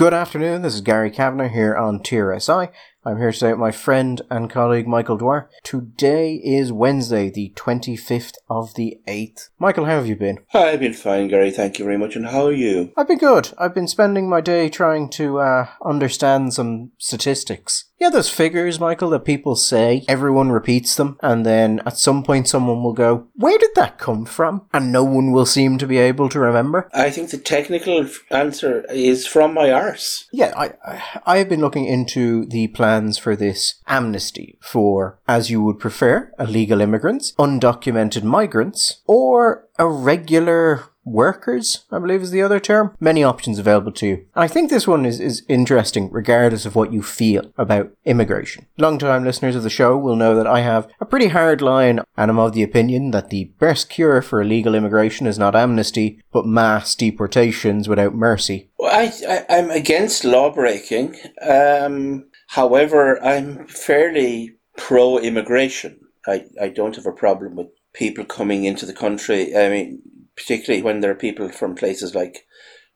Good 0.00 0.14
afternoon, 0.14 0.62
this 0.62 0.76
is 0.76 0.80
Gary 0.80 1.10
Kavanagh 1.10 1.48
here 1.48 1.76
on 1.76 1.98
TRSI. 1.98 2.70
I'm 3.02 3.16
here 3.16 3.32
today 3.32 3.52
with 3.52 3.58
my 3.58 3.70
friend 3.70 4.20
and 4.28 4.50
colleague 4.50 4.86
Michael 4.86 5.16
Dwyer. 5.16 5.48
Today 5.62 6.34
is 6.34 6.70
Wednesday, 6.70 7.30
the 7.30 7.50
25th 7.56 8.34
of 8.50 8.74
the 8.74 9.00
8th. 9.08 9.48
Michael, 9.58 9.86
how 9.86 9.92
have 9.92 10.06
you 10.06 10.16
been? 10.16 10.40
I've 10.52 10.80
been 10.80 10.92
fine, 10.92 11.28
Gary. 11.28 11.50
Thank 11.50 11.78
you 11.78 11.86
very 11.86 11.96
much. 11.96 12.14
And 12.14 12.26
how 12.26 12.44
are 12.44 12.52
you? 12.52 12.92
I've 12.98 13.08
been 13.08 13.16
good. 13.16 13.54
I've 13.56 13.74
been 13.74 13.88
spending 13.88 14.28
my 14.28 14.42
day 14.42 14.68
trying 14.68 15.08
to 15.12 15.38
uh, 15.38 15.68
understand 15.82 16.52
some 16.52 16.90
statistics. 16.98 17.86
Yeah, 18.00 18.08
those 18.08 18.30
figures, 18.30 18.80
Michael, 18.80 19.10
that 19.10 19.26
people 19.26 19.54
say, 19.56 20.06
everyone 20.08 20.50
repeats 20.50 20.96
them, 20.96 21.18
and 21.22 21.44
then 21.44 21.82
at 21.84 21.98
some 21.98 22.22
point 22.22 22.48
someone 22.48 22.82
will 22.82 22.94
go, 22.94 23.26
Where 23.34 23.58
did 23.58 23.74
that 23.74 23.98
come 23.98 24.24
from? 24.24 24.62
And 24.72 24.90
no 24.90 25.04
one 25.04 25.32
will 25.32 25.44
seem 25.44 25.76
to 25.76 25.86
be 25.86 25.98
able 25.98 26.30
to 26.30 26.40
remember. 26.40 26.88
I 26.94 27.10
think 27.10 27.28
the 27.28 27.36
technical 27.36 28.06
answer 28.30 28.86
is 28.90 29.26
from 29.26 29.52
my 29.52 29.70
arse. 29.70 30.28
Yeah, 30.32 30.54
I, 30.56 31.02
I 31.26 31.36
have 31.36 31.50
been 31.50 31.60
looking 31.60 31.84
into 31.84 32.46
the 32.46 32.68
plans 32.90 33.18
for 33.18 33.36
this 33.36 33.74
amnesty 33.86 34.58
for, 34.60 35.20
as 35.28 35.48
you 35.48 35.62
would 35.62 35.78
prefer, 35.78 36.32
illegal 36.40 36.80
immigrants, 36.80 37.32
undocumented 37.38 38.24
migrants, 38.24 39.00
or 39.06 39.68
irregular 39.78 40.82
workers, 41.04 41.84
I 41.90 41.98
believe 42.00 42.22
is 42.22 42.32
the 42.32 42.42
other 42.42 42.60
term. 42.60 42.94
Many 42.98 43.22
options 43.22 43.58
available 43.58 43.92
to 43.92 44.06
you. 44.06 44.14
And 44.34 44.44
I 44.44 44.48
think 44.48 44.70
this 44.70 44.88
one 44.88 45.06
is, 45.06 45.20
is 45.20 45.44
interesting 45.48 46.10
regardless 46.10 46.66
of 46.66 46.74
what 46.74 46.92
you 46.92 47.02
feel 47.02 47.52
about 47.56 47.92
immigration. 48.04 48.66
Long-time 48.76 49.24
listeners 49.24 49.56
of 49.56 49.62
the 49.62 49.70
show 49.70 49.96
will 49.96 50.16
know 50.16 50.34
that 50.34 50.46
I 50.46 50.60
have 50.60 50.88
a 51.00 51.06
pretty 51.06 51.28
hard 51.28 51.62
line 51.62 52.00
and 52.16 52.30
I'm 52.30 52.38
of 52.38 52.52
the 52.52 52.64
opinion 52.64 53.12
that 53.12 53.30
the 53.30 53.44
best 53.58 53.88
cure 53.88 54.20
for 54.20 54.42
illegal 54.42 54.74
immigration 54.74 55.26
is 55.26 55.38
not 55.38 55.54
amnesty, 55.54 56.20
but 56.32 56.44
mass 56.44 56.94
deportations 56.94 57.88
without 57.88 58.14
mercy. 58.14 58.70
Well, 58.78 58.92
I, 58.92 59.12
I, 59.28 59.58
I'm 59.58 59.70
against 59.70 60.24
law 60.24 60.52
breaking. 60.52 61.16
Um, 61.40 62.26
however, 62.50 63.22
I'm 63.22 63.66
fairly 63.66 64.56
pro 64.76 65.18
immigration. 65.18 66.00
I, 66.26 66.46
I 66.60 66.68
don't 66.68 66.96
have 66.96 67.06
a 67.06 67.12
problem 67.12 67.54
with 67.56 67.68
people 67.92 68.24
coming 68.24 68.64
into 68.64 68.86
the 68.86 68.92
country. 68.92 69.56
I 69.56 69.68
mean, 69.68 70.02
particularly 70.36 70.82
when 70.82 71.00
there 71.00 71.10
are 71.12 71.26
people 71.26 71.48
from 71.48 71.74
places 71.74 72.14
like 72.14 72.46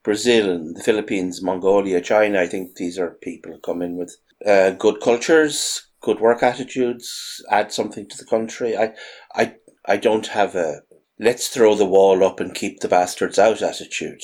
Brazil 0.02 0.50
and 0.50 0.76
the 0.76 0.82
Philippines, 0.82 1.42
Mongolia, 1.42 2.00
China. 2.00 2.40
I 2.40 2.46
think 2.46 2.76
these 2.76 2.98
are 2.98 3.18
people 3.22 3.52
who 3.52 3.58
come 3.60 3.80
in 3.80 3.96
with 3.96 4.16
uh, 4.44 4.70
good 4.70 5.00
cultures, 5.00 5.86
good 6.00 6.20
work 6.20 6.42
attitudes, 6.42 7.40
add 7.50 7.72
something 7.72 8.08
to 8.08 8.18
the 8.18 8.26
country. 8.26 8.76
I, 8.76 8.92
I, 9.34 9.54
I 9.86 9.96
don't 9.96 10.26
have 10.28 10.56
a 10.56 10.82
let's 11.20 11.46
throw 11.48 11.76
the 11.76 11.86
wall 11.86 12.24
up 12.24 12.40
and 12.40 12.54
keep 12.54 12.80
the 12.80 12.88
bastards 12.88 13.38
out 13.38 13.62
attitude. 13.62 14.22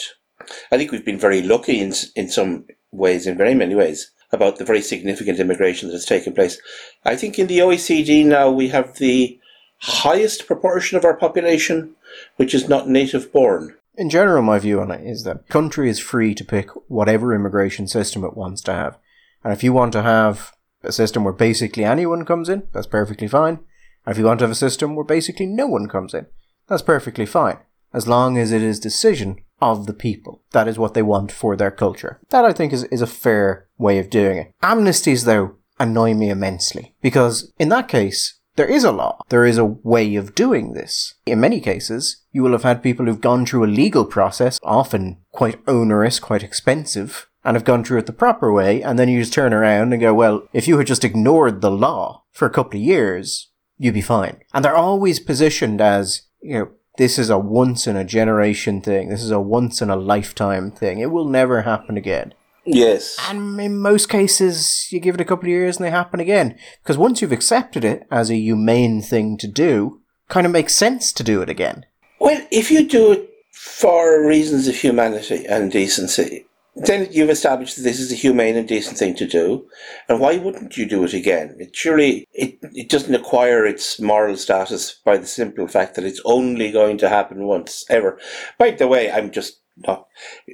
I 0.73 0.77
think 0.77 0.91
we've 0.91 1.05
been 1.05 1.19
very 1.19 1.41
lucky 1.41 1.81
in 1.81 1.95
in 2.17 2.29
some 2.29 2.67
ways, 2.91 3.27
in 3.27 3.37
very 3.37 3.55
many 3.55 3.77
ways, 3.77 4.11
about 4.33 4.59
the 4.59 4.65
very 4.65 4.81
significant 4.81 5.39
immigration 5.39 5.89
that 5.89 5.95
has 5.95 6.05
taken 6.05 6.33
place. 6.33 6.61
I 7.05 7.17
think 7.17 7.39
in 7.39 7.47
the 7.47 7.59
OECD 7.59 8.25
now 8.25 8.51
we 8.51 8.69
have 8.69 8.97
the 8.97 9.39
highest 9.79 10.47
proportion 10.47 10.97
of 10.97 11.05
our 11.05 11.17
population 11.17 11.95
which 12.37 12.55
is 12.55 12.69
not 12.69 12.89
native 12.89 13.33
born. 13.33 13.75
In 13.97 14.11
general, 14.11 14.43
my 14.43 14.59
view 14.59 14.81
on 14.81 14.91
it 14.91 15.07
is 15.07 15.25
that 15.25 15.49
country 15.49 15.89
is 15.89 15.99
free 15.99 16.35
to 16.35 16.45
pick 16.45 16.71
whatever 16.89 17.35
immigration 17.35 17.87
system 17.87 18.25
it 18.25 18.37
wants 18.37 18.63
to 18.63 18.73
have. 18.73 18.99
And 19.45 19.53
if 19.53 19.63
you 19.63 19.73
want 19.73 19.93
to 19.93 20.03
have 20.03 20.53
a 20.83 20.93
system 20.93 21.25
where 21.25 21.33
basically 21.33 21.85
anyone 21.85 22.25
comes 22.25 22.49
in, 22.49 22.65
that's 22.73 22.87
perfectly 22.87 23.29
fine. 23.29 23.61
And 24.07 24.13
if 24.13 24.19
you 24.19 24.25
want 24.25 24.39
to 24.41 24.45
have 24.45 24.53
a 24.53 24.57
system 24.57 24.95
where 24.95 25.05
basically 25.05 25.47
no 25.47 25.67
one 25.67 25.89
comes 25.89 26.15
in, 26.15 26.27
that's 26.67 26.83
perfectly 26.83 27.27
fine. 27.27 27.59
As 27.93 28.07
long 28.09 28.39
as 28.39 28.53
it 28.53 28.63
is 28.63 28.81
decision 28.81 29.43
of 29.61 29.87
the 29.87 29.93
people. 29.93 30.43
That 30.53 30.69
is 30.69 30.79
what 30.79 30.95
they 30.95 31.03
want 31.03 31.31
for 31.31 31.57
their 31.57 31.71
culture. 31.71 32.19
That 32.31 32.45
I 32.45 32.53
think 32.53 32.73
is, 32.73 32.85
is 32.85 33.03
a 33.03 33.07
fair 33.07 33.67
way 33.81 33.99
of 33.99 34.11
doing 34.11 34.39
it. 34.39 34.53
Amnesties 34.63 35.25
though 35.25 35.57
annoy 35.81 36.15
me 36.15 36.31
immensely. 36.31 36.95
Because 37.01 37.53
in 37.59 37.71
that 37.71 37.89
case, 37.89 38.39
there 38.57 38.69
is 38.69 38.85
a 38.85 38.93
law. 38.93 39.23
There 39.31 39.47
is 39.47 39.57
a 39.59 39.65
way 39.65 40.15
of 40.17 40.35
doing 40.35 40.75
this. 40.75 41.15
In 41.25 41.41
many 41.41 41.61
cases, 41.61 42.23
you 42.31 42.43
will 42.43 42.53
have 42.53 42.63
had 42.63 42.83
people 42.83 43.07
who've 43.07 43.21
gone 43.21 43.47
through 43.47 43.65
a 43.65 43.67
legal 43.67 44.05
process, 44.05 44.61
often 44.63 45.19
quite 45.33 45.61
onerous, 45.67 46.21
quite 46.21 46.43
expensive, 46.43 47.29
and 47.45 47.55
have 47.57 47.65
gone 47.65 47.83
through 47.83 47.99
it 47.99 48.07
the 48.07 48.13
proper 48.13 48.53
way, 48.53 48.83
and 48.83 48.99
then 48.99 49.09
you 49.09 49.21
just 49.21 49.33
turn 49.33 49.55
around 49.55 49.93
and 49.93 50.03
go, 50.03 50.13
well, 50.13 50.47
if 50.53 50.69
you 50.69 50.77
had 50.77 50.87
just 50.87 51.05
ignored 51.05 51.63
the 51.63 51.71
law 51.71 52.25
for 52.33 52.45
a 52.45 52.51
couple 52.51 52.79
of 52.79 52.85
years, 52.85 53.51
you'd 53.79 53.95
be 53.95 54.03
fine. 54.03 54.41
And 54.53 54.63
they're 54.63 54.77
always 54.77 55.21
positioned 55.21 55.81
as, 55.81 56.23
you 56.43 56.59
know, 56.59 56.69
this 56.99 57.19
is 57.19 57.31
a 57.31 57.39
once 57.39 57.87
in 57.87 57.97
a 57.97 58.05
generation 58.05 58.83
thing. 58.83 59.09
This 59.09 59.23
is 59.23 59.31
a 59.31 59.41
once 59.41 59.81
in 59.81 59.89
a 59.89 59.97
lifetime 59.97 60.71
thing. 60.71 60.99
It 60.99 61.11
will 61.11 61.25
never 61.25 61.63
happen 61.63 61.97
again. 61.97 62.35
Yes. 62.75 63.17
And 63.29 63.61
in 63.61 63.79
most 63.79 64.09
cases, 64.09 64.87
you 64.91 65.01
give 65.01 65.15
it 65.15 65.21
a 65.21 65.25
couple 65.25 65.45
of 65.45 65.51
years 65.51 65.77
and 65.77 65.85
they 65.85 65.91
happen 65.91 66.21
again. 66.21 66.59
Because 66.83 66.99
once 66.99 67.21
you've 67.21 67.33
accepted 67.33 67.85
it 67.85 68.07
as 68.11 68.31
a 68.31 68.37
humane 68.37 69.03
thing 69.03 69.37
to 69.39 69.49
do, 69.49 70.01
kind 70.29 70.47
of 70.47 70.53
makes 70.53 70.75
sense 70.75 71.13
to 71.13 71.25
do 71.25 71.43
it 71.43 71.51
again. 71.51 71.87
Well, 72.21 72.47
if 72.51 72.71
you 72.71 72.87
do 72.87 73.13
it 73.13 73.31
for 73.53 74.27
reasons 74.27 74.69
of 74.69 74.77
humanity 74.77 75.45
and 75.47 75.71
decency, 75.73 76.47
then 76.77 77.09
you've 77.11 77.31
established 77.31 77.77
that 77.77 77.83
this 77.83 77.99
is 77.99 78.13
a 78.13 78.17
humane 78.17 78.57
and 78.57 78.69
decent 78.69 78.97
thing 78.97 79.15
to 79.17 79.27
do. 79.27 79.67
And 80.09 80.21
why 80.21 80.37
wouldn't 80.37 80.77
you 80.77 80.87
do 80.87 81.05
it 81.05 81.13
again? 81.13 81.57
It 81.59 81.75
surely 81.75 82.27
it, 82.33 82.59
it 82.75 82.89
doesn't 82.89 83.15
acquire 83.15 83.67
its 83.67 84.01
moral 84.01 84.37
status 84.37 85.01
by 85.05 85.19
the 85.19 85.27
simple 85.27 85.67
fact 85.67 85.97
that 85.97 86.05
it's 86.05 86.23
only 86.25 86.71
going 86.71 86.99
to 86.99 87.09
happen 87.09 87.45
once 87.45 87.85
ever. 87.91 88.19
By 88.57 88.71
the 88.71 88.87
way, 88.87 89.11
I'm 89.11 89.31
just 89.31 89.61
not. 89.77 90.07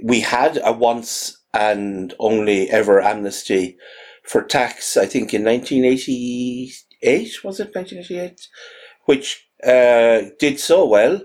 We 0.03 0.21
had 0.21 0.59
a 0.65 0.73
once 0.73 1.37
and 1.57 2.13
only 2.19 2.69
ever 2.71 3.01
amnesty 3.01 3.79
for 4.23 4.43
tax. 4.43 4.97
I 4.97 5.07
think 5.07 5.33
in 5.33 5.45
1988 5.45 7.45
was 7.45 7.61
it 7.61 7.73
1988, 7.75 8.49
which 9.07 9.49
uh, 9.65 10.23
did 10.39 10.61
so 10.61 10.87
well 10.87 11.23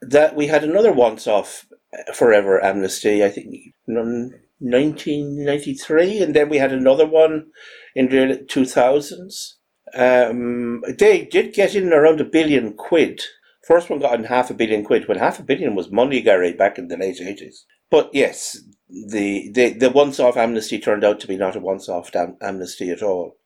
that 0.00 0.36
we 0.36 0.46
had 0.46 0.62
another 0.62 0.92
once-off 0.92 1.66
forever 2.14 2.62
amnesty. 2.62 3.24
I 3.24 3.30
think 3.30 3.74
1993, 3.86 6.22
and 6.22 6.32
then 6.34 6.48
we 6.48 6.58
had 6.58 6.72
another 6.72 7.06
one 7.06 7.46
in 7.94 8.08
the 8.08 8.46
2000s. 8.48 9.54
Um, 9.94 10.82
they 10.98 11.24
did 11.24 11.54
get 11.54 11.74
in 11.74 11.92
around 11.92 12.20
a 12.20 12.24
billion 12.24 12.74
quid. 12.74 13.22
First 13.66 13.90
one 13.90 13.98
got 13.98 14.18
in 14.18 14.24
half 14.24 14.50
a 14.50 14.54
billion 14.54 14.84
quid 14.84 15.08
when 15.08 15.18
half 15.18 15.40
a 15.40 15.42
billion 15.42 15.74
was 15.74 15.90
money, 15.90 16.22
Gary, 16.22 16.52
back 16.52 16.78
in 16.78 16.88
the 16.88 16.96
late 16.96 17.20
80s. 17.20 17.64
But 17.90 18.10
yes, 18.12 18.58
the 18.88 19.50
the, 19.52 19.72
the 19.72 19.90
once 19.90 20.20
off 20.20 20.36
amnesty 20.36 20.78
turned 20.78 21.04
out 21.04 21.20
to 21.20 21.26
be 21.26 21.36
not 21.36 21.56
a 21.56 21.60
once 21.60 21.88
off 21.88 22.14
am- 22.14 22.36
amnesty 22.40 22.90
at 22.90 23.02
all. 23.02 23.36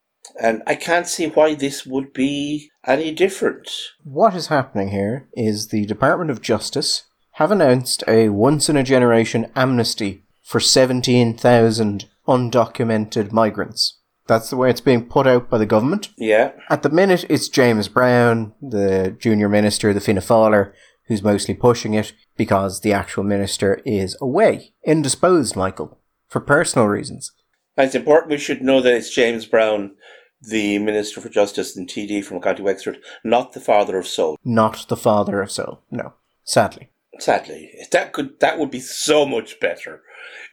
And 0.41 0.63
I 0.67 0.75
can't 0.75 1.09
see 1.09 1.29
why 1.29 1.55
this 1.55 1.87
would 1.87 2.13
be 2.13 2.71
any 2.87 3.11
different. 3.11 3.71
What 4.05 4.35
is 4.35 4.49
happening 4.49 4.91
here 4.91 5.29
is 5.33 5.69
the 5.69 5.87
Department 5.87 6.31
of 6.31 6.43
Justice 6.43 7.05
have 7.33 7.51
announced 7.51 8.05
a 8.07 8.29
once 8.29 8.69
in 8.69 8.77
a 8.77 8.83
generation 8.83 9.51
amnesty 9.57 10.23
for 10.43 10.61
17,000 10.61 12.07
undocumented 12.29 13.33
migrants. 13.33 13.99
That's 14.27 14.51
the 14.51 14.57
way 14.57 14.71
it's 14.71 14.81
being 14.81 15.07
put 15.07 15.27
out 15.27 15.49
by 15.49 15.59
the 15.59 15.67
government. 15.67 16.11
Yeah. 16.17 16.53
At 16.69 16.83
the 16.83 16.91
minute, 16.91 17.25
it's 17.29 17.49
James 17.49 17.89
Browne, 17.89 18.53
the 18.61 19.17
junior 19.19 19.49
minister, 19.49 19.93
the 19.93 20.01
Fianna 20.01 20.21
Fáiler, 20.21 20.73
who's 21.11 21.25
mostly 21.25 21.53
pushing 21.53 21.93
it 21.93 22.13
because 22.37 22.83
the 22.83 22.93
actual 22.93 23.25
minister 23.25 23.83
is 23.85 24.17
away, 24.21 24.73
indisposed, 24.85 25.57
Michael, 25.57 25.99
for 26.29 26.41
personal 26.41 26.87
reasons. 26.87 27.33
It's 27.77 27.97
important 27.97 28.31
we 28.31 28.39
should 28.39 28.63
know 28.63 28.81
that 28.81 28.95
it's 28.95 29.13
James 29.13 29.45
Browne, 29.45 29.97
the 30.41 30.79
Minister 30.79 31.21
for 31.21 31.29
Justice 31.29 31.77
and 31.77 31.89
TD 31.89 32.25
from 32.25 32.41
County 32.41 32.63
Wexford, 32.63 32.99
not 33.25 33.55
the 33.55 33.61
father 33.61 33.99
of 33.99 34.07
soul. 34.07 34.39
Not 34.45 34.87
the 34.87 34.97
father 34.97 35.43
of 35.43 35.51
soul, 35.51 35.83
no. 35.91 36.15
Sadly. 36.45 36.91
Sadly, 37.19 37.73
that 37.91 38.13
could 38.13 38.39
that 38.39 38.61
would 38.61 38.71
be 38.71 38.81
so 38.81 39.27
much 39.27 39.59
better. 39.59 40.03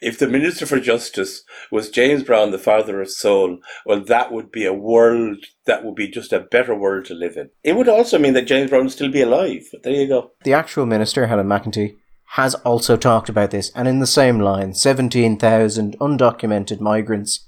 If 0.02 0.20
the 0.20 0.28
Minister 0.28 0.66
for 0.66 0.80
Justice 0.80 1.44
was 1.72 1.90
James 1.90 2.24
Brown, 2.24 2.52
the 2.52 2.60
father 2.60 3.02
of 3.02 3.10
soul, 3.10 3.60
well, 3.86 4.04
that 4.04 4.32
would 4.32 4.52
be 4.52 4.66
a 4.66 4.74
world 4.74 5.38
that 5.66 5.84
would 5.84 5.96
be 5.96 6.08
just 6.08 6.32
a 6.32 6.40
better 6.40 6.76
world 6.76 7.06
to 7.06 7.14
live 7.14 7.36
in. 7.36 7.50
It 7.64 7.76
would 7.76 7.90
also 7.90 8.20
mean 8.20 8.34
that 8.34 8.48
James 8.48 8.70
Brown 8.70 8.84
would 8.84 8.92
still 8.92 9.12
be 9.12 9.22
alive. 9.22 9.68
But 9.72 9.84
there 9.84 9.94
you 9.94 10.08
go. 10.08 10.32
The 10.44 10.54
actual 10.54 10.86
minister, 10.86 11.28
Helen 11.28 11.48
McEntee, 11.48 11.96
has 12.32 12.56
also 12.56 12.98
talked 12.98 13.30
about 13.30 13.52
this, 13.52 13.72
and 13.74 13.88
in 13.88 14.00
the 14.00 14.08
same 14.08 14.40
line 14.40 14.74
17,000 14.74 15.98
undocumented 16.00 16.80
migrants. 16.80 17.46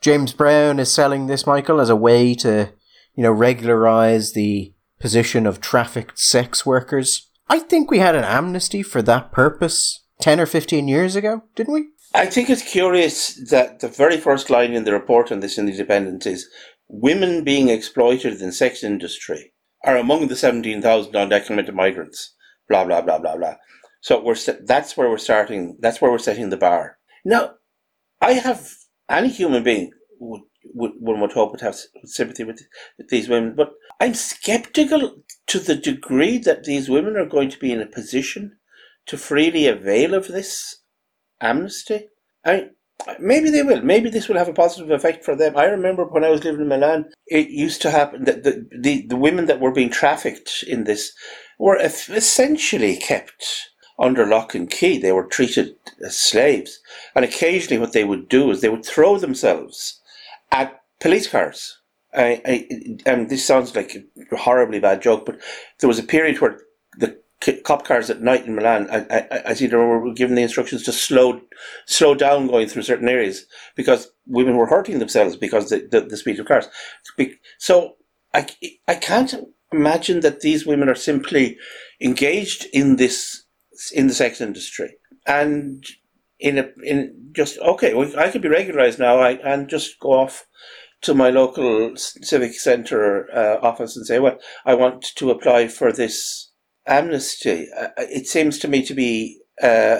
James 0.00 0.32
Browne 0.32 0.78
is 0.78 0.92
selling 0.92 1.26
this, 1.26 1.46
Michael, 1.46 1.80
as 1.80 1.90
a 1.90 1.96
way 1.96 2.34
to, 2.36 2.72
you 3.14 3.22
know, 3.22 3.32
regularize 3.32 4.32
the 4.32 4.74
position 5.00 5.46
of 5.46 5.60
trafficked 5.60 6.18
sex 6.18 6.64
workers. 6.64 7.30
I 7.48 7.58
think 7.58 7.90
we 7.90 7.98
had 7.98 8.14
an 8.14 8.24
amnesty 8.24 8.82
for 8.82 9.02
that 9.02 9.32
purpose 9.32 10.04
10 10.20 10.40
or 10.40 10.46
15 10.46 10.88
years 10.88 11.16
ago, 11.16 11.42
didn't 11.54 11.74
we? 11.74 11.88
I 12.14 12.26
think 12.26 12.50
it's 12.50 12.62
curious 12.62 13.34
that 13.50 13.80
the 13.80 13.88
very 13.88 14.16
first 14.16 14.50
line 14.50 14.72
in 14.72 14.84
the 14.84 14.92
report 14.92 15.30
on 15.30 15.40
this 15.40 15.58
in 15.58 15.68
Independent 15.68 16.26
is 16.26 16.48
women 16.88 17.44
being 17.44 17.68
exploited 17.68 18.40
in 18.42 18.52
sex 18.52 18.82
industry 18.82 19.52
are 19.84 19.96
among 19.96 20.28
the 20.28 20.36
17,000 20.36 21.12
undocumented 21.12 21.74
migrants. 21.74 22.34
Blah, 22.68 22.84
blah, 22.84 23.00
blah, 23.00 23.18
blah, 23.18 23.36
blah. 23.36 23.54
So 24.00 24.22
we're, 24.22 24.36
that's 24.64 24.96
where 24.96 25.08
we're 25.08 25.18
starting. 25.18 25.76
That's 25.80 26.00
where 26.00 26.10
we're 26.10 26.18
setting 26.18 26.50
the 26.50 26.56
bar. 26.56 26.98
Now, 27.24 27.54
I 28.20 28.32
have 28.34 28.70
any 29.08 29.28
human 29.28 29.62
being 29.62 29.92
would, 30.18 30.42
would 30.74 30.92
one 30.98 31.20
would 31.20 31.32
hope 31.32 31.52
would 31.52 31.60
have 31.60 31.76
sympathy 32.04 32.44
with, 32.44 32.62
with 32.98 33.08
these 33.08 33.28
women, 33.28 33.54
but 33.56 33.72
I'm 34.00 34.14
skeptical 34.14 35.22
to 35.48 35.58
the 35.58 35.76
degree 35.76 36.38
that 36.38 36.64
these 36.64 36.88
women 36.88 37.16
are 37.16 37.26
going 37.26 37.50
to 37.50 37.58
be 37.58 37.72
in 37.72 37.80
a 37.80 37.86
position 37.86 38.58
to 39.10 39.18
freely 39.18 39.66
avail 39.66 40.14
of 40.14 40.28
this 40.28 40.76
amnesty. 41.40 42.06
I 42.44 42.70
maybe 43.18 43.50
they 43.50 43.64
will. 43.64 43.82
Maybe 43.82 44.08
this 44.08 44.28
will 44.28 44.38
have 44.38 44.48
a 44.48 44.52
positive 44.52 44.90
effect 44.90 45.24
for 45.24 45.34
them. 45.34 45.56
I 45.56 45.64
remember 45.64 46.04
when 46.04 46.22
I 46.22 46.30
was 46.30 46.44
living 46.44 46.60
in 46.60 46.68
Milan, 46.68 47.10
it 47.26 47.48
used 47.48 47.82
to 47.82 47.90
happen 47.90 48.24
that 48.24 48.44
the 48.44 48.68
the, 48.78 49.06
the 49.08 49.16
women 49.16 49.46
that 49.46 49.58
were 49.58 49.72
being 49.72 49.90
trafficked 49.90 50.62
in 50.66 50.84
this 50.84 51.12
were 51.58 51.76
essentially 51.76 52.96
kept 52.96 53.70
under 53.98 54.24
lock 54.26 54.54
and 54.54 54.70
key. 54.70 54.96
They 54.96 55.12
were 55.12 55.26
treated 55.26 55.74
as 56.04 56.16
slaves. 56.16 56.78
And 57.16 57.24
occasionally, 57.24 57.80
what 57.80 57.92
they 57.92 58.04
would 58.04 58.28
do 58.28 58.50
is 58.50 58.60
they 58.60 58.68
would 58.68 58.86
throw 58.86 59.18
themselves 59.18 60.00
at 60.52 60.80
police 61.00 61.26
cars. 61.26 61.78
I, 62.14 62.40
I, 62.44 62.68
and 63.06 63.28
this 63.28 63.44
sounds 63.44 63.74
like 63.74 63.96
a 64.32 64.36
horribly 64.36 64.80
bad 64.80 65.02
joke, 65.02 65.26
but 65.26 65.40
there 65.80 65.88
was 65.88 65.98
a 65.98 66.04
period 66.04 66.40
where 66.40 66.60
cop 67.64 67.84
cars 67.84 68.10
at 68.10 68.20
night 68.20 68.46
in 68.46 68.54
Milan, 68.54 68.88
I, 68.90 69.06
I, 69.10 69.42
I 69.46 69.54
see 69.54 69.66
they 69.66 69.76
were 69.76 70.12
given 70.12 70.34
the 70.34 70.42
instructions 70.42 70.82
to 70.84 70.92
slow 70.92 71.40
slow 71.86 72.14
down 72.14 72.46
going 72.46 72.68
through 72.68 72.82
certain 72.82 73.08
areas 73.08 73.46
because 73.76 74.12
women 74.26 74.56
were 74.56 74.66
hurting 74.66 74.98
themselves 74.98 75.36
because 75.36 75.70
the, 75.70 75.88
the, 75.90 76.02
the 76.02 76.16
speed 76.16 76.38
of 76.38 76.46
cars. 76.46 76.68
So 77.58 77.96
I, 78.34 78.46
I 78.86 78.94
can't 78.94 79.34
imagine 79.72 80.20
that 80.20 80.40
these 80.40 80.66
women 80.66 80.88
are 80.88 80.94
simply 80.94 81.56
engaged 82.00 82.66
in 82.72 82.96
this 82.96 83.44
in 83.92 84.08
the 84.08 84.14
sex 84.14 84.40
industry 84.40 84.96
and 85.26 85.84
in 86.38 86.58
a 86.58 86.68
in 86.82 87.30
just 87.32 87.58
okay 87.60 87.94
well, 87.94 88.10
I 88.18 88.30
could 88.30 88.42
be 88.42 88.48
regularized 88.48 88.98
now 88.98 89.18
I, 89.18 89.32
and 89.44 89.68
just 89.68 89.98
go 90.00 90.12
off 90.12 90.46
to 91.02 91.14
my 91.14 91.30
local 91.30 91.96
civic 91.96 92.54
center 92.54 93.28
uh, 93.34 93.58
office 93.62 93.96
and 93.96 94.06
say 94.06 94.18
well 94.18 94.38
I 94.66 94.74
want 94.74 95.02
to 95.16 95.30
apply 95.30 95.68
for 95.68 95.92
this 95.92 96.49
amnesty 96.86 97.68
uh, 97.78 97.88
it 97.98 98.26
seems 98.26 98.58
to 98.58 98.68
me 98.68 98.82
to 98.82 98.94
be 98.94 99.40
uh, 99.62 99.98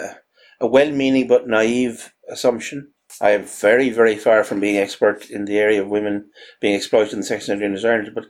a 0.60 0.66
well-meaning 0.66 1.26
but 1.26 1.48
naive 1.48 2.12
assumption 2.28 2.92
I 3.20 3.30
am 3.30 3.44
very, 3.44 3.90
very 3.90 4.16
far 4.16 4.44
from 4.44 4.60
being 4.60 4.76
expert 4.76 5.30
in 5.30 5.44
the 5.44 5.58
area 5.58 5.82
of 5.82 5.88
women 5.88 6.30
being 6.60 6.74
exploited 6.74 7.14
in 7.14 7.20
the 7.20 7.26
sex 7.26 7.48
industry 7.48 7.66
in 7.66 7.92
Ireland, 7.92 8.14
but 8.14 8.26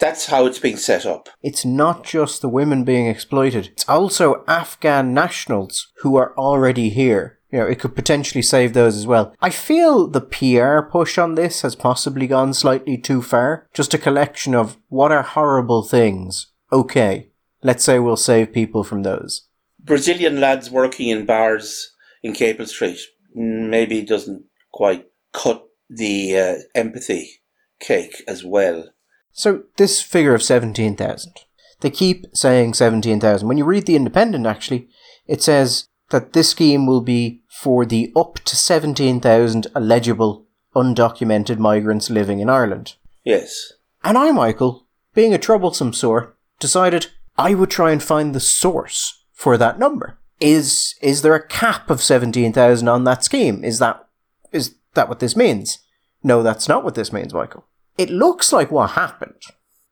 that's 0.00 0.26
how 0.26 0.46
it's 0.46 0.58
being 0.58 0.76
set 0.76 1.06
up. 1.06 1.28
It's 1.42 1.64
not 1.64 2.04
just 2.04 2.40
the 2.40 2.48
women 2.48 2.84
being 2.84 3.06
exploited, 3.06 3.68
it's 3.68 3.88
also 3.88 4.44
Afghan 4.48 5.14
nationals 5.14 5.92
who 5.98 6.16
are 6.16 6.36
already 6.36 6.88
here. 6.88 7.38
You 7.50 7.60
know, 7.60 7.66
it 7.66 7.78
could 7.78 7.94
potentially 7.94 8.42
save 8.42 8.72
those 8.72 8.96
as 8.96 9.06
well. 9.06 9.32
I 9.40 9.50
feel 9.50 10.08
the 10.08 10.20
PR 10.20 10.90
push 10.90 11.18
on 11.18 11.36
this 11.36 11.62
has 11.62 11.76
possibly 11.76 12.26
gone 12.26 12.52
slightly 12.52 12.98
too 12.98 13.22
far. 13.22 13.68
Just 13.72 13.94
a 13.94 13.98
collection 13.98 14.56
of 14.56 14.76
what 14.88 15.12
are 15.12 15.22
horrible 15.22 15.84
things. 15.84 16.50
Okay, 16.72 17.30
let's 17.64 17.82
say 17.82 17.98
we'll 17.98 18.16
save 18.16 18.52
people 18.52 18.84
from 18.84 19.02
those. 19.02 19.48
Brazilian 19.80 20.40
lads 20.40 20.70
working 20.70 21.08
in 21.08 21.26
bars 21.26 21.92
in 22.22 22.32
Capel 22.32 22.66
Street 22.66 23.00
maybe 23.34 24.02
doesn't 24.02 24.44
quite 24.72 25.06
cut 25.32 25.66
the 25.90 26.38
uh, 26.38 26.54
empathy 26.74 27.42
cake 27.80 28.22
as 28.28 28.44
well. 28.44 28.90
So 29.32 29.64
this 29.76 30.00
figure 30.00 30.34
of 30.34 30.42
17,000. 30.42 31.32
They 31.80 31.90
keep 31.90 32.26
saying 32.32 32.74
17,000. 32.74 33.46
When 33.46 33.58
you 33.58 33.64
read 33.64 33.86
The 33.86 33.96
Independent, 33.96 34.46
actually, 34.46 34.88
it 35.26 35.42
says 35.42 35.88
that 36.10 36.32
this 36.32 36.50
scheme 36.50 36.86
will 36.86 37.00
be 37.00 37.42
for 37.48 37.84
the 37.84 38.12
up 38.14 38.36
to 38.44 38.56
17,000 38.56 39.66
eligible 39.74 40.46
undocumented 40.74 41.58
migrants 41.58 42.10
living 42.10 42.40
in 42.40 42.48
Ireland. 42.48 42.94
Yes. 43.24 43.72
And 44.02 44.16
I, 44.16 44.30
Michael, 44.32 44.86
being 45.14 45.34
a 45.34 45.38
troublesome 45.38 45.92
sort, 45.92 46.36
decided 46.58 47.08
I 47.36 47.54
would 47.54 47.70
try 47.70 47.90
and 47.92 48.02
find 48.02 48.34
the 48.34 48.40
source 48.40 49.24
for 49.32 49.56
that 49.58 49.78
number 49.78 50.18
is 50.40 50.94
is 51.00 51.22
there 51.22 51.34
a 51.34 51.46
cap 51.46 51.90
of 51.90 52.02
17,000 52.02 52.88
on 52.88 53.04
that 53.04 53.24
scheme? 53.24 53.64
Is 53.64 53.78
that 53.78 54.06
is 54.52 54.76
that 54.94 55.08
what 55.08 55.20
this 55.20 55.36
means? 55.36 55.78
No, 56.22 56.42
that's 56.42 56.68
not 56.68 56.84
what 56.84 56.94
this 56.94 57.12
means, 57.12 57.34
Michael. 57.34 57.66
It 57.98 58.10
looks 58.10 58.52
like 58.52 58.70
what 58.70 58.90
happened 58.90 59.40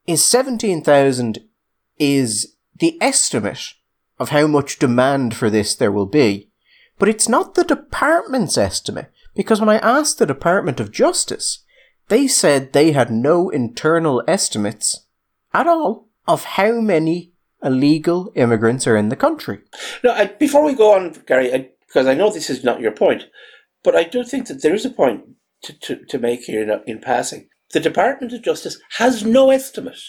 is 0.07 0.25
17,000 0.25 1.39
is 1.99 2.57
the 2.79 2.99
estimate 3.01 3.75
of 4.19 4.31
how 4.31 4.47
much 4.47 4.79
demand 4.79 5.35
for 5.35 5.51
this 5.51 5.75
there 5.75 5.93
will 5.93 6.07
be, 6.07 6.51
but 6.99 7.09
it's 7.09 7.29
not 7.29 7.55
the 7.55 7.65
department's 7.65 8.59
estimate 8.59 9.11
because 9.35 9.61
when 9.61 9.69
I 9.69 9.79
asked 9.79 10.19
the 10.19 10.27
Department 10.27 10.81
of 10.81 10.91
Justice, 10.91 11.65
they 12.09 12.27
said 12.27 12.73
they 12.73 12.93
had 12.93 13.11
no 13.11 13.49
internal 13.49 14.23
estimates 14.27 15.07
at 15.55 15.67
all 15.67 16.09
of 16.27 16.45
how 16.45 16.81
many 16.81 17.32
illegal 17.63 18.33
immigrants 18.35 18.87
are 18.87 18.97
in 18.97 19.09
the 19.09 19.17
country. 19.17 19.61
No, 20.03 20.13
I, 20.13 20.27
before 20.27 20.65
we 20.65 20.75
go 20.75 20.95
on, 20.95 21.13
Gary, 21.27 21.53
I, 21.53 21.71
because 21.87 22.07
I 22.07 22.15
know 22.15 22.31
this 22.31 22.51
is 22.51 22.65
not 22.65 22.81
your 22.81 22.93
point, 22.93 23.25
but 23.85 23.95
I 23.95 24.05
do 24.05 24.25
think 24.25 24.49
that 24.49 24.63
there 24.63 24.75
is 24.75 24.85
a 24.85 24.91
point 24.91 25.25
to, 25.65 25.73
to, 25.73 26.05
to 26.07 26.19
make 26.19 26.45
here 26.45 26.63
in, 26.63 26.81
in 26.87 27.01
passing. 27.01 27.49
The 27.73 27.81
Department 27.81 28.33
of 28.33 28.43
Justice 28.43 28.79
has 28.99 29.25
no 29.25 29.51
estimate. 29.51 30.01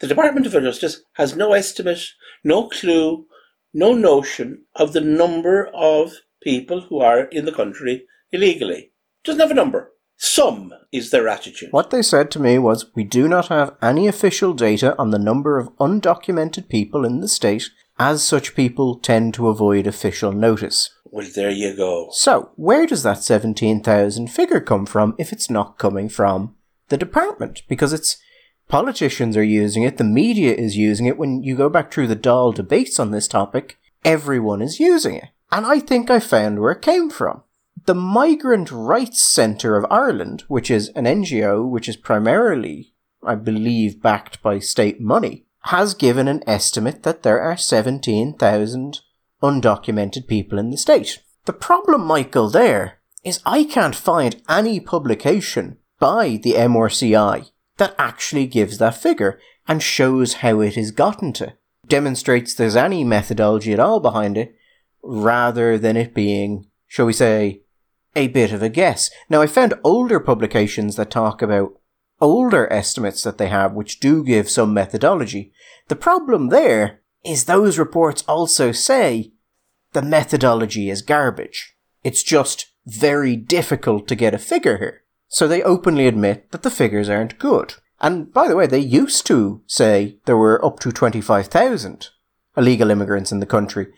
The 0.00 0.06
Department 0.06 0.46
of 0.46 0.52
Justice 0.52 1.02
has 1.14 1.36
no 1.36 1.52
estimate, 1.52 2.02
no 2.44 2.68
clue, 2.68 3.26
no 3.72 3.94
notion 3.94 4.64
of 4.74 4.92
the 4.92 5.00
number 5.00 5.70
of 5.74 6.12
people 6.42 6.82
who 6.82 7.00
are 7.00 7.24
in 7.24 7.44
the 7.44 7.52
country 7.52 8.06
illegally. 8.32 8.92
Doesn't 9.24 9.40
have 9.40 9.50
a 9.50 9.54
number. 9.54 9.92
Some 10.22 10.74
is 10.92 11.08
their 11.08 11.28
attitude. 11.28 11.72
What 11.72 11.88
they 11.88 12.02
said 12.02 12.30
to 12.32 12.38
me 12.38 12.58
was 12.58 12.94
We 12.94 13.04
do 13.04 13.26
not 13.26 13.48
have 13.48 13.74
any 13.80 14.06
official 14.06 14.52
data 14.52 14.94
on 14.98 15.12
the 15.12 15.18
number 15.18 15.58
of 15.58 15.74
undocumented 15.78 16.68
people 16.68 17.06
in 17.06 17.20
the 17.20 17.26
state, 17.26 17.70
as 17.98 18.22
such 18.22 18.54
people 18.54 18.96
tend 18.96 19.32
to 19.34 19.48
avoid 19.48 19.86
official 19.86 20.32
notice. 20.32 20.90
Well, 21.06 21.26
there 21.34 21.48
you 21.50 21.74
go. 21.74 22.10
So, 22.12 22.50
where 22.56 22.86
does 22.86 23.02
that 23.02 23.22
17,000 23.22 24.28
figure 24.28 24.60
come 24.60 24.84
from 24.84 25.14
if 25.16 25.32
it's 25.32 25.48
not 25.48 25.78
coming 25.78 26.10
from 26.10 26.54
the 26.90 26.98
department? 26.98 27.62
Because 27.66 27.94
it's 27.94 28.18
politicians 28.68 29.38
are 29.38 29.42
using 29.42 29.84
it, 29.84 29.96
the 29.96 30.04
media 30.04 30.52
is 30.52 30.76
using 30.76 31.06
it. 31.06 31.16
When 31.16 31.42
you 31.42 31.56
go 31.56 31.70
back 31.70 31.90
through 31.90 32.08
the 32.08 32.14
Dáil 32.14 32.54
debates 32.54 33.00
on 33.00 33.10
this 33.10 33.26
topic, 33.26 33.78
everyone 34.04 34.60
is 34.60 34.78
using 34.78 35.14
it. 35.14 35.30
And 35.50 35.64
I 35.64 35.80
think 35.80 36.10
I 36.10 36.20
found 36.20 36.60
where 36.60 36.72
it 36.72 36.82
came 36.82 37.08
from 37.08 37.42
the 37.86 37.94
Migrant 37.94 38.70
Rights 38.70 39.22
Centre 39.22 39.76
of 39.76 39.86
Ireland, 39.90 40.44
which 40.48 40.70
is 40.70 40.88
an 40.90 41.04
NGO 41.04 41.68
which 41.68 41.88
is 41.88 41.96
primarily, 41.96 42.94
I 43.22 43.34
believe, 43.34 44.02
backed 44.02 44.42
by 44.42 44.58
state 44.58 45.00
money, 45.00 45.46
has 45.64 45.94
given 45.94 46.28
an 46.28 46.42
estimate 46.46 47.02
that 47.02 47.22
there 47.22 47.40
are 47.40 47.56
17,000 47.56 49.00
undocumented 49.42 50.26
people 50.26 50.58
in 50.58 50.70
the 50.70 50.76
state. 50.76 51.22
The 51.46 51.52
problem, 51.52 52.04
Michael, 52.04 52.50
there 52.50 52.98
is 53.24 53.40
I 53.44 53.64
can't 53.64 53.94
find 53.94 54.42
any 54.48 54.80
publication 54.80 55.78
by 55.98 56.38
the 56.42 56.52
MRCI 56.54 57.50
that 57.76 57.94
actually 57.98 58.46
gives 58.46 58.78
that 58.78 58.96
figure 58.96 59.38
and 59.66 59.82
shows 59.82 60.34
how 60.34 60.60
it 60.60 60.76
is 60.76 60.90
gotten 60.90 61.32
to, 61.34 61.54
demonstrates 61.86 62.54
there's 62.54 62.76
any 62.76 63.04
methodology 63.04 63.72
at 63.72 63.80
all 63.80 64.00
behind 64.00 64.36
it, 64.36 64.54
rather 65.02 65.78
than 65.78 65.96
it 65.96 66.14
being, 66.14 66.66
shall 66.86 67.06
we 67.06 67.12
say, 67.12 67.62
a 68.16 68.28
bit 68.28 68.52
of 68.52 68.62
a 68.62 68.68
guess. 68.68 69.10
Now, 69.28 69.40
I 69.42 69.46
found 69.46 69.74
older 69.84 70.20
publications 70.20 70.96
that 70.96 71.10
talk 71.10 71.42
about 71.42 71.78
older 72.20 72.70
estimates 72.72 73.22
that 73.22 73.38
they 73.38 73.48
have, 73.48 73.72
which 73.72 74.00
do 74.00 74.24
give 74.24 74.50
some 74.50 74.74
methodology. 74.74 75.52
The 75.88 75.96
problem 75.96 76.48
there 76.48 77.00
is 77.24 77.44
those 77.44 77.78
reports 77.78 78.24
also 78.28 78.72
say 78.72 79.32
the 79.92 80.02
methodology 80.02 80.90
is 80.90 81.02
garbage. 81.02 81.76
It's 82.04 82.22
just 82.22 82.66
very 82.86 83.36
difficult 83.36 84.08
to 84.08 84.14
get 84.14 84.34
a 84.34 84.38
figure 84.38 84.78
here. 84.78 85.02
So 85.28 85.46
they 85.46 85.62
openly 85.62 86.06
admit 86.06 86.50
that 86.50 86.62
the 86.62 86.70
figures 86.70 87.08
aren't 87.08 87.38
good. 87.38 87.74
And 88.00 88.32
by 88.32 88.48
the 88.48 88.56
way, 88.56 88.66
they 88.66 88.78
used 88.78 89.26
to 89.26 89.62
say 89.66 90.16
there 90.24 90.36
were 90.36 90.64
up 90.64 90.80
to 90.80 90.90
25,000 90.90 92.08
illegal 92.56 92.90
immigrants 92.90 93.30
in 93.30 93.40
the 93.40 93.46
country. 93.46 93.88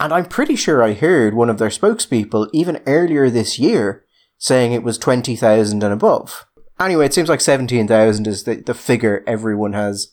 And 0.00 0.12
I'm 0.12 0.26
pretty 0.26 0.56
sure 0.56 0.82
I 0.82 0.92
heard 0.92 1.34
one 1.34 1.50
of 1.50 1.58
their 1.58 1.68
spokespeople 1.68 2.48
even 2.52 2.82
earlier 2.86 3.28
this 3.30 3.58
year 3.58 4.04
saying 4.38 4.72
it 4.72 4.84
was 4.84 4.98
20,000 4.98 5.82
and 5.82 5.92
above. 5.92 6.46
Anyway, 6.78 7.06
it 7.06 7.14
seems 7.14 7.28
like 7.28 7.40
17,000 7.40 8.26
is 8.26 8.44
the, 8.44 8.54
the 8.56 8.74
figure 8.74 9.24
everyone 9.26 9.72
has 9.72 10.12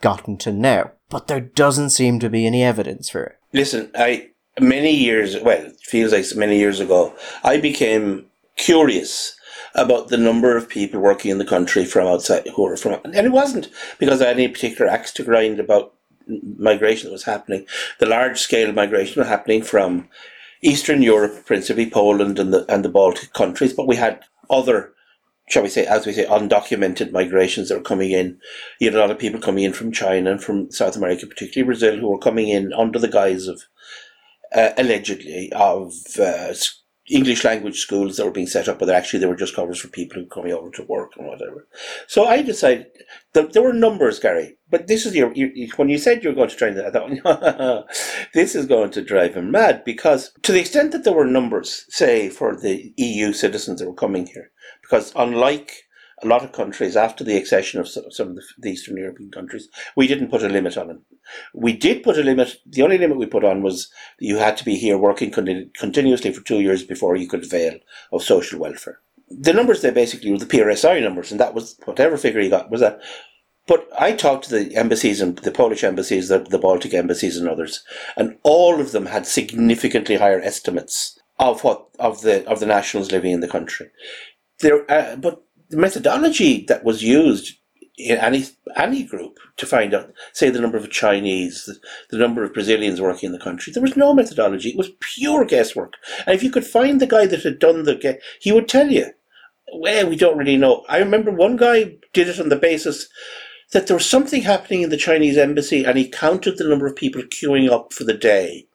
gotten 0.00 0.36
to 0.38 0.52
now. 0.52 0.92
But 1.08 1.26
there 1.26 1.40
doesn't 1.40 1.90
seem 1.90 2.20
to 2.20 2.30
be 2.30 2.46
any 2.46 2.62
evidence 2.62 3.10
for 3.10 3.24
it. 3.24 3.38
Listen, 3.52 3.90
I, 3.96 4.30
many 4.60 4.92
years, 4.92 5.36
well, 5.40 5.66
it 5.66 5.80
feels 5.80 6.12
like 6.12 6.24
many 6.36 6.58
years 6.58 6.78
ago, 6.78 7.12
I 7.42 7.58
became 7.58 8.26
curious 8.56 9.36
about 9.74 10.08
the 10.08 10.16
number 10.16 10.56
of 10.56 10.68
people 10.68 11.00
working 11.00 11.30
in 11.30 11.38
the 11.38 11.44
country 11.44 11.84
from 11.84 12.06
outside 12.06 12.46
who 12.54 12.66
are 12.66 12.76
from, 12.76 13.00
and 13.04 13.14
it 13.26 13.32
wasn't 13.32 13.68
because 13.98 14.22
I 14.22 14.28
had 14.28 14.36
any 14.36 14.48
particular 14.48 14.90
axe 14.90 15.12
to 15.12 15.24
grind 15.24 15.60
about 15.60 15.92
migration 16.26 17.08
that 17.08 17.12
was 17.12 17.24
happening, 17.24 17.66
the 17.98 18.06
large 18.06 18.38
scale 18.38 18.72
migration 18.72 19.20
was 19.20 19.28
happening 19.28 19.62
from 19.62 20.08
Eastern 20.62 21.02
Europe, 21.02 21.44
principally 21.44 21.88
Poland 21.88 22.38
and 22.38 22.52
the 22.52 22.64
and 22.72 22.84
the 22.84 22.88
Baltic 22.88 23.32
countries, 23.32 23.72
but 23.72 23.86
we 23.86 23.96
had 23.96 24.22
other, 24.48 24.92
shall 25.48 25.62
we 25.62 25.68
say, 25.68 25.84
as 25.86 26.06
we 26.06 26.12
say, 26.12 26.24
undocumented 26.26 27.12
migrations 27.12 27.68
that 27.68 27.76
were 27.76 27.82
coming 27.82 28.10
in. 28.10 28.38
You 28.80 28.88
had 28.88 28.96
a 28.96 29.00
lot 29.00 29.10
of 29.10 29.18
people 29.18 29.40
coming 29.40 29.64
in 29.64 29.72
from 29.72 29.92
China 29.92 30.30
and 30.30 30.42
from 30.42 30.70
South 30.70 30.96
America, 30.96 31.26
particularly 31.26 31.66
Brazil, 31.66 31.98
who 31.98 32.08
were 32.08 32.18
coming 32.18 32.48
in 32.48 32.72
under 32.72 32.98
the 32.98 33.08
guise 33.08 33.46
of 33.46 33.62
uh, 34.54 34.70
allegedly 34.78 35.52
of 35.52 35.92
uh, 36.18 36.54
English 37.08 37.44
language 37.44 37.78
schools 37.78 38.16
that 38.16 38.24
were 38.24 38.32
being 38.32 38.46
set 38.46 38.68
up, 38.68 38.78
but 38.78 38.90
actually 38.90 39.20
they 39.20 39.26
were 39.26 39.36
just 39.36 39.54
covers 39.54 39.78
for 39.78 39.88
people 39.88 40.16
who 40.16 40.22
were 40.22 40.34
coming 40.34 40.52
over 40.52 40.70
to 40.70 40.82
work 40.84 41.12
and 41.16 41.26
whatever. 41.26 41.66
So 42.08 42.24
I 42.24 42.42
decided 42.42 42.86
there 43.42 43.62
were 43.62 43.72
numbers, 43.72 44.18
Gary. 44.18 44.56
But 44.68 44.86
this 44.86 45.06
is 45.06 45.14
your, 45.14 45.32
you, 45.34 45.68
when 45.76 45.88
you 45.88 45.98
said 45.98 46.22
you 46.22 46.30
were 46.30 46.34
going 46.34 46.48
to 46.48 46.70
that, 46.74 46.86
I 46.86 46.90
thought 46.90 47.86
this 48.34 48.54
is 48.54 48.66
going 48.66 48.90
to 48.90 49.02
drive 49.02 49.34
him 49.34 49.50
mad 49.50 49.84
because 49.84 50.32
to 50.42 50.52
the 50.52 50.60
extent 50.60 50.92
that 50.92 51.04
there 51.04 51.12
were 51.12 51.26
numbers, 51.26 51.86
say 51.88 52.28
for 52.28 52.56
the 52.56 52.92
EU 52.96 53.32
citizens 53.32 53.80
that 53.80 53.88
were 53.88 53.94
coming 53.94 54.26
here, 54.26 54.50
because 54.82 55.12
unlike 55.14 55.86
a 56.22 56.26
lot 56.26 56.42
of 56.42 56.52
countries 56.52 56.96
after 56.96 57.22
the 57.22 57.36
accession 57.36 57.78
of 57.78 57.88
some 57.88 58.30
of 58.30 58.38
the 58.58 58.70
Eastern 58.70 58.96
European 58.96 59.30
countries, 59.30 59.68
we 59.96 60.06
didn't 60.06 60.30
put 60.30 60.42
a 60.42 60.48
limit 60.48 60.76
on 60.78 60.88
them. 60.88 61.02
We 61.54 61.76
did 61.76 62.02
put 62.02 62.18
a 62.18 62.22
limit. 62.22 62.56
The 62.66 62.82
only 62.82 62.98
limit 62.98 63.18
we 63.18 63.26
put 63.26 63.44
on 63.44 63.62
was 63.62 63.90
you 64.18 64.38
had 64.38 64.56
to 64.56 64.64
be 64.64 64.76
here 64.76 64.96
working 64.96 65.30
continuously 65.30 66.32
for 66.32 66.42
two 66.42 66.60
years 66.60 66.82
before 66.82 67.16
you 67.16 67.28
could 67.28 67.44
avail 67.44 67.78
of 68.12 68.22
social 68.22 68.58
welfare. 68.58 69.00
The 69.28 69.52
numbers 69.52 69.82
they 69.82 69.90
basically 69.90 70.30
were 70.30 70.38
the 70.38 70.46
PRSI 70.46 71.02
numbers, 71.02 71.30
and 71.30 71.40
that 71.40 71.54
was 71.54 71.78
whatever 71.84 72.16
figure 72.16 72.40
you 72.40 72.50
got 72.50 72.70
was 72.70 72.80
that. 72.80 73.00
But 73.66 73.88
I 73.98 74.12
talked 74.12 74.44
to 74.44 74.58
the 74.58 74.76
embassies 74.76 75.20
and 75.20 75.36
the 75.38 75.50
Polish 75.50 75.82
embassies, 75.82 76.28
the, 76.28 76.38
the 76.38 76.58
Baltic 76.58 76.94
embassies, 76.94 77.36
and 77.36 77.48
others, 77.48 77.82
and 78.16 78.38
all 78.44 78.80
of 78.80 78.92
them 78.92 79.06
had 79.06 79.26
significantly 79.26 80.16
higher 80.16 80.40
estimates 80.40 81.18
of 81.38 81.64
what 81.64 81.88
of 81.98 82.22
the 82.22 82.46
of 82.46 82.60
the 82.60 82.66
nationals 82.66 83.10
living 83.10 83.32
in 83.32 83.40
the 83.40 83.48
country. 83.48 83.90
There, 84.60 84.90
uh, 84.90 85.16
but 85.16 85.42
the 85.68 85.76
methodology 85.76 86.64
that 86.68 86.84
was 86.84 87.02
used 87.02 87.58
in 87.98 88.18
any 88.18 88.44
any 88.76 89.02
group 89.04 89.38
to 89.56 89.66
find 89.66 89.94
out, 89.94 90.12
say, 90.32 90.50
the 90.50 90.60
number 90.60 90.76
of 90.76 90.90
Chinese, 90.90 91.64
the, 91.64 91.78
the, 92.10 92.18
number 92.18 92.44
of 92.44 92.52
Brazilians 92.52 93.00
working 93.00 93.28
in 93.28 93.32
the 93.32 93.38
country. 93.38 93.72
There 93.72 93.82
was 93.82 93.96
no 93.96 94.12
methodology. 94.12 94.70
It 94.70 94.76
was 94.76 94.90
pure 95.00 95.44
guesswork. 95.44 95.94
And 96.26 96.34
if 96.34 96.42
you 96.42 96.50
could 96.50 96.66
find 96.66 97.00
the 97.00 97.06
guy 97.06 97.26
that 97.26 97.42
had 97.42 97.58
done 97.58 97.84
the 97.84 98.18
he 98.40 98.52
would 98.52 98.68
tell 98.68 98.90
you, 98.90 99.12
well, 99.72 100.08
we 100.08 100.16
don't 100.16 100.36
really 100.36 100.56
know. 100.56 100.84
I 100.88 100.98
remember 100.98 101.30
one 101.30 101.56
guy 101.56 101.96
did 102.12 102.28
it 102.28 102.38
on 102.38 102.50
the 102.50 102.56
basis 102.56 103.08
that 103.72 103.86
there 103.86 103.96
was 103.96 104.08
something 104.08 104.42
happening 104.42 104.82
in 104.82 104.90
the 104.90 104.96
Chinese 104.96 105.38
embassy 105.38 105.84
and 105.84 105.98
he 105.98 106.08
counted 106.08 106.58
the 106.58 106.68
number 106.68 106.86
of 106.86 106.96
people 106.96 107.22
queuing 107.22 107.70
up 107.70 107.92
for 107.92 108.04
the 108.04 108.14
day 108.14 108.66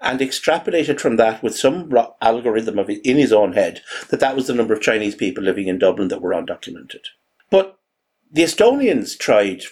and 0.00 0.20
extrapolated 0.20 1.00
from 1.00 1.16
that 1.16 1.42
with 1.42 1.56
some 1.56 1.90
algorithm 2.20 2.78
of 2.78 2.90
in 2.90 3.16
his 3.16 3.32
own 3.32 3.54
head 3.54 3.82
that 4.10 4.20
that 4.20 4.36
was 4.36 4.46
the 4.46 4.54
number 4.54 4.74
of 4.74 4.80
Chinese 4.80 5.14
people 5.14 5.42
living 5.42 5.66
in 5.66 5.78
Dublin 5.78 6.08
that 6.08 6.20
were 6.20 6.32
undocumented. 6.32 7.06
But 7.50 7.78
the 8.34 8.42
Estonians 8.42 9.16
tried 9.16 9.62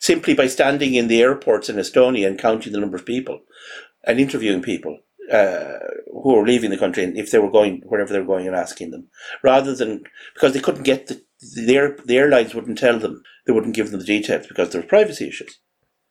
simply 0.00 0.34
by 0.34 0.46
standing 0.46 0.94
in 0.94 1.08
the 1.08 1.22
airports 1.22 1.68
in 1.68 1.76
Estonia 1.76 2.26
and 2.26 2.38
counting 2.38 2.72
the 2.72 2.80
number 2.80 2.96
of 2.96 3.06
people 3.06 3.40
and 4.04 4.20
interviewing 4.20 4.62
people 4.62 4.98
uh, 5.32 5.78
who 6.22 6.34
were 6.34 6.46
leaving 6.46 6.70
the 6.70 6.76
country 6.76 7.02
and 7.02 7.16
if 7.16 7.30
they 7.30 7.38
were 7.38 7.50
going 7.50 7.80
wherever 7.86 8.12
they 8.12 8.18
were 8.18 8.26
going 8.26 8.46
and 8.46 8.54
asking 8.54 8.90
them, 8.90 9.08
rather 9.42 9.74
than 9.74 10.04
because 10.34 10.52
they 10.52 10.60
couldn't 10.60 10.82
get 10.84 11.06
the 11.06 11.22
the, 11.56 11.74
air, 11.74 11.96
the 12.04 12.18
airlines 12.18 12.54
wouldn't 12.54 12.78
tell 12.78 13.00
them 13.00 13.20
they 13.46 13.52
wouldn't 13.52 13.74
give 13.74 13.90
them 13.90 13.98
the 13.98 14.06
details 14.06 14.46
because 14.46 14.70
there 14.70 14.80
were 14.80 14.86
privacy 14.86 15.26
issues. 15.26 15.58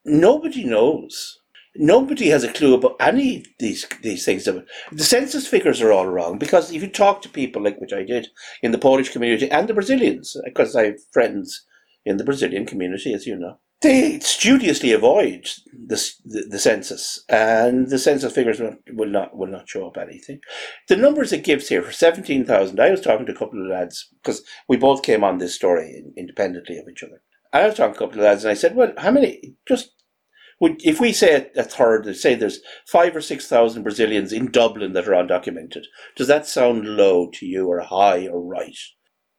Nobody 0.03 0.65
knows 0.65 1.38
Nobody 1.75 2.27
has 2.27 2.43
a 2.43 2.51
clue 2.51 2.74
about 2.74 2.98
any 3.00 3.38
of 3.38 3.46
these 3.60 3.88
these 4.01 4.25
things. 4.25 4.43
The 4.43 5.03
census 5.03 5.48
figures 5.48 5.81
are 5.81 5.93
all 5.93 6.08
wrong 6.08 6.38
because 6.38 6.70
if 6.70 6.81
you 6.81 6.89
talk 6.89 7.22
to 7.22 7.29
people 7.29 7.63
like 7.63 7.79
which 7.79 7.93
I 7.93 8.03
did 8.03 8.27
in 8.62 8.72
the 8.72 8.77
Polish 8.77 9.10
community 9.10 9.50
and 9.50 9.70
the 9.70 9.74
Brazilians, 9.74 10.36
because 10.43 10.75
I 10.75 10.88
have 10.88 11.00
friends 11.13 11.65
in 12.05 12.17
the 12.17 12.24
Brazilian 12.24 12.65
community, 12.65 13.13
as 13.13 13.27
you 13.27 13.36
know, 13.36 13.60
they 13.81 14.20
studiously 14.20 14.91
avoid 14.91 15.50
the, 15.74 16.00
the, 16.24 16.60
census, 16.60 17.24
and 17.27 17.89
the 17.89 17.98
census 17.98 18.34
figures 18.34 18.62
will, 18.93 19.10
not 19.10 19.36
will 19.36 19.48
not 19.48 19.67
show 19.67 19.88
up 19.88 19.98
anything. 19.98 20.39
The 20.88 20.96
numbers 20.96 21.34
it 21.34 21.43
gives 21.43 21.67
here 21.67 21.81
for 21.81 21.91
seventeen 21.91 22.46
thousand. 22.46 22.79
I 22.79 22.91
was 22.91 23.01
talking 23.01 23.25
to 23.25 23.31
a 23.31 23.38
couple 23.38 23.60
of 23.60 23.72
lads 23.72 24.08
because 24.24 24.43
we 24.70 24.77
both 24.77 25.01
came 25.01 25.24
on 25.24 25.39
this 25.39 25.55
story 25.55 26.03
independently 26.15 26.77
of 26.77 26.88
each 26.88 27.03
other. 27.03 27.24
I 27.53 27.65
was 27.65 27.75
talking 27.75 27.96
to 27.96 27.98
a 27.98 28.08
couple 28.08 28.20
of 28.20 28.25
lads, 28.25 28.43
and 28.43 28.51
I 28.51 28.55
said, 28.55 28.75
"Well, 28.75 28.93
how 28.98 29.10
many? 29.10 29.55
Just 29.67 29.91
would 30.60 30.79
if 30.86 31.00
we 31.00 31.12
say 31.12 31.50
a 31.58 31.63
third, 31.63 32.15
say 32.15 32.36
there's 32.36 32.60
five 32.88 33.15
or 33.15 33.22
six 33.22 33.48
thousand 33.48 33.81
Brazilians 33.81 34.31
in 34.31 34.51
Dublin 34.51 34.93
that 34.93 35.08
are 35.08 35.13
undocumented, 35.13 35.86
does 36.15 36.27
that 36.27 36.46
sound 36.46 36.86
low 36.86 37.31
to 37.34 37.48
you, 37.48 37.67
or 37.67 37.79
high, 37.79 38.27
or 38.27 38.41
right? 38.43 38.77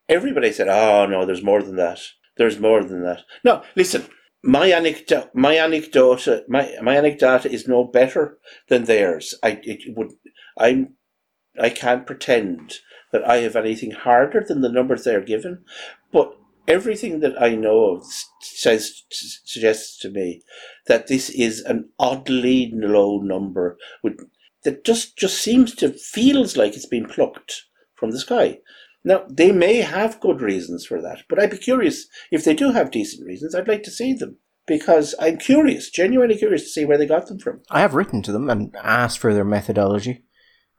Everybody 0.08 0.50
said, 0.50 0.66
"Oh 0.66 1.06
no, 1.06 1.24
there's 1.24 1.44
more 1.44 1.62
than 1.62 1.76
that. 1.76 2.00
There's 2.36 2.58
more 2.58 2.82
than 2.84 3.02
that." 3.04 3.22
No, 3.44 3.62
listen. 3.76 4.06
My 4.44 4.66
anecdote, 4.72 5.30
my 5.34 5.54
anecdote, 5.54 6.26
my 6.48 6.74
my 6.82 6.96
anecdote 6.96 7.46
is 7.46 7.68
no 7.68 7.84
better 7.84 8.38
than 8.68 8.84
theirs. 8.84 9.34
I 9.42 9.60
it 9.62 9.96
would, 9.96 10.10
I'm, 10.58 10.94
I 11.60 11.70
can't 11.70 12.06
pretend 12.06 12.78
that 13.12 13.22
I 13.28 13.36
have 13.36 13.54
anything 13.54 13.92
harder 13.92 14.44
than 14.44 14.60
the 14.60 14.68
numbers 14.68 15.04
they're 15.04 15.20
given, 15.20 15.64
but 16.12 16.36
everything 16.66 17.20
that 17.20 17.40
I 17.40 17.54
know 17.54 17.92
of 17.92 18.04
says 18.40 19.04
suggests 19.10 19.98
to 20.00 20.10
me 20.10 20.42
that 20.86 21.06
this 21.06 21.30
is 21.30 21.60
an 21.60 21.90
oddly 21.98 22.72
low 22.74 23.18
number 23.18 23.78
with, 24.02 24.18
that 24.64 24.84
just 24.84 25.16
just 25.16 25.38
seems 25.38 25.74
to 25.76 25.92
feels 25.92 26.56
like 26.56 26.74
it's 26.74 26.86
been 26.86 27.06
plucked 27.06 27.64
from 27.94 28.10
the 28.10 28.18
sky. 28.18 28.58
Now 29.04 29.24
they 29.28 29.52
may 29.52 29.76
have 29.78 30.20
good 30.20 30.40
reasons 30.40 30.86
for 30.86 31.00
that, 31.02 31.22
but 31.28 31.38
I'd 31.40 31.50
be 31.50 31.58
curious 31.58 32.06
if 32.30 32.44
they 32.44 32.54
do 32.54 32.72
have 32.72 32.90
decent 32.90 33.26
reasons. 33.26 33.54
I'd 33.54 33.68
like 33.68 33.82
to 33.84 33.90
see 33.90 34.12
them 34.12 34.38
because 34.66 35.14
I'm 35.18 35.38
curious, 35.38 35.90
genuinely 35.90 36.36
curious 36.36 36.62
to 36.62 36.68
see 36.68 36.84
where 36.84 36.98
they 36.98 37.06
got 37.06 37.26
them 37.26 37.38
from. 37.38 37.62
I 37.70 37.80
have 37.80 37.94
written 37.94 38.22
to 38.22 38.32
them 38.32 38.48
and 38.48 38.74
asked 38.76 39.18
for 39.18 39.34
their 39.34 39.44
methodology 39.44 40.24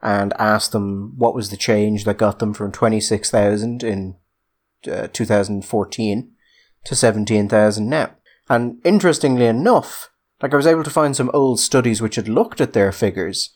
and 0.02 0.34
asked 0.40 0.72
them 0.72 1.14
what 1.18 1.36
was 1.36 1.50
the 1.50 1.58
change 1.58 2.06
that 2.06 2.18
got 2.18 2.40
them 2.40 2.54
from 2.54 2.72
26,000 2.72 3.84
in 3.84 4.16
uh, 4.90 5.08
2014 5.12 6.32
to 6.86 6.96
17,000 6.96 7.90
now. 7.90 8.12
And 8.50 8.80
interestingly 8.84 9.46
enough, 9.46 10.10
like 10.42 10.54
I 10.54 10.58
was 10.58 10.68
able 10.68 10.84
to 10.84 10.90
find 10.90 11.16
some 11.16 11.32
old 11.34 11.60
studies 11.60 12.02
which 12.02 12.16
had 12.16 12.28
looked 12.28 12.60
at 12.60 12.74
their 12.74 12.92
figures, 12.92 13.54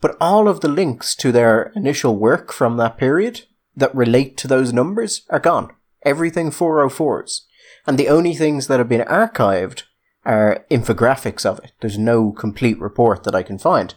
but 0.00 0.16
all 0.20 0.48
of 0.48 0.60
the 0.60 0.68
links 0.68 1.14
to 1.16 1.32
their 1.32 1.72
initial 1.74 2.16
work 2.16 2.52
from 2.52 2.76
that 2.76 2.98
period 2.98 3.42
that 3.78 3.94
relate 3.94 4.36
to 4.38 4.48
those 4.48 4.72
numbers 4.72 5.22
are 5.30 5.38
gone. 5.38 5.70
Everything 6.02 6.50
404s. 6.50 7.42
And 7.86 7.98
the 7.98 8.08
only 8.08 8.34
things 8.34 8.66
that 8.66 8.78
have 8.78 8.88
been 8.88 9.06
archived 9.06 9.84
are 10.24 10.64
infographics 10.70 11.46
of 11.46 11.58
it. 11.60 11.72
There's 11.80 11.98
no 11.98 12.32
complete 12.32 12.78
report 12.78 13.24
that 13.24 13.34
I 13.34 13.42
can 13.42 13.58
find. 13.58 13.94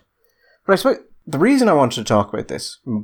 But 0.65 0.73
I 0.73 0.75
suppose 0.77 0.97
the 1.25 1.39
reason 1.39 1.67
I 1.67 1.73
wanted 1.73 1.95
to 1.95 2.03
talk 2.03 2.33
about 2.33 2.47
this, 2.47 2.77
mm, 2.85 3.03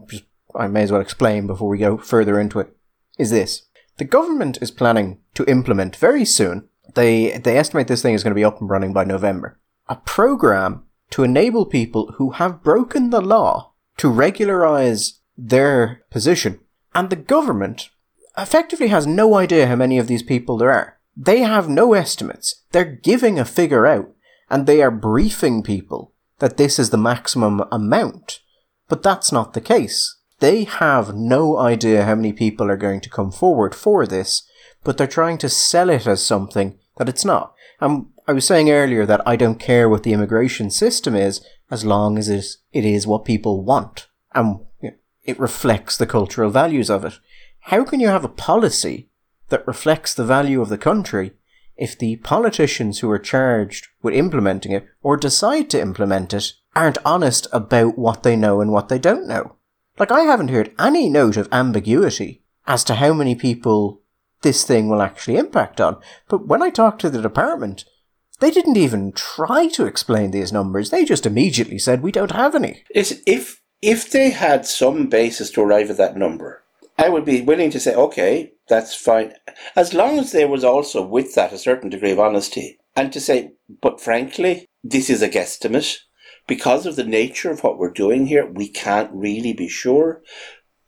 I 0.55 0.67
may 0.67 0.83
as 0.83 0.91
well 0.91 1.01
explain 1.01 1.47
before 1.47 1.69
we 1.69 1.77
go 1.77 1.97
further 1.97 2.39
into 2.39 2.59
it, 2.59 2.75
is 3.17 3.31
this. 3.31 3.63
The 3.97 4.05
government 4.05 4.59
is 4.61 4.71
planning 4.71 5.19
to 5.33 5.49
implement 5.49 5.95
very 5.95 6.25
soon, 6.25 6.69
they, 6.93 7.37
they 7.37 7.57
estimate 7.57 7.87
this 7.87 8.01
thing 8.01 8.13
is 8.13 8.23
going 8.23 8.31
to 8.31 8.39
be 8.39 8.45
up 8.45 8.61
and 8.61 8.69
running 8.69 8.93
by 8.93 9.03
November, 9.03 9.59
a 9.87 9.95
program 9.95 10.83
to 11.11 11.23
enable 11.23 11.65
people 11.65 12.13
who 12.13 12.31
have 12.31 12.63
broken 12.63 13.09
the 13.09 13.21
law 13.21 13.73
to 13.97 14.09
regularize 14.09 15.19
their 15.37 16.03
position. 16.09 16.59
And 16.97 17.11
the 17.11 17.15
government 17.15 17.91
effectively 18.35 18.87
has 18.87 19.05
no 19.05 19.35
idea 19.35 19.67
how 19.67 19.75
many 19.75 19.99
of 19.99 20.07
these 20.07 20.23
people 20.23 20.57
there 20.57 20.71
are. 20.71 20.97
They 21.15 21.41
have 21.41 21.69
no 21.69 21.93
estimates. 21.93 22.63
They're 22.71 22.85
giving 22.85 23.37
a 23.37 23.45
figure 23.45 23.85
out 23.85 24.09
and 24.49 24.65
they 24.65 24.81
are 24.81 24.89
briefing 24.89 25.61
people 25.61 26.15
that 26.39 26.57
this 26.57 26.79
is 26.79 26.89
the 26.89 26.97
maximum 26.97 27.61
amount. 27.71 28.39
But 28.87 29.03
that's 29.03 29.31
not 29.31 29.53
the 29.53 29.61
case. 29.61 30.17
They 30.39 30.63
have 30.63 31.13
no 31.13 31.59
idea 31.59 32.03
how 32.03 32.15
many 32.15 32.33
people 32.33 32.71
are 32.71 32.77
going 32.77 33.01
to 33.01 33.11
come 33.11 33.31
forward 33.31 33.75
for 33.75 34.07
this, 34.07 34.41
but 34.83 34.97
they're 34.97 35.05
trying 35.05 35.37
to 35.39 35.49
sell 35.49 35.91
it 35.91 36.07
as 36.07 36.25
something 36.25 36.79
that 36.97 37.09
it's 37.09 37.25
not. 37.25 37.53
And 37.79 38.07
I 38.27 38.33
was 38.33 38.45
saying 38.45 38.71
earlier 38.71 39.05
that 39.05 39.21
I 39.23 39.35
don't 39.35 39.59
care 39.59 39.87
what 39.87 40.01
the 40.01 40.13
immigration 40.13 40.71
system 40.71 41.15
is 41.15 41.45
as 41.69 41.85
long 41.85 42.17
as 42.17 42.27
it 42.27 42.57
is 42.73 43.05
what 43.05 43.23
people 43.23 43.63
want 43.63 44.07
and 44.33 44.61
it 45.27 45.39
reflects 45.39 45.97
the 45.97 46.07
cultural 46.07 46.49
values 46.49 46.89
of 46.89 47.05
it. 47.05 47.19
How 47.59 47.83
can 47.83 47.99
you 47.99 48.07
have 48.07 48.23
a 48.23 48.29
policy 48.29 49.09
that 49.49 49.67
reflects 49.67 50.13
the 50.13 50.25
value 50.25 50.61
of 50.61 50.69
the 50.69 50.77
country 50.77 51.33
if 51.75 51.97
the 51.97 52.15
politicians 52.17 52.99
who 52.99 53.11
are 53.11 53.19
charged 53.19 53.87
with 54.01 54.13
implementing 54.15 54.71
it 54.71 54.87
or 55.01 55.17
decide 55.17 55.69
to 55.69 55.81
implement 55.81 56.33
it 56.33 56.53
aren't 56.75 56.97
honest 57.05 57.47
about 57.51 57.97
what 57.97 58.23
they 58.23 58.35
know 58.35 58.61
and 58.61 58.71
what 58.71 58.89
they 58.89 58.97
don't 58.97 59.27
know? 59.27 59.57
Like, 59.99 60.11
I 60.11 60.21
haven't 60.21 60.49
heard 60.49 60.73
any 60.79 61.09
note 61.09 61.37
of 61.37 61.49
ambiguity 61.51 62.43
as 62.65 62.83
to 62.85 62.95
how 62.95 63.13
many 63.13 63.35
people 63.35 64.01
this 64.41 64.63
thing 64.63 64.87
will 64.87 65.01
actually 65.01 65.37
impact 65.37 65.81
on. 65.81 65.97
But 66.27 66.47
when 66.47 66.61
I 66.61 66.69
talked 66.69 67.01
to 67.01 67.09
the 67.09 67.21
department, 67.21 67.85
They 68.39 68.51
didn't 68.51 68.77
even 68.77 69.13
try 69.13 69.67
to 69.69 69.85
explain 69.85 70.31
these 70.31 70.53
numbers. 70.53 70.89
They 70.89 71.05
just 71.05 71.25
immediately 71.25 71.79
said 71.79 72.01
we 72.01 72.11
don't 72.11 72.31
have 72.31 72.53
any. 72.53 72.83
Is 72.93 73.23
if 73.25 73.61
if 73.81 74.09
they 74.09 74.31
had 74.31 74.65
some 74.65 75.07
basis 75.07 75.51
to 75.51 75.61
arrive 75.61 75.89
at 75.89 75.97
that 75.97 76.17
number, 76.17 76.63
I 76.97 77.09
would 77.09 77.25
be 77.25 77.41
willing 77.41 77.69
to 77.71 77.79
say, 77.79 77.93
okay, 77.93 78.53
that's 78.67 78.95
fine, 78.95 79.33
as 79.75 79.93
long 79.93 80.17
as 80.19 80.31
there 80.31 80.47
was 80.47 80.63
also 80.63 81.05
with 81.05 81.35
that 81.35 81.53
a 81.53 81.57
certain 81.57 81.89
degree 81.89 82.11
of 82.11 82.19
honesty, 82.19 82.79
and 82.95 83.13
to 83.13 83.19
say, 83.19 83.51
but 83.81 84.01
frankly, 84.01 84.65
this 84.83 85.09
is 85.09 85.21
a 85.21 85.29
guesstimate 85.29 85.99
because 86.47 86.85
of 86.85 86.95
the 86.95 87.03
nature 87.03 87.51
of 87.51 87.63
what 87.63 87.77
we're 87.77 87.91
doing 87.91 88.25
here. 88.25 88.45
We 88.45 88.69
can't 88.69 89.11
really 89.13 89.53
be 89.53 89.67
sure. 89.67 90.23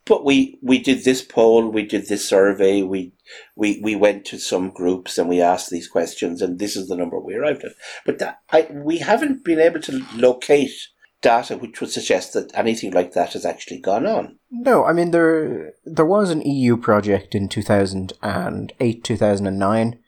But 0.06 0.26
we, 0.26 0.58
we 0.64 0.80
did 0.80 1.04
this 1.04 1.22
poll, 1.22 1.70
we 1.70 1.84
did 1.84 2.08
this 2.08 2.28
survey, 2.28 2.82
we, 2.82 3.14
we, 3.56 3.80
we 3.84 3.96
went 3.96 4.26
to 4.26 4.40
some 4.40 4.72
groups 4.72 5.20
and 5.20 5.30
we 5.30 5.40
asked 5.40 5.70
these 5.70 5.88
questions, 5.88 6.42
and 6.42 6.58
this 6.58 6.76
is 6.76 6.88
the 6.88 6.96
number 6.96 7.20
we 7.20 7.36
arrived 7.36 7.64
at. 7.64 7.74
But 8.08 8.18
that, 8.18 8.40
I, 8.52 8.68
we 8.72 8.98
haven't 8.98 9.46
been 9.46 9.60
able 9.60 9.82
to 9.82 10.04
locate 10.16 10.72
data 11.22 11.58
which 11.58 11.82
would 11.82 11.92
suggest 11.92 12.34
that 12.34 12.52
anything 12.54 12.92
like 12.92 13.14
that 13.14 13.34
has 13.34 13.46
actually 13.46 13.80
gone 13.80 14.06
on. 14.06 14.38
No, 14.52 14.86
I 14.86 14.94
mean 14.94 15.12
there 15.12 15.74
there 15.86 16.06
was 16.06 16.30
an 16.30 16.42
EU 16.42 16.78
project 16.78 17.36
in 17.36 17.50
two 17.50 17.64
thousand 17.64 18.14
and 18.22 18.74
eight, 18.80 19.04
two 19.04 19.18
thousand 19.18 19.48
and 19.48 19.60
nine, 19.60 20.00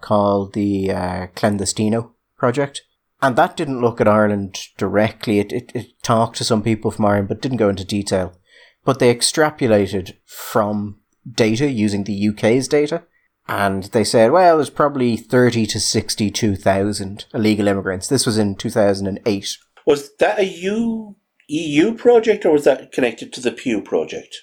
called 0.00 0.54
the 0.54 0.90
uh, 0.90 1.26
Clandestino 1.34 2.12
project, 2.36 2.82
and 3.20 3.36
that 3.36 3.56
didn't 3.56 3.80
look 3.80 4.00
at 4.00 4.08
Ireland 4.08 4.58
directly. 4.76 5.38
It, 5.38 5.52
it 5.52 5.72
it 5.74 6.02
talked 6.02 6.36
to 6.38 6.44
some 6.44 6.62
people 6.62 6.90
from 6.90 7.04
Ireland, 7.04 7.28
but 7.28 7.42
didn't 7.42 7.58
go 7.58 7.68
into 7.68 7.84
detail 7.84 8.34
but 8.84 8.98
they 8.98 9.14
extrapolated 9.14 10.14
from 10.24 10.98
data 11.30 11.70
using 11.70 12.04
the 12.04 12.28
UK's 12.28 12.68
data. 12.68 13.02
And 13.48 13.84
they 13.84 14.04
said, 14.04 14.30
well, 14.30 14.56
there's 14.56 14.70
probably 14.70 15.16
30 15.16 15.66
to 15.66 15.80
62,000 15.80 17.26
illegal 17.34 17.66
immigrants. 17.66 18.06
This 18.06 18.24
was 18.24 18.38
in 18.38 18.54
2008. 18.54 19.56
Was 19.90 20.14
that 20.18 20.38
a 20.38 20.44
U, 20.44 21.16
EU 21.48 21.94
project 21.94 22.46
or 22.46 22.52
was 22.52 22.62
that 22.62 22.92
connected 22.92 23.32
to 23.32 23.40
the 23.40 23.50
Pew 23.50 23.82
project? 23.82 24.36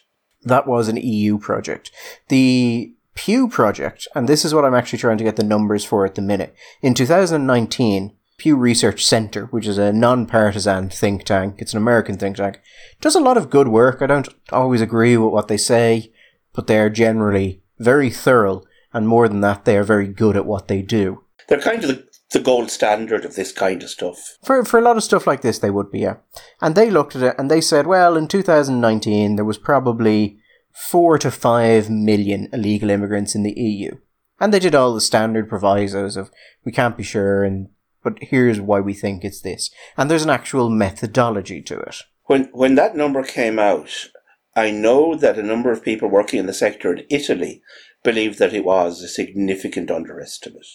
That 0.43 0.67
was 0.67 0.89
an 0.89 0.97
EU 0.97 1.37
project. 1.37 1.89
The 2.27 2.93
Pew 3.15 3.47
project, 3.47 4.09
and 4.13 4.27
this 4.27 4.43
is 4.43 4.53
what 4.53 4.65
I'm 4.65 4.75
actually 4.75 4.99
trying 4.99 5.17
to 5.19 5.23
get 5.23 5.37
the 5.37 5.45
numbers 5.45 5.85
for 5.85 6.05
at 6.05 6.15
the 6.15 6.21
minute. 6.21 6.53
In 6.81 6.93
2019, 6.93 8.13
Pew 8.37 8.57
Research 8.57 9.05
Center, 9.05 9.45
which 9.45 9.67
is 9.67 9.77
a 9.77 9.93
non-partisan 9.93 10.89
think 10.89 11.23
tank. 11.23 11.55
It's 11.59 11.71
an 11.71 11.77
American 11.77 12.17
think 12.17 12.35
tank. 12.35 12.59
Does 12.99 13.15
a 13.15 13.21
lot 13.21 13.37
of 13.37 13.49
good 13.49 13.69
work. 13.69 14.01
I 14.01 14.07
don't 14.07 14.27
always 14.51 14.81
agree 14.81 15.15
with 15.15 15.31
what 15.31 15.47
they 15.47 15.55
say, 15.55 16.11
but 16.51 16.67
they 16.67 16.77
are 16.77 16.89
generally 16.89 17.61
very 17.79 18.09
thorough, 18.09 18.63
and 18.91 19.07
more 19.07 19.29
than 19.29 19.39
that, 19.39 19.63
they 19.63 19.77
are 19.77 19.85
very 19.85 20.09
good 20.09 20.35
at 20.35 20.45
what 20.45 20.67
they 20.67 20.81
do. 20.81 21.23
They're 21.47 21.61
kind 21.61 21.81
of 21.85 21.87
the, 21.87 22.06
the 22.31 22.39
gold 22.39 22.69
standard 22.69 23.23
of 23.23 23.35
this 23.35 23.51
kind 23.51 23.83
of 23.83 23.89
stuff. 23.89 24.37
For 24.43 24.63
for 24.65 24.79
a 24.79 24.83
lot 24.83 24.97
of 24.97 25.03
stuff 25.03 25.27
like 25.27 25.41
this, 25.41 25.59
they 25.59 25.71
would 25.71 25.91
be, 25.91 25.99
yeah. 25.99 26.17
And 26.61 26.75
they 26.75 26.89
looked 26.89 27.15
at 27.15 27.23
it 27.23 27.35
and 27.37 27.49
they 27.49 27.61
said, 27.61 27.87
well, 27.87 28.17
in 28.17 28.27
2019, 28.27 29.35
there 29.35 29.45
was 29.45 29.57
probably 29.57 30.39
four 30.73 31.17
to 31.17 31.31
five 31.31 31.89
million 31.89 32.49
illegal 32.53 32.89
immigrants 32.89 33.33
in 33.33 33.43
the 33.43 33.59
EU. 33.59 33.97
And 34.39 34.53
they 34.53 34.59
did 34.59 34.75
all 34.75 34.93
the 34.93 35.01
standard 35.01 35.49
provisos 35.49 36.15
of 36.15 36.29
we 36.63 36.71
can't 36.71 36.97
be 36.97 37.03
sure 37.03 37.43
and 37.43 37.69
but 38.03 38.19
here's 38.21 38.61
why 38.61 38.79
we 38.79 38.93
think 38.93 39.23
it's 39.23 39.41
this. 39.41 39.69
And 39.97 40.09
there's 40.09 40.23
an 40.23 40.29
actual 40.29 40.69
methodology 40.69 41.61
to 41.63 41.79
it. 41.79 41.97
When 42.25 42.45
when 42.53 42.75
that 42.75 42.95
number 42.95 43.23
came 43.23 43.57
out, 43.57 43.89
I 44.55 44.71
know 44.71 45.15
that 45.15 45.39
a 45.39 45.43
number 45.43 45.71
of 45.71 45.83
people 45.83 46.09
working 46.09 46.39
in 46.39 46.45
the 46.45 46.53
sector 46.53 46.93
in 46.93 47.05
Italy 47.09 47.61
believed 48.03 48.39
that 48.39 48.53
it 48.53 48.63
was 48.63 49.01
a 49.01 49.07
significant 49.07 49.89
underestimate. 49.89 50.67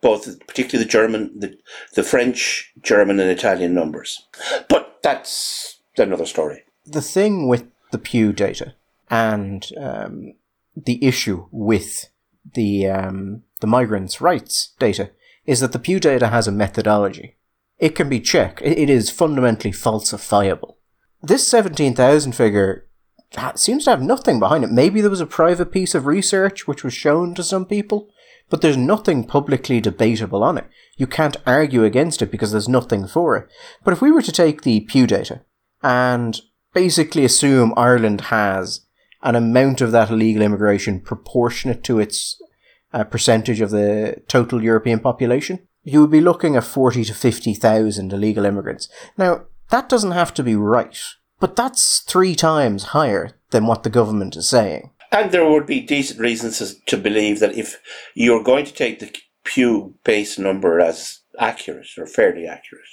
Both, 0.00 0.46
particularly 0.46 0.84
the 0.84 0.90
German, 0.90 1.38
the, 1.38 1.58
the 1.94 2.02
French, 2.02 2.72
German, 2.82 3.18
and 3.18 3.30
Italian 3.30 3.74
numbers. 3.74 4.26
But 4.68 4.98
that's 5.02 5.80
another 5.96 6.26
story. 6.26 6.62
The 6.86 7.02
thing 7.02 7.48
with 7.48 7.66
the 7.90 7.98
Pew 7.98 8.32
data 8.32 8.74
and 9.10 9.66
um, 9.76 10.34
the 10.76 11.04
issue 11.04 11.46
with 11.50 12.10
the 12.54 12.86
um, 12.86 13.42
the 13.60 13.66
migrants' 13.66 14.20
rights 14.20 14.74
data 14.78 15.10
is 15.46 15.60
that 15.60 15.72
the 15.72 15.78
Pew 15.78 15.98
data 15.98 16.28
has 16.28 16.46
a 16.46 16.52
methodology. 16.52 17.36
It 17.78 17.94
can 17.94 18.08
be 18.08 18.20
checked. 18.20 18.60
It 18.62 18.90
is 18.90 19.10
fundamentally 19.10 19.72
falsifiable. 19.72 20.76
This 21.22 21.46
17,000 21.48 22.32
figure 22.32 22.86
seems 23.54 23.84
to 23.84 23.90
have 23.90 24.02
nothing 24.02 24.38
behind 24.38 24.64
it. 24.64 24.70
Maybe 24.70 25.00
there 25.00 25.10
was 25.10 25.20
a 25.20 25.26
private 25.26 25.72
piece 25.72 25.94
of 25.94 26.06
research 26.06 26.66
which 26.66 26.84
was 26.84 26.94
shown 26.94 27.34
to 27.34 27.42
some 27.42 27.66
people, 27.66 28.08
but 28.50 28.60
there's 28.60 28.76
nothing 28.76 29.24
publicly 29.24 29.80
debatable 29.80 30.42
on 30.42 30.58
it. 30.58 30.68
You 30.96 31.06
can't 31.06 31.36
argue 31.46 31.84
against 31.84 32.22
it 32.22 32.30
because 32.30 32.52
there's 32.52 32.68
nothing 32.68 33.06
for 33.06 33.36
it. 33.36 33.48
But 33.84 33.92
if 33.92 34.00
we 34.00 34.10
were 34.10 34.22
to 34.22 34.32
take 34.32 34.62
the 34.62 34.80
Pew 34.80 35.06
data 35.06 35.42
and 35.82 36.40
basically 36.72 37.24
assume 37.24 37.74
Ireland 37.76 38.22
has 38.22 38.86
an 39.22 39.34
amount 39.34 39.80
of 39.80 39.92
that 39.92 40.10
illegal 40.10 40.42
immigration 40.42 41.00
proportionate 41.00 41.82
to 41.84 41.98
its 41.98 42.40
uh, 42.92 43.04
percentage 43.04 43.60
of 43.60 43.70
the 43.70 44.22
total 44.28 44.62
European 44.62 45.00
population, 45.00 45.66
you 45.82 46.00
would 46.00 46.10
be 46.10 46.20
looking 46.20 46.56
at 46.56 46.64
40 46.64 47.04
to 47.04 47.14
50,000 47.14 48.12
illegal 48.12 48.44
immigrants. 48.44 48.88
Now, 49.16 49.46
that 49.70 49.88
doesn't 49.88 50.12
have 50.12 50.32
to 50.34 50.42
be 50.42 50.56
right, 50.56 50.98
but 51.40 51.56
that's 51.56 52.00
three 52.00 52.34
times 52.34 52.84
higher 52.84 53.30
than 53.50 53.66
what 53.66 53.82
the 53.82 53.90
government 53.90 54.36
is 54.36 54.48
saying. 54.48 54.90
And 55.10 55.30
there 55.30 55.48
would 55.48 55.66
be 55.66 55.80
decent 55.80 56.20
reasons 56.20 56.76
to 56.86 56.96
believe 56.96 57.40
that 57.40 57.56
if 57.56 57.80
you're 58.14 58.42
going 58.42 58.64
to 58.66 58.72
take 58.72 58.98
the 58.98 59.14
Pew 59.44 59.94
base 60.04 60.38
number 60.38 60.80
as 60.80 61.20
accurate 61.38 61.88
or 61.96 62.06
fairly 62.06 62.46
accurate, 62.46 62.84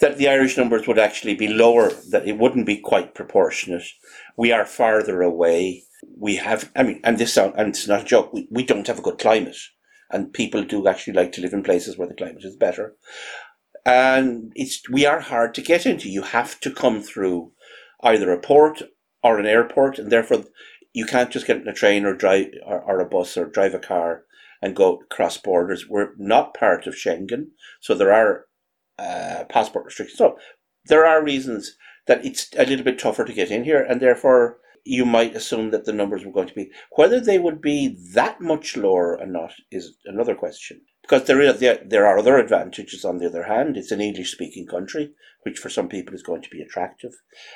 that 0.00 0.16
the 0.16 0.28
Irish 0.28 0.56
numbers 0.56 0.86
would 0.86 0.98
actually 0.98 1.34
be 1.34 1.48
lower, 1.48 1.90
that 2.10 2.26
it 2.26 2.38
wouldn't 2.38 2.66
be 2.66 2.78
quite 2.78 3.14
proportionate. 3.14 3.84
We 4.36 4.52
are 4.52 4.64
farther 4.64 5.22
away 5.22 5.82
we 6.18 6.36
have, 6.36 6.70
I 6.76 6.82
mean, 6.82 7.00
and 7.04 7.18
this 7.18 7.34
sound, 7.34 7.54
and 7.56 7.68
it's 7.68 7.88
not 7.88 8.02
a 8.02 8.04
joke, 8.04 8.32
we, 8.32 8.48
we 8.50 8.64
don't 8.64 8.86
have 8.86 8.98
a 8.98 9.02
good 9.02 9.18
climate. 9.18 9.56
And 10.10 10.32
people 10.32 10.62
do 10.62 10.86
actually 10.86 11.14
like 11.14 11.32
to 11.32 11.40
live 11.40 11.52
in 11.52 11.62
places 11.62 11.98
where 11.98 12.08
the 12.08 12.14
climate 12.14 12.44
is 12.44 12.56
better. 12.56 12.94
And 13.84 14.52
it's, 14.54 14.88
we 14.88 15.04
are 15.06 15.20
hard 15.20 15.54
to 15.54 15.62
get 15.62 15.86
into. 15.86 16.08
You 16.08 16.22
have 16.22 16.60
to 16.60 16.70
come 16.70 17.02
through 17.02 17.52
either 18.02 18.30
a 18.32 18.40
port 18.40 18.82
or 19.22 19.38
an 19.38 19.46
airport, 19.46 19.98
and 19.98 20.10
therefore 20.10 20.44
you 20.96 21.04
can't 21.04 21.30
just 21.30 21.46
get 21.46 21.60
in 21.60 21.68
a 21.68 21.74
train 21.74 22.06
or 22.06 22.14
drive, 22.14 22.46
or, 22.64 22.80
or 22.80 23.00
a 23.00 23.04
bus 23.04 23.36
or 23.36 23.44
drive 23.44 23.74
a 23.74 23.78
car 23.78 24.24
and 24.62 24.74
go 24.74 25.02
cross 25.10 25.36
borders. 25.36 25.86
We're 25.86 26.14
not 26.16 26.54
part 26.54 26.86
of 26.86 26.94
Schengen, 26.94 27.48
so 27.82 27.94
there 27.94 28.14
are 28.14 28.46
uh, 28.98 29.44
passport 29.50 29.84
restrictions. 29.84 30.16
So 30.16 30.38
there 30.86 31.04
are 31.04 31.22
reasons 31.22 31.76
that 32.06 32.24
it's 32.24 32.48
a 32.56 32.64
little 32.64 32.82
bit 32.82 32.98
tougher 32.98 33.26
to 33.26 33.32
get 33.34 33.50
in 33.50 33.64
here, 33.64 33.82
and 33.82 34.00
therefore 34.00 34.56
you 34.86 35.04
might 35.04 35.36
assume 35.36 35.70
that 35.72 35.84
the 35.84 35.92
numbers 35.92 36.24
were 36.24 36.32
going 36.32 36.48
to 36.48 36.54
be. 36.54 36.70
Whether 36.92 37.20
they 37.20 37.38
would 37.38 37.60
be 37.60 37.98
that 38.14 38.40
much 38.40 38.74
lower 38.74 39.20
or 39.20 39.26
not 39.26 39.52
is 39.70 39.98
another 40.06 40.34
question. 40.34 40.80
Because 41.02 41.24
there, 41.24 41.40
is, 41.40 41.60
there 41.60 42.06
are 42.06 42.18
other 42.18 42.38
advantages 42.38 43.04
on 43.04 43.18
the 43.18 43.26
other 43.26 43.44
hand. 43.44 43.76
It's 43.76 43.92
an 43.92 44.00
English 44.00 44.32
speaking 44.32 44.66
country, 44.66 45.12
which 45.42 45.58
for 45.58 45.68
some 45.68 45.88
people 45.88 46.14
is 46.14 46.22
going 46.22 46.42
to 46.42 46.50
be 46.50 46.60
attractive. 46.60 47.12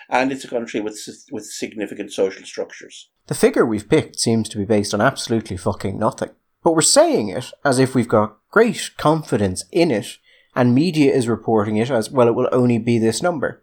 And 0.09 0.31
it's 0.31 0.45
a 0.45 0.49
country 0.49 0.81
with, 0.81 1.01
with 1.33 1.47
significant 1.47 2.13
social 2.13 2.45
structures. 2.45 3.11
The 3.31 3.37
figure 3.37 3.65
we've 3.65 3.89
picked 3.89 4.19
seems 4.19 4.49
to 4.49 4.59
be 4.59 4.65
based 4.65 4.93
on 4.93 5.01
absolutely 5.01 5.57
fucking 5.57 5.97
nothing. 5.97 6.31
But 6.65 6.73
we're 6.73 6.81
saying 6.81 7.29
it 7.29 7.53
as 7.65 7.79
if 7.79 7.95
we've 7.95 8.09
got 8.09 8.37
great 8.51 8.91
confidence 8.97 9.63
in 9.71 9.93
it, 9.93 10.19
and 10.57 10.75
media 10.75 11.15
is 11.15 11.29
reporting 11.29 11.77
it 11.77 11.91
as, 11.91 12.11
well, 12.11 12.27
it 12.27 12.35
will 12.35 12.49
only 12.51 12.79
be 12.79 12.99
this 12.99 13.23
number. 13.23 13.63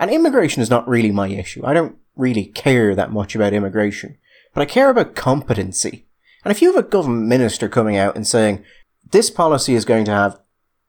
And 0.00 0.10
immigration 0.10 0.62
is 0.62 0.70
not 0.70 0.88
really 0.88 1.10
my 1.10 1.28
issue. 1.28 1.66
I 1.66 1.74
don't 1.74 1.98
really 2.16 2.46
care 2.46 2.94
that 2.94 3.12
much 3.12 3.34
about 3.34 3.52
immigration, 3.52 4.16
but 4.54 4.62
I 4.62 4.64
care 4.64 4.88
about 4.88 5.14
competency. 5.14 6.06
And 6.42 6.50
if 6.50 6.62
you 6.62 6.72
have 6.72 6.82
a 6.82 6.88
government 6.88 7.28
minister 7.28 7.68
coming 7.68 7.98
out 7.98 8.16
and 8.16 8.26
saying, 8.26 8.64
this 9.10 9.28
policy 9.28 9.74
is 9.74 9.84
going 9.84 10.06
to 10.06 10.12
have 10.12 10.40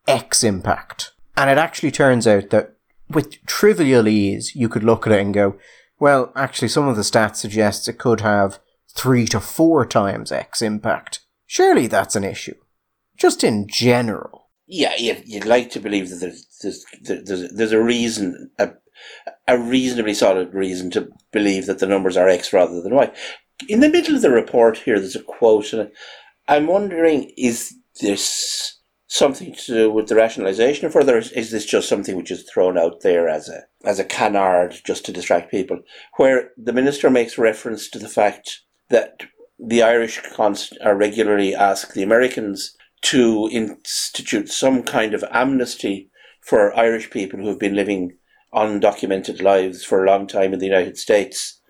X 0.07 0.41
impact, 0.41 1.11
and 1.35 1.49
it 1.49 1.57
actually 1.57 1.91
turns 1.91 2.25
out 2.27 2.49
that 2.51 2.77
with 3.09 3.45
trivial 3.45 4.07
ease, 4.07 4.55
you 4.55 4.69
could 4.69 4.85
look 4.85 5.05
at 5.05 5.11
it 5.11 5.19
and 5.19 5.33
go, 5.33 5.59
well, 5.99 6.31
actually, 6.35 6.67
some 6.67 6.87
of 6.87 6.95
the 6.95 7.01
stats 7.01 7.37
suggests 7.37 7.87
it 7.87 7.97
could 7.97 8.21
have 8.21 8.59
three 8.95 9.25
to 9.27 9.39
four 9.39 9.85
times 9.85 10.31
X 10.31 10.61
impact. 10.61 11.21
Surely 11.45 11.87
that's 11.87 12.15
an 12.15 12.23
issue. 12.23 12.55
Just 13.17 13.43
in 13.43 13.67
general. 13.67 14.49
Yeah, 14.67 14.95
you'd, 14.97 15.45
like 15.45 15.69
to 15.71 15.79
believe 15.79 16.09
that 16.09 16.15
there's, 16.15 16.47
there's, 16.61 16.85
there's, 17.01 17.53
there's 17.53 17.71
a 17.71 17.81
reason, 17.81 18.49
a 18.57 18.71
a 19.47 19.57
reasonably 19.57 20.13
solid 20.13 20.53
reason 20.53 20.89
to 20.91 21.09
believe 21.31 21.65
that 21.65 21.79
the 21.79 21.87
numbers 21.87 22.17
are 22.17 22.27
X 22.27 22.53
rather 22.53 22.81
than 22.81 22.95
Y. 22.95 23.11
In 23.67 23.79
the 23.79 23.89
middle 23.89 24.15
of 24.15 24.21
the 24.21 24.31
report 24.31 24.79
here, 24.79 24.99
there's 24.99 25.15
a 25.15 25.23
quote, 25.23 25.71
and 25.73 25.91
I'm 26.47 26.67
wondering, 26.67 27.31
is 27.37 27.73
this 28.01 28.74
something 29.07 29.53
to 29.53 29.73
do 29.73 29.91
with 29.91 30.07
the 30.07 30.15
rationalisation, 30.15 30.83
or 30.83 30.89
further, 30.89 31.17
is 31.17 31.51
this 31.51 31.65
just 31.65 31.87
something 31.87 32.15
which 32.15 32.31
is 32.31 32.43
thrown 32.43 32.77
out 32.77 33.01
there 33.01 33.27
as 33.29 33.49
a 33.49 33.63
as 33.83 33.99
a 33.99 34.03
canard 34.03 34.75
just 34.83 35.05
to 35.05 35.11
distract 35.11 35.51
people? 35.51 35.79
Where 36.17 36.51
the 36.57 36.73
minister 36.73 37.09
makes 37.09 37.37
reference 37.37 37.89
to 37.89 37.99
the 37.99 38.09
fact 38.09 38.61
that 38.89 39.23
the 39.59 39.83
Irish 39.83 40.21
const- 40.33 40.77
are 40.83 40.95
regularly 40.95 41.55
ask 41.55 41.93
the 41.93 42.03
Americans 42.03 42.75
to 43.01 43.49
institute 43.51 44.49
some 44.49 44.83
kind 44.83 45.13
of 45.13 45.23
amnesty 45.31 46.09
for 46.41 46.77
Irish 46.77 47.09
people 47.09 47.39
who 47.39 47.47
have 47.47 47.59
been 47.59 47.75
living 47.75 48.17
undocumented 48.53 49.41
lives 49.41 49.83
for 49.83 50.03
a 50.03 50.07
long 50.07 50.27
time 50.27 50.53
in 50.53 50.59
the 50.59 50.65
United 50.65 50.97
States 50.97 51.61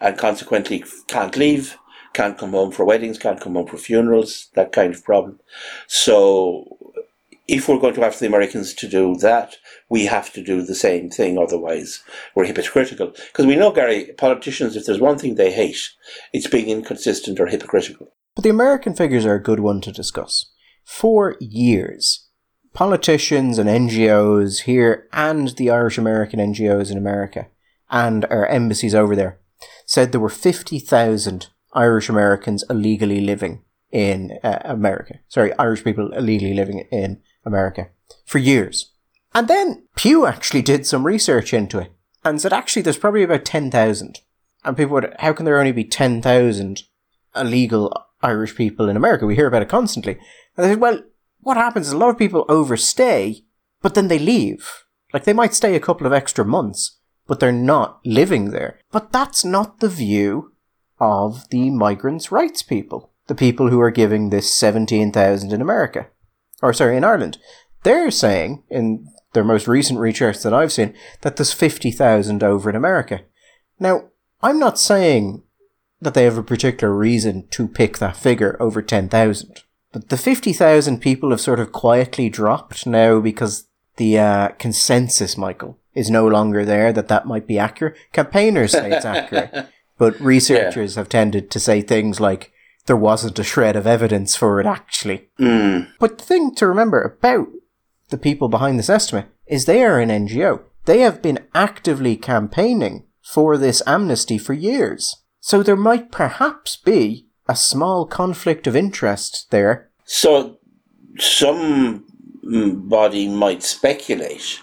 and 0.00 0.18
consequently 0.18 0.84
can't 1.08 1.36
leave, 1.36 1.76
can't 2.12 2.38
come 2.38 2.50
home 2.50 2.70
for 2.70 2.84
weddings, 2.84 3.18
can't 3.18 3.40
come 3.40 3.54
home 3.54 3.66
for 3.66 3.76
funerals, 3.76 4.48
that 4.54 4.72
kind 4.72 4.94
of 4.94 5.04
problem. 5.04 5.40
So 5.86 6.83
if 7.46 7.68
we're 7.68 7.78
going 7.78 7.94
to 7.94 8.04
ask 8.04 8.18
the 8.18 8.26
Americans 8.26 8.72
to 8.74 8.88
do 8.88 9.16
that, 9.16 9.56
we 9.88 10.06
have 10.06 10.32
to 10.32 10.42
do 10.42 10.62
the 10.62 10.74
same 10.74 11.10
thing, 11.10 11.38
otherwise 11.38 12.02
we're 12.34 12.46
hypocritical. 12.46 13.08
Because 13.08 13.46
we 13.46 13.56
know, 13.56 13.70
Gary, 13.70 14.12
politicians, 14.16 14.76
if 14.76 14.86
there's 14.86 15.00
one 15.00 15.18
thing 15.18 15.34
they 15.34 15.52
hate, 15.52 15.90
it's 16.32 16.46
being 16.46 16.68
inconsistent 16.68 17.38
or 17.38 17.46
hypocritical. 17.46 18.12
But 18.34 18.44
the 18.44 18.50
American 18.50 18.94
figures 18.94 19.26
are 19.26 19.34
a 19.34 19.42
good 19.42 19.60
one 19.60 19.80
to 19.82 19.92
discuss. 19.92 20.50
For 20.84 21.36
years, 21.40 22.28
politicians 22.72 23.58
and 23.58 23.68
NGOs 23.68 24.62
here 24.62 25.08
and 25.12 25.48
the 25.56 25.70
Irish 25.70 25.98
American 25.98 26.40
NGOs 26.40 26.90
in 26.90 26.98
America 26.98 27.48
and 27.90 28.24
our 28.26 28.46
embassies 28.46 28.94
over 28.94 29.14
there 29.14 29.38
said 29.86 30.12
there 30.12 30.20
were 30.20 30.28
50,000 30.28 31.48
Irish 31.74 32.08
Americans 32.08 32.64
illegally 32.68 33.20
living 33.20 33.62
in 33.90 34.38
uh, 34.42 34.58
America. 34.64 35.20
Sorry, 35.28 35.52
Irish 35.58 35.84
people 35.84 36.12
illegally 36.12 36.54
living 36.54 36.86
in 36.90 37.22
America 37.44 37.88
for 38.24 38.38
years. 38.38 38.92
And 39.34 39.48
then 39.48 39.84
Pew 39.96 40.26
actually 40.26 40.62
did 40.62 40.86
some 40.86 41.04
research 41.04 41.52
into 41.52 41.78
it 41.78 41.92
and 42.24 42.40
said 42.40 42.52
actually 42.52 42.82
there's 42.82 42.98
probably 42.98 43.22
about 43.22 43.44
10,000. 43.44 44.20
And 44.64 44.76
people 44.76 44.94
would, 44.94 45.14
how 45.18 45.32
can 45.32 45.44
there 45.44 45.58
only 45.58 45.72
be 45.72 45.84
10,000 45.84 46.82
illegal 47.36 48.06
Irish 48.22 48.54
people 48.54 48.88
in 48.88 48.96
America? 48.96 49.26
We 49.26 49.34
hear 49.34 49.46
about 49.46 49.62
it 49.62 49.68
constantly. 49.68 50.14
And 50.56 50.64
they 50.64 50.70
said, 50.70 50.80
well, 50.80 51.02
what 51.40 51.56
happens 51.56 51.88
is 51.88 51.92
a 51.92 51.98
lot 51.98 52.10
of 52.10 52.18
people 52.18 52.46
overstay, 52.48 53.42
but 53.82 53.94
then 53.94 54.08
they 54.08 54.18
leave. 54.18 54.84
Like 55.12 55.24
they 55.24 55.32
might 55.32 55.54
stay 55.54 55.74
a 55.74 55.80
couple 55.80 56.06
of 56.06 56.12
extra 56.12 56.44
months, 56.44 56.98
but 57.26 57.40
they're 57.40 57.52
not 57.52 58.00
living 58.06 58.50
there. 58.50 58.80
But 58.90 59.12
that's 59.12 59.44
not 59.44 59.80
the 59.80 59.88
view 59.88 60.52
of 60.98 61.48
the 61.50 61.70
migrants' 61.70 62.32
rights 62.32 62.62
people, 62.62 63.12
the 63.26 63.34
people 63.34 63.68
who 63.68 63.80
are 63.80 63.90
giving 63.90 64.30
this 64.30 64.52
17,000 64.54 65.52
in 65.52 65.60
America 65.60 66.06
or 66.64 66.72
sorry, 66.72 66.96
in 66.96 67.04
Ireland, 67.04 67.38
they're 67.82 68.10
saying 68.10 68.64
in 68.70 69.06
their 69.34 69.44
most 69.44 69.68
recent 69.68 69.98
research 69.98 70.42
that 70.42 70.54
I've 70.54 70.72
seen 70.72 70.94
that 71.20 71.36
there's 71.36 71.52
50,000 71.52 72.42
over 72.42 72.70
in 72.70 72.76
America. 72.76 73.20
Now, 73.78 74.04
I'm 74.42 74.58
not 74.58 74.78
saying 74.78 75.42
that 76.00 76.14
they 76.14 76.24
have 76.24 76.38
a 76.38 76.42
particular 76.42 76.94
reason 76.94 77.46
to 77.50 77.68
pick 77.68 77.98
that 77.98 78.16
figure 78.16 78.56
over 78.60 78.80
10,000. 78.80 79.62
But 79.92 80.08
the 80.08 80.16
50,000 80.16 81.00
people 81.00 81.30
have 81.30 81.40
sort 81.40 81.60
of 81.60 81.72
quietly 81.72 82.28
dropped 82.28 82.86
now 82.86 83.20
because 83.20 83.68
the 83.96 84.18
uh, 84.18 84.48
consensus, 84.58 85.36
Michael, 85.36 85.78
is 85.94 86.10
no 86.10 86.26
longer 86.26 86.64
there 86.64 86.92
that 86.92 87.08
that 87.08 87.26
might 87.26 87.46
be 87.46 87.58
accurate. 87.58 87.96
Campaigners 88.12 88.72
say 88.72 88.90
it's 88.90 89.04
accurate, 89.04 89.68
but 89.98 90.18
researchers 90.18 90.94
yeah. 90.94 91.00
have 91.00 91.08
tended 91.08 91.50
to 91.50 91.60
say 91.60 91.80
things 91.80 92.20
like 92.20 92.52
there 92.86 92.96
wasn't 92.96 93.38
a 93.38 93.44
shred 93.44 93.76
of 93.76 93.86
evidence 93.86 94.36
for 94.36 94.60
it 94.60 94.66
actually. 94.66 95.28
Mm. 95.38 95.88
But 95.98 96.18
the 96.18 96.24
thing 96.24 96.54
to 96.56 96.66
remember 96.66 97.02
about 97.02 97.48
the 98.10 98.18
people 98.18 98.48
behind 98.48 98.78
this 98.78 98.90
estimate 98.90 99.26
is 99.46 99.64
they 99.64 99.82
are 99.84 99.98
an 99.98 100.10
NGO. 100.10 100.62
They 100.84 101.00
have 101.00 101.22
been 101.22 101.46
actively 101.54 102.16
campaigning 102.16 103.04
for 103.22 103.56
this 103.56 103.82
amnesty 103.86 104.36
for 104.38 104.52
years. 104.52 105.22
So 105.40 105.62
there 105.62 105.76
might 105.76 106.10
perhaps 106.10 106.76
be 106.76 107.28
a 107.48 107.56
small 107.56 108.06
conflict 108.06 108.66
of 108.66 108.76
interest 108.76 109.50
there. 109.50 109.90
So 110.04 110.58
somebody 111.18 112.08
might 113.28 113.62
speculate 113.62 114.60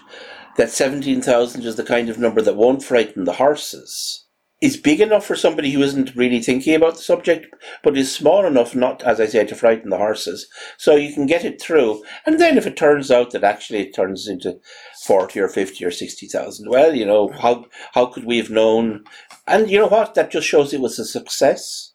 that 0.56 0.70
17,000 0.70 1.62
is 1.62 1.76
the 1.76 1.84
kind 1.84 2.08
of 2.08 2.18
number 2.18 2.42
that 2.42 2.56
won't 2.56 2.82
frighten 2.84 3.24
the 3.24 3.34
horses 3.34 4.21
is 4.62 4.76
big 4.76 5.00
enough 5.00 5.26
for 5.26 5.34
somebody 5.34 5.72
who 5.72 5.82
isn't 5.82 6.14
really 6.14 6.40
thinking 6.40 6.76
about 6.76 6.94
the 6.94 7.02
subject, 7.02 7.52
but 7.82 7.96
is 7.96 8.14
small 8.14 8.46
enough 8.46 8.76
not, 8.76 9.02
as 9.02 9.20
I 9.20 9.26
say, 9.26 9.44
to 9.44 9.56
frighten 9.56 9.90
the 9.90 9.98
horses. 9.98 10.46
So 10.78 10.94
you 10.94 11.12
can 11.12 11.26
get 11.26 11.44
it 11.44 11.60
through. 11.60 12.04
And 12.24 12.40
then 12.40 12.56
if 12.56 12.64
it 12.64 12.76
turns 12.76 13.10
out 13.10 13.32
that 13.32 13.42
actually 13.42 13.80
it 13.80 13.94
turns 13.94 14.28
into 14.28 14.60
40 15.04 15.40
or 15.40 15.48
50 15.48 15.84
or 15.84 15.90
60,000, 15.90 16.70
well, 16.70 16.94
you 16.94 17.04
know, 17.04 17.28
how, 17.40 17.66
how 17.92 18.06
could 18.06 18.24
we 18.24 18.38
have 18.38 18.50
known? 18.50 19.02
And 19.48 19.68
you 19.68 19.78
know 19.78 19.88
what? 19.88 20.14
That 20.14 20.30
just 20.30 20.46
shows 20.46 20.72
it 20.72 20.80
was 20.80 20.96
a 20.96 21.04
success. 21.04 21.92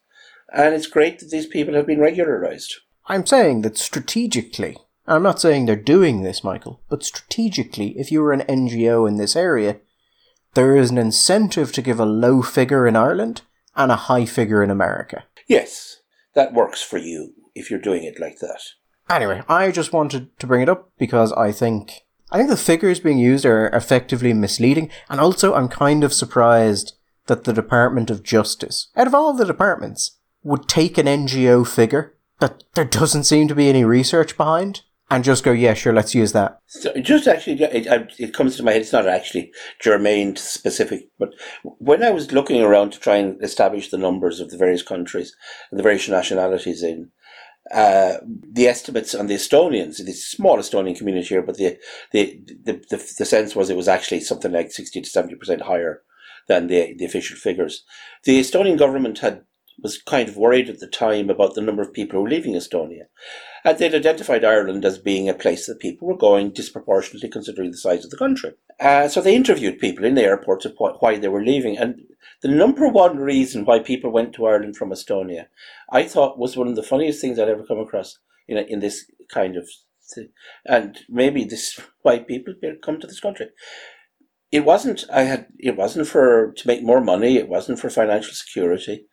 And 0.52 0.74
it's 0.74 0.86
great 0.86 1.20
that 1.20 1.30
these 1.30 1.46
people 1.46 1.72
have 1.74 1.86
been 1.86 2.00
regularized. 2.00 2.74
I'm 3.06 3.24
saying 3.24 3.62
that 3.62 3.78
strategically, 3.78 4.76
I'm 5.06 5.22
not 5.22 5.40
saying 5.40 5.64
they're 5.64 5.76
doing 5.76 6.22
this, 6.22 6.44
Michael, 6.44 6.82
but 6.90 7.02
strategically, 7.02 7.98
if 7.98 8.12
you 8.12 8.20
were 8.20 8.32
an 8.32 8.42
NGO 8.42 9.08
in 9.08 9.16
this 9.16 9.34
area, 9.34 9.80
there 10.58 10.74
is 10.74 10.90
an 10.90 10.98
incentive 10.98 11.70
to 11.70 11.80
give 11.80 12.00
a 12.00 12.04
low 12.04 12.42
figure 12.42 12.84
in 12.88 12.96
Ireland 12.96 13.42
and 13.76 13.92
a 13.92 14.08
high 14.10 14.26
figure 14.26 14.60
in 14.60 14.72
America. 14.72 15.22
Yes, 15.46 16.00
that 16.34 16.52
works 16.52 16.82
for 16.82 16.98
you 16.98 17.32
if 17.54 17.70
you're 17.70 17.78
doing 17.78 18.02
it 18.02 18.18
like 18.18 18.40
that. 18.40 18.60
Anyway, 19.08 19.44
I 19.48 19.70
just 19.70 19.92
wanted 19.92 20.36
to 20.40 20.48
bring 20.48 20.62
it 20.62 20.68
up 20.68 20.90
because 20.98 21.32
I 21.34 21.52
think 21.52 22.00
I 22.32 22.38
think 22.38 22.50
the 22.50 22.56
figures 22.56 22.98
being 22.98 23.18
used 23.18 23.46
are 23.46 23.68
effectively 23.68 24.34
misleading, 24.34 24.90
and 25.08 25.20
also 25.20 25.54
I'm 25.54 25.68
kind 25.68 26.02
of 26.02 26.12
surprised 26.12 26.94
that 27.26 27.44
the 27.44 27.52
Department 27.52 28.10
of 28.10 28.24
Justice, 28.24 28.88
out 28.96 29.06
of 29.06 29.14
all 29.14 29.32
the 29.34 29.44
departments, 29.44 30.16
would 30.42 30.66
take 30.66 30.98
an 30.98 31.06
NGO 31.06 31.64
figure 31.64 32.16
that 32.40 32.64
there 32.74 32.84
doesn't 32.84 33.24
seem 33.24 33.46
to 33.46 33.54
be 33.54 33.68
any 33.68 33.84
research 33.84 34.36
behind 34.36 34.82
and 35.10 35.24
just 35.24 35.44
go, 35.44 35.52
yeah, 35.52 35.74
sure, 35.74 35.92
let's 35.92 36.14
use 36.14 36.32
that. 36.32 36.58
So 36.66 36.92
just 37.00 37.26
actually, 37.26 37.62
it, 37.62 38.12
it 38.18 38.34
comes 38.34 38.56
to 38.56 38.62
my 38.62 38.72
head. 38.72 38.82
It's 38.82 38.92
not 38.92 39.08
actually 39.08 39.52
germane 39.82 40.36
specific, 40.36 41.08
but 41.18 41.30
when 41.62 42.02
I 42.02 42.10
was 42.10 42.32
looking 42.32 42.62
around 42.62 42.92
to 42.92 43.00
try 43.00 43.16
and 43.16 43.42
establish 43.42 43.90
the 43.90 43.98
numbers 43.98 44.40
of 44.40 44.50
the 44.50 44.58
various 44.58 44.82
countries 44.82 45.34
and 45.70 45.78
the 45.78 45.82
various 45.82 46.08
nationalities 46.08 46.82
in, 46.82 47.10
uh, 47.72 48.18
the 48.24 48.66
estimates 48.66 49.14
on 49.14 49.26
the 49.26 49.34
Estonians, 49.34 50.02
the 50.04 50.12
small 50.12 50.58
Estonian 50.58 50.96
community 50.96 51.26
here, 51.26 51.42
but 51.42 51.56
the, 51.56 51.76
the, 52.12 52.40
the, 52.64 52.72
the, 52.90 53.14
the 53.18 53.24
sense 53.24 53.54
was 53.54 53.68
it 53.68 53.76
was 53.76 53.88
actually 53.88 54.20
something 54.20 54.52
like 54.52 54.72
60 54.72 55.02
to 55.02 55.10
70% 55.10 55.62
higher 55.62 56.02
than 56.48 56.66
the, 56.66 56.94
the 56.98 57.04
official 57.04 57.36
figures. 57.36 57.84
The 58.24 58.40
Estonian 58.40 58.78
government 58.78 59.18
had 59.18 59.42
was 59.80 60.00
kind 60.02 60.28
of 60.28 60.36
worried 60.36 60.68
at 60.68 60.80
the 60.80 60.88
time 60.88 61.30
about 61.30 61.54
the 61.54 61.60
number 61.60 61.82
of 61.82 61.92
people 61.92 62.18
who 62.18 62.24
were 62.24 62.30
leaving 62.30 62.54
Estonia. 62.54 63.04
And 63.64 63.78
they'd 63.78 63.94
identified 63.94 64.44
Ireland 64.44 64.84
as 64.84 64.98
being 64.98 65.28
a 65.28 65.34
place 65.34 65.66
that 65.66 65.80
people 65.80 66.08
were 66.08 66.16
going 66.16 66.50
disproportionately 66.50 67.28
considering 67.28 67.70
the 67.70 67.76
size 67.76 68.04
of 68.04 68.10
the 68.10 68.16
country. 68.16 68.52
Uh, 68.80 69.08
so 69.08 69.20
they 69.20 69.34
interviewed 69.34 69.78
people 69.78 70.04
in 70.04 70.14
the 70.14 70.22
airports 70.22 70.64
of 70.64 70.74
why 70.76 71.18
they 71.18 71.28
were 71.28 71.44
leaving. 71.44 71.76
And 71.76 72.02
the 72.42 72.48
number 72.48 72.88
one 72.88 73.18
reason 73.18 73.64
why 73.64 73.80
people 73.80 74.10
went 74.10 74.32
to 74.34 74.46
Ireland 74.46 74.76
from 74.76 74.90
Estonia, 74.90 75.46
I 75.90 76.04
thought 76.04 76.38
was 76.38 76.56
one 76.56 76.68
of 76.68 76.76
the 76.76 76.82
funniest 76.82 77.20
things 77.20 77.38
I'd 77.38 77.48
ever 77.48 77.64
come 77.64 77.80
across 77.80 78.18
in, 78.46 78.58
a, 78.58 78.62
in 78.62 78.80
this 78.80 79.10
kind 79.28 79.56
of 79.56 79.68
thing. 80.14 80.28
And 80.64 80.98
maybe 81.08 81.44
this 81.44 81.78
is 81.78 81.84
why 82.02 82.20
people 82.20 82.54
come 82.82 83.00
to 83.00 83.06
this 83.06 83.20
country 83.20 83.48
it 84.50 84.64
wasn't 84.64 85.04
i 85.12 85.22
had 85.22 85.46
it 85.58 85.76
wasn't 85.76 86.06
for 86.06 86.52
to 86.52 86.66
make 86.66 86.82
more 86.82 87.00
money 87.00 87.36
it 87.36 87.48
wasn't 87.48 87.78
for 87.78 87.90
financial 87.90 88.32
security 88.32 89.06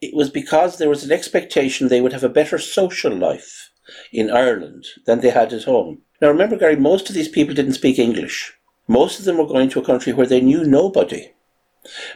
it 0.00 0.14
was 0.14 0.30
because 0.30 0.78
there 0.78 0.88
was 0.88 1.04
an 1.04 1.12
expectation 1.12 1.88
they 1.88 2.00
would 2.00 2.12
have 2.12 2.24
a 2.24 2.28
better 2.28 2.58
social 2.58 3.14
life 3.14 3.70
in 4.12 4.30
Ireland 4.30 4.86
than 5.06 5.20
they 5.20 5.30
had 5.30 5.52
at 5.52 5.64
home. 5.64 6.02
Now 6.20 6.28
remember, 6.28 6.56
Gary, 6.56 6.76
most 6.76 7.08
of 7.08 7.14
these 7.14 7.28
people 7.28 7.54
didn't 7.54 7.74
speak 7.74 7.98
English. 7.98 8.52
Most 8.88 9.18
of 9.18 9.24
them 9.24 9.36
were 9.36 9.46
going 9.46 9.68
to 9.70 9.80
a 9.80 9.84
country 9.84 10.12
where 10.12 10.26
they 10.26 10.40
knew 10.40 10.64
nobody. 10.64 11.32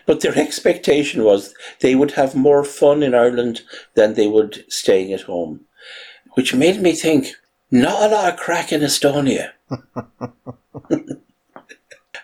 But 0.07 0.21
their 0.21 0.37
expectation 0.39 1.25
was 1.25 1.55
they 1.81 1.95
would 1.95 2.13
have 2.13 2.35
more 2.35 2.65
fun 2.65 3.03
in 3.03 3.15
Ireland 3.15 3.63
than 3.95 4.15
they 4.15 4.27
would 4.27 4.65
staying 4.69 5.13
at 5.13 5.23
home. 5.23 5.61
Which 6.35 6.55
made 6.55 6.81
me 6.81 6.93
think, 6.93 7.35
not 7.71 8.03
a 8.03 8.15
lot 8.15 8.33
of 8.33 8.39
crack 8.39 8.73
in 8.73 8.81
Estonia. 8.81 9.51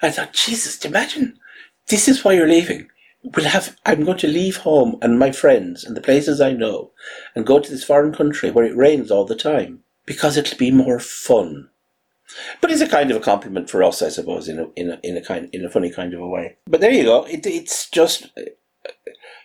I 0.02 0.10
thought, 0.10 0.32
Jesus, 0.32 0.84
imagine 0.84 1.38
this 1.88 2.08
is 2.08 2.24
why 2.24 2.32
you're 2.32 2.48
leaving 2.48 2.88
will 3.22 3.44
have 3.44 3.76
I'm 3.84 4.04
going 4.04 4.18
to 4.18 4.28
leave 4.28 4.58
home 4.58 4.96
and 5.02 5.18
my 5.18 5.32
friends 5.32 5.84
and 5.84 5.96
the 5.96 6.00
places 6.00 6.40
I 6.40 6.52
know 6.52 6.92
and 7.34 7.46
go 7.46 7.58
to 7.58 7.70
this 7.70 7.84
foreign 7.84 8.12
country 8.12 8.50
where 8.50 8.64
it 8.64 8.76
rains 8.76 9.10
all 9.10 9.24
the 9.24 9.36
time 9.36 9.80
because 10.06 10.36
it'll 10.36 10.58
be 10.58 10.70
more 10.70 10.98
fun. 10.98 11.68
But 12.60 12.70
it's 12.70 12.80
a 12.80 12.88
kind 12.88 13.10
of 13.10 13.16
a 13.16 13.20
compliment 13.20 13.68
for 13.68 13.82
us, 13.82 14.02
I 14.02 14.08
suppose, 14.08 14.48
in 14.48 14.58
a 14.58 14.66
in 14.76 14.90
a 14.90 15.00
in 15.02 15.16
a 15.16 15.22
kind 15.22 15.48
in 15.52 15.64
a 15.64 15.70
funny 15.70 15.90
kind 15.90 16.14
of 16.14 16.20
a 16.20 16.28
way. 16.28 16.56
But 16.66 16.80
there 16.80 16.92
you 16.92 17.04
go. 17.04 17.24
It, 17.24 17.44
it's 17.46 17.90
just 17.90 18.26
uh, 18.36 18.42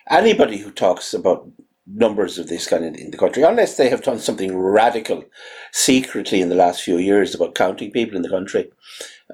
anybody 0.08 0.58
who 0.58 0.70
talks 0.70 1.12
about 1.12 1.48
numbers 1.86 2.38
of 2.38 2.48
this 2.48 2.66
kind 2.66 2.84
in, 2.84 2.94
in 2.94 3.10
the 3.10 3.18
country, 3.18 3.42
unless 3.42 3.76
they 3.76 3.88
have 3.88 4.02
done 4.02 4.18
something 4.18 4.56
radical 4.56 5.24
secretly 5.72 6.40
in 6.40 6.48
the 6.48 6.54
last 6.54 6.82
few 6.82 6.98
years 6.98 7.34
about 7.34 7.54
counting 7.54 7.90
people 7.90 8.16
in 8.16 8.22
the 8.22 8.28
country, 8.28 8.70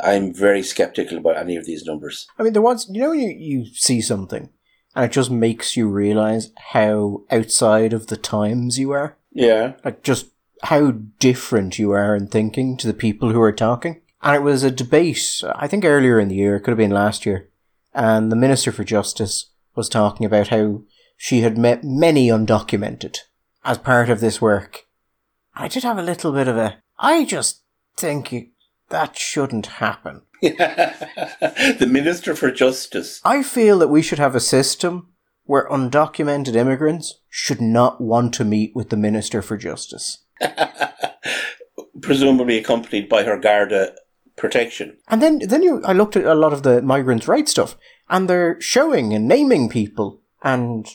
I'm 0.01 0.33
very 0.33 0.63
skeptical 0.63 1.19
about 1.19 1.37
any 1.37 1.57
of 1.57 1.67
these 1.67 1.85
numbers. 1.85 2.27
I 2.39 2.43
mean, 2.43 2.53
there 2.53 2.63
was, 2.63 2.89
you 2.91 3.01
know, 3.01 3.13
you, 3.13 3.29
you 3.29 3.67
see 3.67 4.01
something 4.01 4.49
and 4.95 5.05
it 5.05 5.13
just 5.13 5.31
makes 5.31 5.77
you 5.77 5.89
realize 5.89 6.51
how 6.73 7.23
outside 7.31 7.93
of 7.93 8.09
the 8.09 8.17
times 8.17 8.79
you 8.79 8.91
are. 8.93 9.17
Yeah. 9.33 9.75
Like, 9.85 10.03
just 10.03 10.27
how 10.65 10.93
different 11.19 11.79
you 11.79 11.93
are 11.93 12.15
in 12.15 12.29
thinking 12.29 12.77
to 12.79 12.87
the 12.87 12.95
people 12.95 13.33
who 13.33 13.41
are 13.41 13.53
talking. 13.53 14.01
And 14.23 14.37
it 14.37 14.43
was 14.43 14.63
a 14.63 14.71
debate, 14.71 15.43
I 15.57 15.67
think 15.67 15.85
earlier 15.85 16.21
in 16.21 16.29
the 16.29 16.37
year, 16.37 16.57
it 16.57 16.61
could 16.61 16.71
have 16.71 16.79
been 16.79 16.93
last 16.93 17.27
year, 17.27 17.49
and 17.93 18.31
the 18.31 18.37
Minister 18.37 18.71
for 18.71 18.85
Justice 18.85 19.51
was 19.75 19.89
talking 19.89 20.25
about 20.25 20.49
how 20.49 20.83
she 21.17 21.41
had 21.41 21.59
met 21.59 21.83
many 21.83 22.29
undocumented 22.29 23.19
as 23.65 23.79
part 23.79 24.09
of 24.11 24.21
this 24.21 24.41
work. 24.41 24.87
I 25.55 25.67
did 25.67 25.83
have 25.83 25.99
a 25.99 26.03
little 26.03 26.33
bit 26.33 26.47
of 26.47 26.57
a, 26.57 26.79
I 26.99 27.25
just 27.25 27.63
think 27.97 28.52
that 28.93 29.19
shouldn't 29.19 29.67
happen. 29.67 30.23
the 30.41 31.89
Minister 31.89 32.35
for 32.35 32.51
Justice. 32.51 33.21
I 33.25 33.43
feel 33.43 33.79
that 33.81 33.89
we 33.89 34.03
should 34.03 34.19
have 34.19 34.35
a 34.35 34.41
system 34.41 35.09
where 35.45 35.69
undocumented 35.69 36.55
immigrants 36.55 37.21
should 37.29 37.61
not 37.61 38.01
want 38.01 38.35
to 38.35 38.45
meet 38.45 38.75
with 38.75 38.91
the 38.91 38.97
Minister 38.97 39.43
for 39.43 39.57
Justice. 39.57 40.25
Presumably 42.01 42.59
accompanied 42.59 43.09
by 43.09 43.25
her 43.25 43.39
Garda 43.39 43.95
protection. 44.37 44.99
And 45.09 45.23
then, 45.23 45.41
then 45.41 45.63
you, 45.63 45.83
I 45.85 45.93
looked 45.93 46.17
at 46.17 46.25
a 46.25 46.35
lot 46.35 46.53
of 46.53 46.63
the 46.63 46.83
migrants' 46.83 47.29
rights 47.29 47.51
stuff, 47.51 47.77
and 48.09 48.29
they're 48.29 48.61
showing 48.61 49.13
and 49.13 49.27
naming 49.27 49.69
people 49.69 50.21
and 50.43 50.87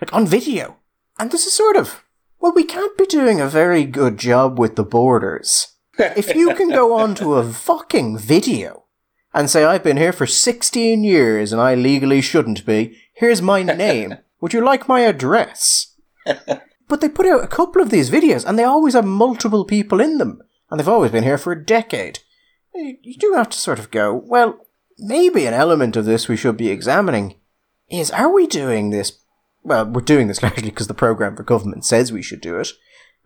like 0.00 0.12
on 0.12 0.26
video. 0.26 0.76
And 1.18 1.30
this 1.30 1.46
is 1.46 1.52
sort 1.52 1.76
of, 1.76 2.04
well, 2.40 2.52
we 2.54 2.64
can't 2.64 2.96
be 2.96 3.06
doing 3.06 3.40
a 3.40 3.48
very 3.48 3.84
good 3.84 4.18
job 4.18 4.58
with 4.58 4.76
the 4.76 4.84
borders. 4.84 5.75
If 5.98 6.34
you 6.34 6.54
can 6.54 6.70
go 6.70 6.94
onto 6.94 7.34
a 7.34 7.52
fucking 7.52 8.18
video 8.18 8.84
and 9.32 9.50
say, 9.50 9.64
I've 9.64 9.82
been 9.82 9.96
here 9.96 10.12
for 10.12 10.26
16 10.26 11.04
years 11.04 11.52
and 11.52 11.60
I 11.60 11.74
legally 11.74 12.20
shouldn't 12.20 12.64
be, 12.64 12.98
here's 13.14 13.42
my 13.42 13.62
name. 13.62 14.16
Would 14.40 14.52
you 14.52 14.64
like 14.64 14.88
my 14.88 15.00
address? 15.00 15.94
but 16.88 17.00
they 17.00 17.08
put 17.08 17.26
out 17.26 17.44
a 17.44 17.48
couple 17.48 17.82
of 17.82 17.90
these 17.90 18.10
videos 18.10 18.44
and 18.46 18.58
they 18.58 18.64
always 18.64 18.94
have 18.94 19.04
multiple 19.04 19.64
people 19.64 20.00
in 20.00 20.18
them. 20.18 20.42
And 20.70 20.80
they've 20.80 20.88
always 20.88 21.12
been 21.12 21.24
here 21.24 21.38
for 21.38 21.52
a 21.52 21.64
decade. 21.64 22.20
You 22.74 23.16
do 23.18 23.32
have 23.34 23.48
to 23.50 23.58
sort 23.58 23.78
of 23.78 23.90
go, 23.90 24.14
well, 24.14 24.58
maybe 24.98 25.46
an 25.46 25.54
element 25.54 25.96
of 25.96 26.04
this 26.04 26.28
we 26.28 26.36
should 26.36 26.56
be 26.56 26.68
examining 26.68 27.36
is 27.88 28.10
are 28.10 28.32
we 28.32 28.46
doing 28.46 28.90
this? 28.90 29.20
Well, 29.62 29.86
we're 29.86 30.00
doing 30.00 30.28
this 30.28 30.42
largely 30.42 30.70
because 30.70 30.88
the 30.88 30.94
programme 30.94 31.36
for 31.36 31.42
government 31.42 31.84
says 31.84 32.12
we 32.12 32.22
should 32.22 32.40
do 32.40 32.58
it. 32.58 32.68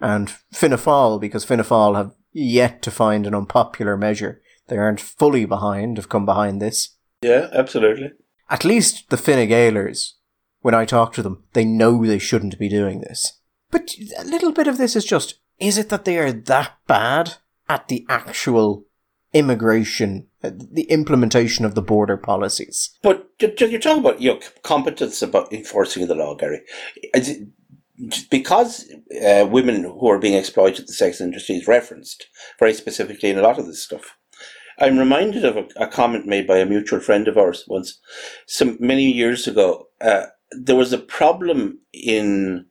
And 0.01 0.31
Fianna 0.53 0.77
Fáil, 0.77 1.21
because 1.21 1.45
Fianna 1.45 1.65
Fáil 1.65 1.97
have 1.97 2.13
yet 2.33 2.83
to 2.83 2.91
find 2.91 3.27
an 3.27 3.35
unpopular 3.35 3.97
measure. 3.97 4.41
They 4.69 4.79
aren't 4.79 5.01
fully 5.01 5.45
behind, 5.45 5.97
have 5.97 6.09
come 6.09 6.25
behind 6.25 6.61
this. 6.61 6.97
Yeah, 7.23 7.49
absolutely. 7.53 8.13
At 8.49 8.65
least 8.65 9.11
the 9.11 9.17
Fine 9.17 9.49
Gaelers, 9.49 10.15
when 10.61 10.75
I 10.75 10.85
talk 10.85 11.13
to 11.15 11.23
them, 11.23 11.45
they 11.53 11.65
know 11.65 12.05
they 12.05 12.19
shouldn't 12.19 12.59
be 12.59 12.69
doing 12.69 13.01
this. 13.01 13.41
But 13.71 13.95
a 14.19 14.25
little 14.25 14.53
bit 14.53 14.67
of 14.67 14.79
this 14.79 14.97
is 14.97 15.05
just, 15.05 15.41
is 15.59 15.79
it 15.79 15.89
that 15.91 16.05
they 16.05 16.19
are 16.19 16.33
that 16.33 16.73
bad 16.87 17.35
at 17.69 17.89
the 17.89 18.05
actual 18.09 18.87
immigration, 19.33 20.27
uh, 20.43 20.51
the 20.53 20.85
implementation 20.85 21.65
of 21.65 21.75
the 21.75 21.83
border 21.83 22.17
policies? 22.17 22.97
But 23.03 23.29
you're 23.41 23.51
talking 23.53 24.01
about 24.01 24.21
your 24.21 24.35
know, 24.35 24.41
competence 24.63 25.23
about 25.23 25.53
enforcing 25.53 26.07
the 26.07 26.15
law, 26.15 26.35
Gary 26.35 26.63
because 28.31 28.91
uh, 29.27 29.47
women 29.47 29.85
who 29.85 30.09
are 30.09 30.19
being 30.19 30.35
exploited 30.35 30.81
in 30.81 30.87
the 30.87 30.93
sex 30.93 31.21
industry 31.21 31.57
is 31.57 31.67
referenced 31.67 32.29
very 32.59 32.75
specifically 32.75 33.31
in 33.31 33.39
a 33.39 33.43
lot 33.43 33.59
of 33.59 33.67
this 33.67 33.83
stuff. 33.83 34.17
I'm 34.79 34.99
reminded 34.99 35.45
of 35.45 35.57
a, 35.57 35.67
a 35.77 35.87
comment 35.87 36.27
made 36.27 36.47
by 36.47 36.59
a 36.59 36.67
mutual 36.67 37.01
friend 37.01 37.29
of 37.29 37.37
ours 37.37 37.65
once, 37.69 38.01
some 38.47 38.79
many 38.81 39.11
years 39.11 39.47
ago. 39.47 39.89
Uh, 40.01 40.27
there 40.53 40.77
was 40.77 40.93
a 40.93 40.99
problem 40.99 41.81
in 41.93 42.67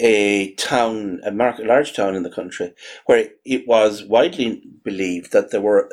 a 0.00 0.54
town, 0.54 1.20
a 1.24 1.30
market, 1.30 1.66
large 1.66 1.94
town 1.94 2.14
in 2.14 2.22
the 2.22 2.30
country, 2.30 2.72
where 3.06 3.28
it 3.44 3.66
was 3.66 4.04
widely 4.04 4.62
believed 4.84 5.32
that 5.32 5.50
there 5.50 5.60
were 5.60 5.90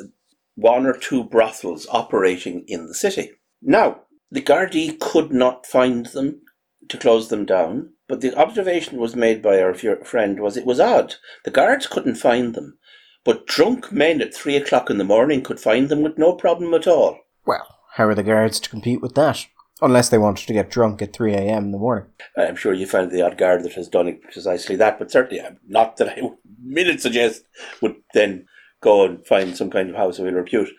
one 0.56 0.86
or 0.86 0.98
two 0.98 1.24
brothels 1.24 1.88
operating 1.90 2.64
in 2.68 2.88
the 2.88 2.94
city. 2.94 3.32
Now, 3.62 4.02
the 4.32 4.42
Gardaí 4.42 5.00
could 5.00 5.32
not 5.32 5.66
find 5.66 6.08
them 6.08 6.42
to 6.90 6.98
close 6.98 7.30
them 7.30 7.46
down. 7.46 7.94
But 8.08 8.22
the 8.22 8.36
observation 8.36 9.00
was 9.00 9.16
made 9.16 9.42
by 9.42 9.60
our 9.60 9.74
friend 9.74 10.40
was 10.40 10.58
it 10.58 10.66
was 10.66 10.80
odd. 10.80 11.16
The 11.44 11.52
guards 11.52 11.88
couldn't 11.88 12.16
find 12.16 12.54
them, 12.54 12.78
but 13.24 13.48
drunk 13.48 13.92
men 13.92 14.22
at 14.22 14.34
three 14.34 14.56
o'clock 14.56 14.90
in 14.90 14.98
the 14.98 15.04
morning 15.04 15.42
could 15.42 15.60
find 15.60 15.90
them 15.90 16.04
with 16.04 16.18
no 16.18 16.34
problem 16.34 16.74
at 16.74 16.88
all. 16.88 17.20
Well, 17.46 17.80
how 17.94 18.08
are 18.08 18.16
the 18.16 18.24
guards 18.24 18.60
to 18.60 18.70
compete 18.70 19.02
with 19.02 19.16
that? 19.16 19.48
Unless 19.82 20.10
they 20.10 20.18
wanted 20.18 20.48
to 20.48 20.54
get 20.54 20.70
drunk 20.70 21.02
at 21.02 21.14
3 21.14 21.34
a.m. 21.34 21.66
in 21.66 21.72
the 21.72 21.78
morning. 21.78 22.08
I'm 22.38 22.56
sure 22.56 22.74
you 22.74 22.86
found 22.86 23.12
the 23.12 23.22
odd 23.22 23.38
guard 23.38 23.64
that 23.64 23.74
has 23.74 23.90
done 23.90 24.18
precisely 24.32 24.78
that, 24.78 24.98
but 24.98 25.12
certainly 25.12 25.42
uh, 25.42 25.52
not 25.68 25.98
that 25.98 26.18
I 26.18 26.22
would 26.22 26.38
minute 26.64 27.02
suggest 27.02 27.44
would 27.82 27.96
then 28.14 28.48
go 28.82 29.06
and 29.06 29.26
find 29.26 29.58
some 29.58 29.70
kind 29.70 29.90
of 29.90 29.96
house 29.96 30.18
of 30.18 30.28
ill 30.28 30.34
repute. 30.34 30.70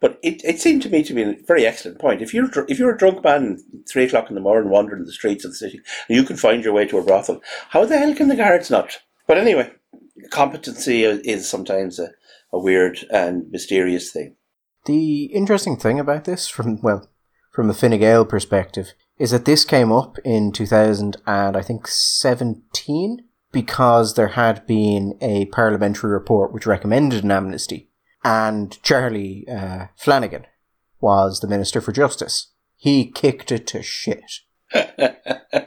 But 0.00 0.18
it, 0.22 0.42
it 0.44 0.60
seemed 0.60 0.82
to 0.82 0.88
me 0.88 1.02
to 1.04 1.12
be 1.12 1.22
a 1.22 1.36
very 1.46 1.66
excellent 1.66 1.98
point. 1.98 2.22
If 2.22 2.32
you're 2.32 2.48
if 2.68 2.78
you're 2.78 2.94
a 2.94 2.98
drunk 2.98 3.22
man 3.22 3.58
three 3.88 4.04
o'clock 4.04 4.30
in 4.30 4.34
the 4.34 4.40
morning 4.40 4.70
wandering 4.70 5.04
the 5.04 5.12
streets 5.12 5.44
of 5.44 5.52
the 5.52 5.56
city, 5.56 5.80
and 6.08 6.16
you 6.16 6.24
can 6.24 6.36
find 6.36 6.64
your 6.64 6.72
way 6.72 6.86
to 6.86 6.98
a 6.98 7.04
brothel, 7.04 7.42
how 7.68 7.84
the 7.84 7.98
hell 7.98 8.14
can 8.14 8.28
the 8.28 8.36
guards 8.36 8.70
not? 8.70 9.00
But 9.26 9.36
anyway, 9.36 9.70
competency 10.30 11.04
is 11.04 11.48
sometimes 11.48 11.98
a, 11.98 12.08
a 12.52 12.58
weird 12.58 13.04
and 13.12 13.50
mysterious 13.50 14.10
thing. 14.10 14.36
The 14.86 15.24
interesting 15.24 15.76
thing 15.76 16.00
about 16.00 16.24
this, 16.24 16.48
from 16.48 16.80
well, 16.80 17.08
from 17.52 17.68
the 17.68 17.74
Fine 17.74 18.26
perspective, 18.26 18.94
is 19.18 19.32
that 19.32 19.44
this 19.44 19.66
came 19.66 19.92
up 19.92 20.16
in 20.24 20.50
two 20.50 20.66
thousand 20.66 21.18
and 21.26 21.58
I 21.58 21.60
think 21.60 21.86
seventeen 21.86 23.26
because 23.52 24.14
there 24.14 24.28
had 24.28 24.66
been 24.66 25.18
a 25.20 25.44
parliamentary 25.46 26.10
report 26.10 26.54
which 26.54 26.66
recommended 26.66 27.24
an 27.24 27.32
amnesty 27.32 27.89
and 28.22 28.80
Charlie 28.82 29.46
uh, 29.48 29.86
Flanagan 29.96 30.46
was 31.00 31.40
the 31.40 31.48
Minister 31.48 31.80
for 31.80 31.92
Justice. 31.92 32.52
He 32.76 33.10
kicked 33.10 33.52
it 33.52 33.66
to 33.68 33.82
shit. 33.82 34.40
and 34.72 35.66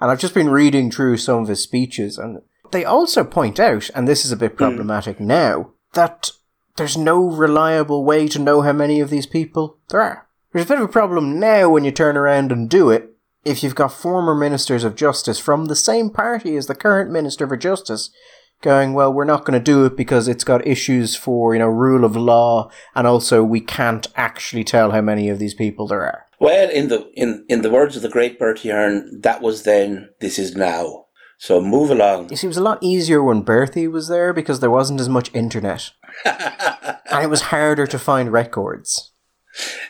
I've 0.00 0.20
just 0.20 0.34
been 0.34 0.50
reading 0.50 0.90
through 0.90 1.16
some 1.18 1.42
of 1.42 1.48
his 1.48 1.62
speeches, 1.62 2.18
and 2.18 2.42
they 2.70 2.84
also 2.84 3.24
point 3.24 3.58
out, 3.58 3.90
and 3.94 4.06
this 4.06 4.24
is 4.24 4.32
a 4.32 4.36
bit 4.36 4.52
hmm. 4.52 4.58
problematic 4.58 5.18
mm. 5.18 5.26
now, 5.26 5.72
that 5.94 6.30
there's 6.76 6.96
no 6.96 7.28
reliable 7.28 8.04
way 8.04 8.28
to 8.28 8.38
know 8.38 8.62
how 8.62 8.72
many 8.72 9.00
of 9.00 9.10
these 9.10 9.26
people 9.26 9.78
there 9.88 10.00
are. 10.00 10.28
There's 10.52 10.64
a 10.64 10.68
bit 10.68 10.78
of 10.78 10.84
a 10.84 10.92
problem 10.92 11.38
now 11.38 11.68
when 11.68 11.84
you 11.84 11.90
turn 11.90 12.16
around 12.16 12.52
and 12.52 12.70
do 12.70 12.90
it 12.90 13.10
if 13.44 13.62
you've 13.62 13.74
got 13.74 13.92
former 13.92 14.34
ministers 14.34 14.84
of 14.84 14.94
justice 14.94 15.38
from 15.38 15.66
the 15.66 15.76
same 15.76 16.10
party 16.10 16.56
as 16.56 16.66
the 16.66 16.74
current 16.74 17.10
minister 17.10 17.46
for 17.46 17.56
justice 17.56 18.10
going, 18.62 18.92
well, 18.92 19.12
we're 19.12 19.24
not 19.24 19.44
going 19.44 19.58
to 19.58 19.64
do 19.64 19.84
it 19.84 19.96
because 19.96 20.28
it's 20.28 20.44
got 20.44 20.66
issues 20.66 21.14
for, 21.14 21.54
you 21.54 21.58
know, 21.58 21.68
rule 21.68 22.04
of 22.04 22.16
law, 22.16 22.70
and 22.94 23.06
also 23.06 23.42
we 23.42 23.60
can't 23.60 24.06
actually 24.16 24.64
tell 24.64 24.90
how 24.90 25.00
many 25.00 25.28
of 25.28 25.38
these 25.38 25.54
people 25.54 25.86
there 25.86 26.02
are. 26.02 26.26
Well, 26.40 26.70
in 26.70 26.88
the 26.88 27.10
in, 27.14 27.44
in 27.48 27.62
the 27.62 27.70
words 27.70 27.96
of 27.96 28.02
the 28.02 28.08
great 28.08 28.38
Bertie 28.38 28.70
Ahern, 28.70 29.20
that 29.22 29.42
was 29.42 29.64
then, 29.64 30.10
this 30.20 30.38
is 30.38 30.54
now. 30.54 31.06
So 31.38 31.60
move 31.60 31.90
along. 31.90 32.30
You 32.30 32.36
see, 32.36 32.46
it 32.46 32.48
was 32.48 32.56
a 32.56 32.62
lot 32.62 32.82
easier 32.82 33.22
when 33.22 33.42
Bertie 33.42 33.86
was 33.86 34.08
there 34.08 34.32
because 34.32 34.58
there 34.58 34.70
wasn't 34.70 35.00
as 35.00 35.08
much 35.08 35.32
internet. 35.34 35.90
and 36.24 37.22
it 37.22 37.30
was 37.30 37.42
harder 37.42 37.86
to 37.86 37.98
find 37.98 38.32
records. 38.32 39.12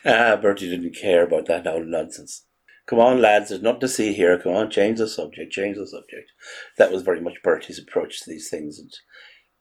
Ah, 0.04 0.37
Bertie 0.37 0.68
didn't 0.68 0.94
care 0.94 1.24
about 1.24 1.46
that 1.46 1.66
old 1.66 1.87
nonsense. 1.87 2.44
Come 2.88 3.01
on, 3.01 3.20
lads, 3.20 3.51
there's 3.51 3.61
nothing 3.61 3.81
to 3.81 3.88
see 3.88 4.14
here. 4.14 4.38
Come 4.38 4.55
on, 4.55 4.70
change 4.70 4.98
the 4.98 5.09
subject, 5.09 5.53
change 5.53 5.77
the 5.77 5.87
subject. 5.87 6.33
That 6.79 6.90
was 6.90 7.03
very 7.03 7.20
much 7.20 7.42
Bertie's 7.44 7.79
approach 7.79 8.20
to 8.20 8.31
these 8.31 8.48
things. 8.48 8.79
And, 8.79 8.90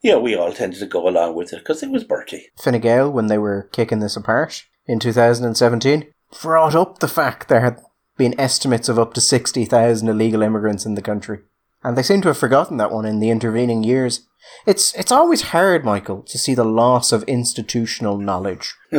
yeah, 0.02 0.16
we 0.16 0.34
all 0.34 0.54
tended 0.54 0.80
to 0.80 0.86
go 0.86 1.08
along 1.08 1.36
with 1.36 1.52
it 1.52 1.60
because 1.60 1.84
it 1.84 1.92
was 1.92 2.06
Bertie. 2.06 2.48
Fine 2.58 2.80
Gael, 2.80 3.12
when 3.12 3.28
they 3.28 3.38
were 3.38 3.70
kicking 3.74 4.00
this 4.00 4.16
apart 4.16 4.66
in 4.86 5.00
2017, 5.00 6.08
brought 6.42 6.76
up 6.76 7.00
the 7.00 7.08
fact 7.10 7.50
there 7.50 7.60
had 7.60 7.82
been 8.18 8.40
estimates 8.40 8.88
of 8.88 8.98
up 8.98 9.13
to 9.13 9.22
60,000 9.22 10.08
illegal 10.08 10.42
immigrants 10.42 10.86
in 10.86 10.96
the 10.96 11.02
country. 11.02 11.40
And 11.84 11.98
they 11.98 12.04
seem 12.04 12.22
to 12.22 12.30
have 12.30 12.38
forgotten 12.38 12.78
that 12.78 12.92
one 12.92 13.06
in 13.06 13.20
the 13.20 13.30
intervening 13.30 13.84
years. 13.84 14.26
It's 14.66 14.94
it's 14.96 15.12
always 15.12 15.42
hard, 15.42 15.84
Michael, 15.84 16.24
to 16.24 16.38
see 16.38 16.56
the 16.56 16.63
loss 16.63 17.12
of 17.12 17.24
institutional 17.24 18.18
knowledge. 18.18 18.74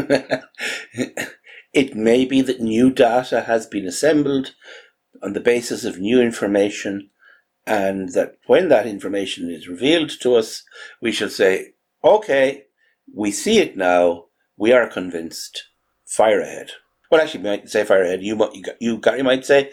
It 1.79 1.95
may 1.95 2.25
be 2.25 2.41
that 2.41 2.61
new 2.61 2.91
data 2.91 3.43
has 3.43 3.65
been 3.65 3.87
assembled 3.87 4.53
on 5.23 5.33
the 5.33 5.39
basis 5.39 5.85
of 5.85 6.01
new 6.01 6.21
information, 6.21 7.11
and 7.69 8.09
that 8.15 8.33
when 8.49 8.69
that 8.69 8.85
information 8.85 9.49
is 9.49 9.69
revealed 9.69 10.11
to 10.23 10.35
us, 10.35 10.65
we 11.01 11.13
shall 11.13 11.29
say, 11.29 11.75
okay, 12.03 12.65
we 13.15 13.31
see 13.31 13.61
it 13.61 13.77
now, 13.77 14.25
we 14.57 14.73
are 14.73 14.89
convinced, 14.89 15.69
fire 16.05 16.41
ahead. 16.41 16.73
Well, 17.13 17.21
actually, 17.21 17.45
you 17.45 17.51
might 17.51 17.69
say 17.69 17.85
fire 17.85 18.03
ahead. 18.03 18.25
You, 18.25 18.37
you, 18.53 18.65
you, 18.81 18.99
Gary 18.99 19.23
might 19.23 19.47
say, 19.47 19.71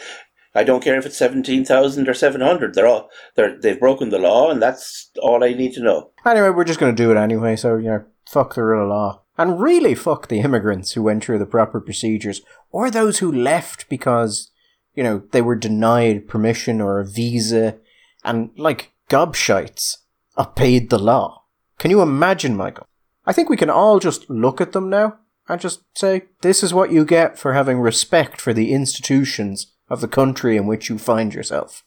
I 0.53 0.63
don't 0.63 0.83
care 0.83 0.99
if 0.99 1.07
it's 1.07 1.17
17,000 1.17 2.07
or 2.07 2.13
700. 2.13 2.75
They're 2.75 2.85
all, 2.85 3.09
they're, 3.33 3.59
they've 3.59 3.79
broken 3.79 4.09
the 4.09 4.19
law, 4.19 4.51
and 4.51 4.61
that's 4.61 5.09
all 5.23 5.43
I 5.43 5.53
need 5.53 5.73
to 5.73 5.81
know. 5.81 6.11
Anyway, 6.23 6.49
we're 6.49 6.65
just 6.65 6.79
going 6.79 6.95
to 6.95 7.03
do 7.03 7.09
it 7.09 7.17
anyway, 7.17 7.55
so, 7.55 7.77
you 7.77 7.89
know, 7.89 8.05
fuck 8.29 8.53
the 8.53 8.63
rule 8.63 8.83
of 8.83 8.89
law. 8.89 9.24
And 9.37 9.59
really 9.59 9.95
fuck 9.95 10.27
the 10.27 10.39
immigrants 10.39 10.93
who 10.93 11.03
went 11.03 11.23
through 11.23 11.39
the 11.39 11.45
proper 11.45 11.81
procedures, 11.81 12.41
or 12.71 12.89
those 12.89 13.19
who 13.19 13.31
left 13.31 13.89
because, 13.89 14.51
you 14.93 15.03
know, 15.03 15.23
they 15.31 15.41
were 15.41 15.55
denied 15.55 16.27
permission 16.27 16.79
or 16.79 16.99
a 16.99 17.05
visa, 17.05 17.77
and 18.23 18.51
like 18.57 18.93
gobshites. 19.09 19.97
obeyed 20.37 20.89
the 20.89 20.99
law. 20.99 21.43
Can 21.77 21.91
you 21.91 22.01
imagine, 22.01 22.55
Michael? 22.55 22.87
I 23.25 23.33
think 23.33 23.49
we 23.49 23.57
can 23.57 23.69
all 23.69 23.99
just 23.99 24.29
look 24.29 24.61
at 24.61 24.71
them 24.71 24.89
now 24.89 25.17
and 25.47 25.61
just 25.61 25.81
say, 25.97 26.23
this 26.41 26.63
is 26.63 26.73
what 26.73 26.91
you 26.91 27.05
get 27.05 27.37
for 27.37 27.53
having 27.53 27.79
respect 27.79 28.41
for 28.41 28.53
the 28.53 28.73
institutions 28.73 29.73
of 29.89 30.01
the 30.01 30.07
country 30.07 30.57
in 30.57 30.65
which 30.65 30.89
you 30.89 30.97
find 30.97 31.33
yourself. 31.33 31.83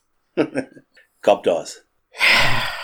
Gobdaws. 1.22 1.80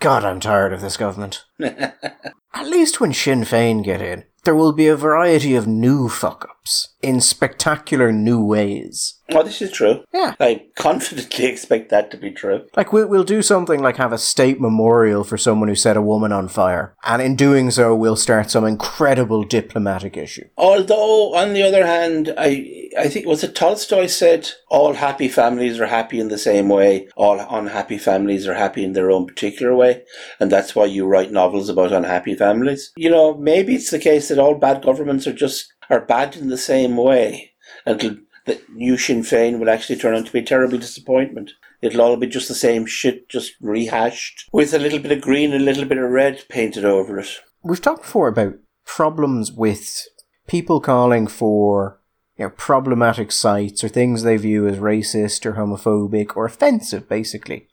God, 0.00 0.24
I'm 0.24 0.40
tired 0.40 0.72
of 0.72 0.80
this 0.80 0.96
government. 0.96 1.44
At 1.60 2.66
least 2.66 3.00
when 3.00 3.12
Sinn 3.12 3.42
Féin 3.42 3.84
get 3.84 4.00
in, 4.00 4.24
there 4.44 4.54
will 4.54 4.72
be 4.72 4.88
a 4.88 4.96
variety 4.96 5.54
of 5.54 5.66
new 5.66 6.08
fuck 6.08 6.46
ups 6.48 6.94
in 7.02 7.20
spectacular 7.20 8.10
new 8.10 8.42
ways. 8.42 9.19
Oh, 9.34 9.42
this 9.42 9.62
is 9.62 9.70
true. 9.70 10.04
Yeah. 10.12 10.34
I 10.40 10.66
confidently 10.76 11.44
expect 11.52 11.90
that 11.90 12.10
to 12.10 12.16
be 12.16 12.30
true. 12.30 12.66
Like, 12.76 12.92
we'll, 12.92 13.08
we'll 13.08 13.24
do 13.24 13.42
something 13.42 13.80
like 13.80 13.96
have 13.96 14.12
a 14.12 14.18
state 14.18 14.60
memorial 14.60 15.24
for 15.24 15.38
someone 15.38 15.68
who 15.68 15.74
set 15.74 15.96
a 15.96 16.02
woman 16.02 16.32
on 16.32 16.48
fire. 16.48 16.94
And 17.04 17.22
in 17.22 17.36
doing 17.36 17.70
so, 17.70 17.94
we'll 17.94 18.16
start 18.16 18.50
some 18.50 18.64
incredible 18.64 19.44
diplomatic 19.44 20.16
issue. 20.16 20.48
Although, 20.56 21.34
on 21.34 21.54
the 21.54 21.62
other 21.62 21.86
hand, 21.86 22.34
I 22.36 22.80
I 22.98 23.08
think 23.08 23.26
was 23.26 23.44
it 23.44 23.54
Tolstoy 23.54 24.06
said 24.06 24.50
all 24.68 24.94
happy 24.94 25.28
families 25.28 25.78
are 25.78 25.86
happy 25.86 26.18
in 26.18 26.28
the 26.28 26.38
same 26.38 26.68
way, 26.68 27.08
all 27.16 27.38
unhappy 27.38 27.98
families 27.98 28.46
are 28.46 28.54
happy 28.54 28.84
in 28.84 28.92
their 28.92 29.10
own 29.10 29.26
particular 29.26 29.74
way, 29.74 30.02
and 30.38 30.50
that's 30.50 30.74
why 30.74 30.86
you 30.86 31.06
write 31.06 31.30
novels 31.30 31.68
about 31.68 31.92
unhappy 31.92 32.34
families. 32.34 32.92
You 32.96 33.10
know, 33.10 33.36
maybe 33.36 33.74
it's 33.74 33.90
the 33.90 33.98
case 33.98 34.28
that 34.28 34.38
all 34.38 34.54
bad 34.54 34.82
governments 34.82 35.26
are 35.26 35.32
just 35.32 35.72
are 35.88 36.04
bad 36.04 36.36
in 36.36 36.48
the 36.48 36.58
same 36.58 36.96
way, 36.96 37.52
and 37.86 38.22
that 38.50 38.68
new 38.74 38.98
Sinn 38.98 39.22
Féin 39.22 39.60
will 39.60 39.70
actually 39.70 39.96
turn 39.96 40.16
out 40.16 40.26
to 40.26 40.32
be 40.32 40.40
a 40.40 40.44
terrible 40.44 40.76
disappointment. 40.76 41.52
It'll 41.80 42.00
all 42.00 42.16
be 42.16 42.26
just 42.26 42.48
the 42.48 42.54
same 42.54 42.84
shit, 42.84 43.28
just 43.28 43.52
rehashed, 43.60 44.48
with 44.52 44.74
a 44.74 44.78
little 44.78 44.98
bit 44.98 45.12
of 45.12 45.20
green 45.20 45.52
and 45.52 45.62
a 45.62 45.64
little 45.64 45.84
bit 45.84 45.98
of 45.98 46.10
red 46.10 46.42
painted 46.48 46.84
over 46.84 47.20
it. 47.20 47.28
We've 47.62 47.80
talked 47.80 48.02
before 48.02 48.26
about 48.26 48.54
problems 48.84 49.52
with 49.52 50.08
people 50.48 50.80
calling 50.80 51.28
for 51.28 52.00
you 52.36 52.46
know, 52.46 52.50
problematic 52.50 53.30
sites 53.30 53.84
or 53.84 53.88
things 53.88 54.22
they 54.22 54.36
view 54.36 54.66
as 54.66 54.78
racist 54.78 55.46
or 55.46 55.52
homophobic 55.52 56.36
or 56.36 56.46
offensive, 56.46 57.08
basically, 57.08 57.68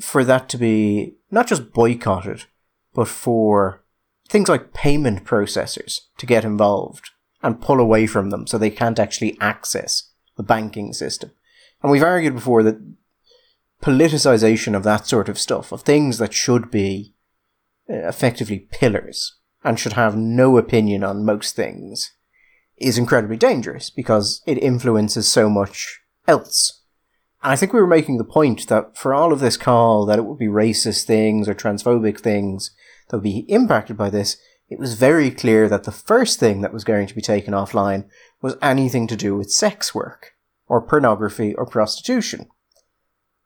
for 0.00 0.24
that 0.24 0.48
to 0.48 0.58
be 0.58 1.14
not 1.30 1.46
just 1.46 1.72
boycotted, 1.72 2.46
but 2.92 3.06
for 3.06 3.84
things 4.28 4.48
like 4.48 4.72
payment 4.72 5.24
processors 5.24 6.00
to 6.18 6.26
get 6.26 6.44
involved 6.44 7.10
and 7.42 7.60
pull 7.60 7.80
away 7.80 8.06
from 8.06 8.30
them 8.30 8.46
so 8.46 8.56
they 8.56 8.70
can't 8.70 8.98
actually 8.98 9.36
access 9.40 10.10
the 10.36 10.42
banking 10.42 10.92
system. 10.92 11.32
And 11.82 11.90
we've 11.90 12.02
argued 12.02 12.34
before 12.34 12.62
that 12.62 12.80
politicization 13.82 14.76
of 14.76 14.84
that 14.84 15.06
sort 15.06 15.28
of 15.28 15.38
stuff, 15.38 15.72
of 15.72 15.82
things 15.82 16.18
that 16.18 16.32
should 16.32 16.70
be 16.70 17.14
uh, 17.90 17.94
effectively 17.94 18.68
pillars 18.70 19.38
and 19.64 19.78
should 19.78 19.94
have 19.94 20.16
no 20.16 20.56
opinion 20.56 21.02
on 21.02 21.24
most 21.24 21.56
things, 21.56 22.12
is 22.76 22.98
incredibly 22.98 23.36
dangerous 23.36 23.90
because 23.90 24.42
it 24.46 24.62
influences 24.62 25.28
so 25.28 25.48
much 25.48 26.00
else. 26.26 26.82
And 27.42 27.52
I 27.52 27.56
think 27.56 27.72
we 27.72 27.80
were 27.80 27.86
making 27.86 28.18
the 28.18 28.24
point 28.24 28.68
that 28.68 28.96
for 28.96 29.12
all 29.12 29.32
of 29.32 29.40
this 29.40 29.56
call 29.56 30.06
that 30.06 30.18
it 30.18 30.24
would 30.24 30.38
be 30.38 30.46
racist 30.46 31.04
things 31.04 31.48
or 31.48 31.54
transphobic 31.54 32.20
things 32.20 32.70
that 33.08 33.16
would 33.16 33.24
be 33.24 33.44
impacted 33.48 33.96
by 33.96 34.10
this, 34.10 34.36
it 34.72 34.78
was 34.78 34.94
very 34.94 35.30
clear 35.30 35.68
that 35.68 35.84
the 35.84 35.92
first 35.92 36.40
thing 36.40 36.60
that 36.62 36.72
was 36.72 36.84
going 36.84 37.06
to 37.06 37.14
be 37.14 37.20
taken 37.20 37.54
offline 37.54 38.08
was 38.40 38.56
anything 38.60 39.06
to 39.08 39.16
do 39.16 39.36
with 39.36 39.52
sex 39.52 39.94
work, 39.94 40.32
or 40.66 40.80
pornography, 40.80 41.54
or 41.54 41.66
prostitution. 41.66 42.48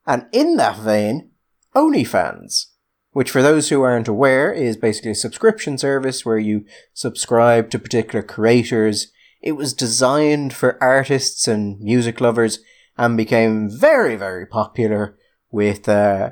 And 0.06 0.26
in 0.32 0.56
that 0.56 0.78
vein, 0.78 1.30
OnlyFans, 1.74 2.66
which 3.12 3.30
for 3.30 3.42
those 3.42 3.68
who 3.68 3.82
aren't 3.82 4.08
aware 4.08 4.52
is 4.52 4.76
basically 4.76 5.10
a 5.10 5.16
subscription 5.16 5.78
service 5.78 6.24
where 6.24 6.38
you 6.38 6.64
subscribe 6.94 7.70
to 7.70 7.78
particular 7.78 8.22
creators 8.22 9.12
it 9.46 9.52
was 9.52 9.74
designed 9.74 10.52
for 10.52 10.82
artists 10.82 11.46
and 11.46 11.78
music 11.80 12.20
lovers 12.20 12.58
and 12.96 13.16
became 13.16 13.70
very, 13.70 14.16
very 14.16 14.44
popular 14.44 15.16
with 15.52 15.88
uh, 15.88 16.30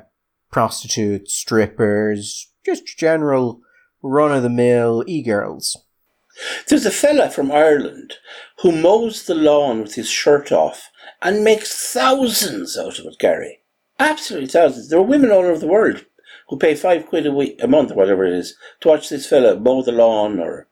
prostitutes, 0.51 1.33
strippers, 1.33 2.51
just 2.65 2.97
general 2.97 3.61
run 4.05 4.31
of 4.31 4.43
the 4.43 4.49
mill 4.49 5.03
e 5.07 5.21
girls. 5.21 5.77
There's 6.67 6.85
a 6.85 6.91
fella 6.91 7.29
from 7.29 7.51
Ireland 7.51 8.15
who 8.59 8.71
mows 8.71 9.25
the 9.25 9.35
lawn 9.35 9.81
with 9.81 9.95
his 9.95 10.09
shirt 10.09 10.51
off 10.51 10.89
and 11.21 11.43
makes 11.43 11.91
thousands 11.93 12.77
out 12.77 12.99
of 12.99 13.05
it, 13.05 13.19
Gary. 13.19 13.61
Absolutely 13.99 14.49
thousands. 14.49 14.89
There 14.89 14.99
are 14.99 15.03
women 15.03 15.31
all 15.31 15.45
over 15.45 15.57
the 15.57 15.67
world 15.67 16.05
who 16.49 16.57
pay 16.57 16.75
five 16.75 17.07
quid 17.07 17.25
a 17.25 17.31
week, 17.31 17.57
a 17.63 17.67
month, 17.67 17.91
or 17.91 17.95
whatever 17.95 18.25
it 18.25 18.33
is, 18.33 18.55
to 18.81 18.89
watch 18.89 19.09
this 19.09 19.27
fella 19.27 19.59
mow 19.59 19.81
the 19.81 19.91
lawn 19.91 20.39
or 20.39 20.67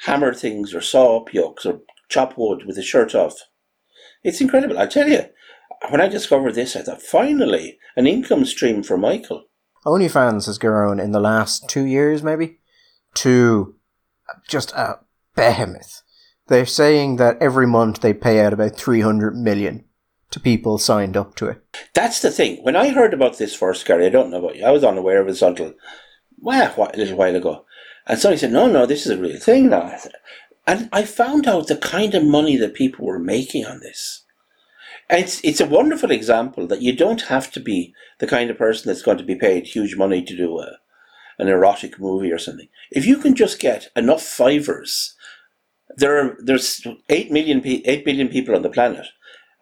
hammer 0.00 0.34
things 0.34 0.74
or 0.74 0.80
saw 0.80 1.18
up 1.18 1.32
yokes 1.32 1.64
or 1.64 1.80
chop 2.08 2.36
wood 2.36 2.64
with 2.66 2.76
his 2.76 2.84
shirt 2.84 3.14
off. 3.14 3.38
It's 4.22 4.40
incredible. 4.40 4.78
I 4.78 4.86
tell 4.86 5.08
you, 5.08 5.22
when 5.88 6.00
I 6.00 6.08
discovered 6.08 6.54
this, 6.54 6.74
I 6.74 6.82
thought, 6.82 7.00
finally, 7.00 7.78
an 7.96 8.06
income 8.06 8.44
stream 8.44 8.82
for 8.82 8.98
Michael. 8.98 9.44
OnlyFans 9.86 10.46
has 10.46 10.58
grown 10.58 10.98
in 10.98 11.12
the 11.12 11.20
last 11.20 11.68
two 11.68 11.84
years, 11.84 12.22
maybe, 12.22 12.58
to 13.16 13.74
just 14.48 14.72
a 14.72 15.00
behemoth. 15.34 16.02
They're 16.48 16.66
saying 16.66 17.16
that 17.16 17.40
every 17.40 17.66
month 17.66 18.00
they 18.00 18.14
pay 18.14 18.40
out 18.40 18.52
about 18.52 18.76
300 18.76 19.36
million 19.36 19.84
to 20.30 20.40
people 20.40 20.78
signed 20.78 21.16
up 21.16 21.34
to 21.36 21.48
it. 21.48 21.62
That's 21.94 22.20
the 22.20 22.30
thing. 22.30 22.62
When 22.62 22.76
I 22.76 22.90
heard 22.90 23.14
about 23.14 23.38
this 23.38 23.54
first, 23.54 23.86
Gary, 23.86 24.06
I 24.06 24.10
don't 24.10 24.30
know 24.30 24.38
about 24.38 24.56
you, 24.56 24.64
I 24.64 24.70
was 24.70 24.84
unaware 24.84 25.20
of 25.20 25.26
this 25.26 25.42
until, 25.42 25.74
well, 26.38 26.74
a 26.76 26.96
little 26.96 27.16
while 27.16 27.34
ago. 27.34 27.64
And 28.06 28.18
somebody 28.18 28.38
said, 28.38 28.52
no, 28.52 28.66
no, 28.68 28.86
this 28.86 29.06
is 29.06 29.12
a 29.12 29.20
real 29.20 29.38
thing 29.38 29.70
now. 29.70 29.96
And 30.66 30.88
I 30.92 31.04
found 31.04 31.46
out 31.46 31.66
the 31.66 31.76
kind 31.76 32.14
of 32.14 32.24
money 32.24 32.56
that 32.56 32.74
people 32.74 33.04
were 33.04 33.18
making 33.18 33.66
on 33.66 33.80
this. 33.80 34.24
And 35.08 35.22
it's, 35.22 35.40
it's 35.44 35.60
a 35.60 35.66
wonderful 35.66 36.10
example 36.10 36.66
that 36.66 36.82
you 36.82 36.94
don't 36.94 37.22
have 37.22 37.52
to 37.52 37.60
be 37.60 37.94
the 38.18 38.26
kind 38.26 38.50
of 38.50 38.58
person 38.58 38.88
that's 38.88 39.02
going 39.02 39.18
to 39.18 39.24
be 39.24 39.36
paid 39.36 39.66
huge 39.66 39.96
money 39.96 40.22
to 40.22 40.36
do 40.36 40.58
a, 40.58 40.78
an 41.38 41.48
erotic 41.48 41.98
movie 41.98 42.32
or 42.32 42.38
something. 42.38 42.68
If 42.90 43.06
you 43.06 43.18
can 43.18 43.34
just 43.34 43.58
get 43.58 43.88
enough 43.94 44.22
fivers, 44.22 45.14
there 45.96 46.18
are, 46.18 46.36
there's 46.38 46.86
8 47.08 47.30
million, 47.30 47.62
8 47.64 48.04
billion 48.04 48.28
people 48.28 48.54
on 48.54 48.62
the 48.62 48.70
planet. 48.70 49.06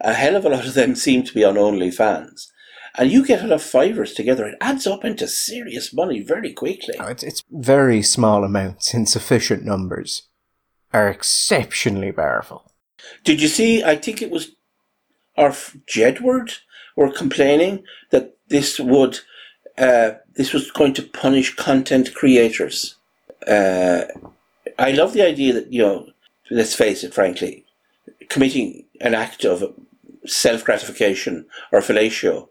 A 0.01 0.15
hell 0.15 0.37
of 0.37 0.45
a 0.45 0.49
lot 0.49 0.67
of 0.67 0.75
them 0.75 0.95
seem 0.95 1.23
to 1.23 1.35
be 1.35 1.45
on 1.45 1.55
OnlyFans 1.55 2.49
and 2.97 3.11
you 3.11 3.27
get 3.27 3.43
enough 3.43 3.63
fivers 3.63 4.15
together, 4.15 4.47
it 4.47 4.59
adds 4.61 4.87
up 4.87 5.05
into 5.05 5.27
serious 5.27 5.93
money 5.93 6.21
very 6.21 6.53
quickly. 6.53 6.95
Oh, 6.99 7.07
it's, 7.07 7.23
it's 7.23 7.43
very 7.51 8.03
small 8.03 8.45
amounts 8.45 8.95
in 8.95 9.07
sufficient 9.07 9.65
numbers 9.65 10.29
are 10.93 11.09
exceptionally 11.09 12.13
powerful. 12.13 12.71
Did 13.25 13.43
you 13.43 13.49
see? 13.49 13.83
I 13.83 13.97
think 13.97 14.23
it 14.23 14.31
was 14.31 14.53
our 15.37 15.51
Jedward 15.51 16.59
were 16.97 17.11
complaining 17.11 17.83
that 18.11 18.37
this 18.49 18.79
would 18.79 19.19
uh, 19.79 20.13
this 20.35 20.53
was 20.53 20.71
going 20.71 20.95
to 20.95 21.03
punish 21.03 21.55
content 21.57 22.15
creators. 22.15 22.97
Uh, 23.47 24.05
I 24.79 24.93
love 24.93 25.13
the 25.13 25.23
idea 25.23 25.53
that 25.53 25.73
you 25.73 25.83
know, 25.83 26.09
let's 26.51 26.75
face 26.75 27.05
it, 27.05 27.15
frankly, 27.15 27.65
committing 28.29 28.87
an 29.01 29.15
act 29.15 29.45
of 29.45 29.75
self 30.27 30.65
gratification 30.65 31.47
or 31.73 31.81
fellatio 31.81 32.49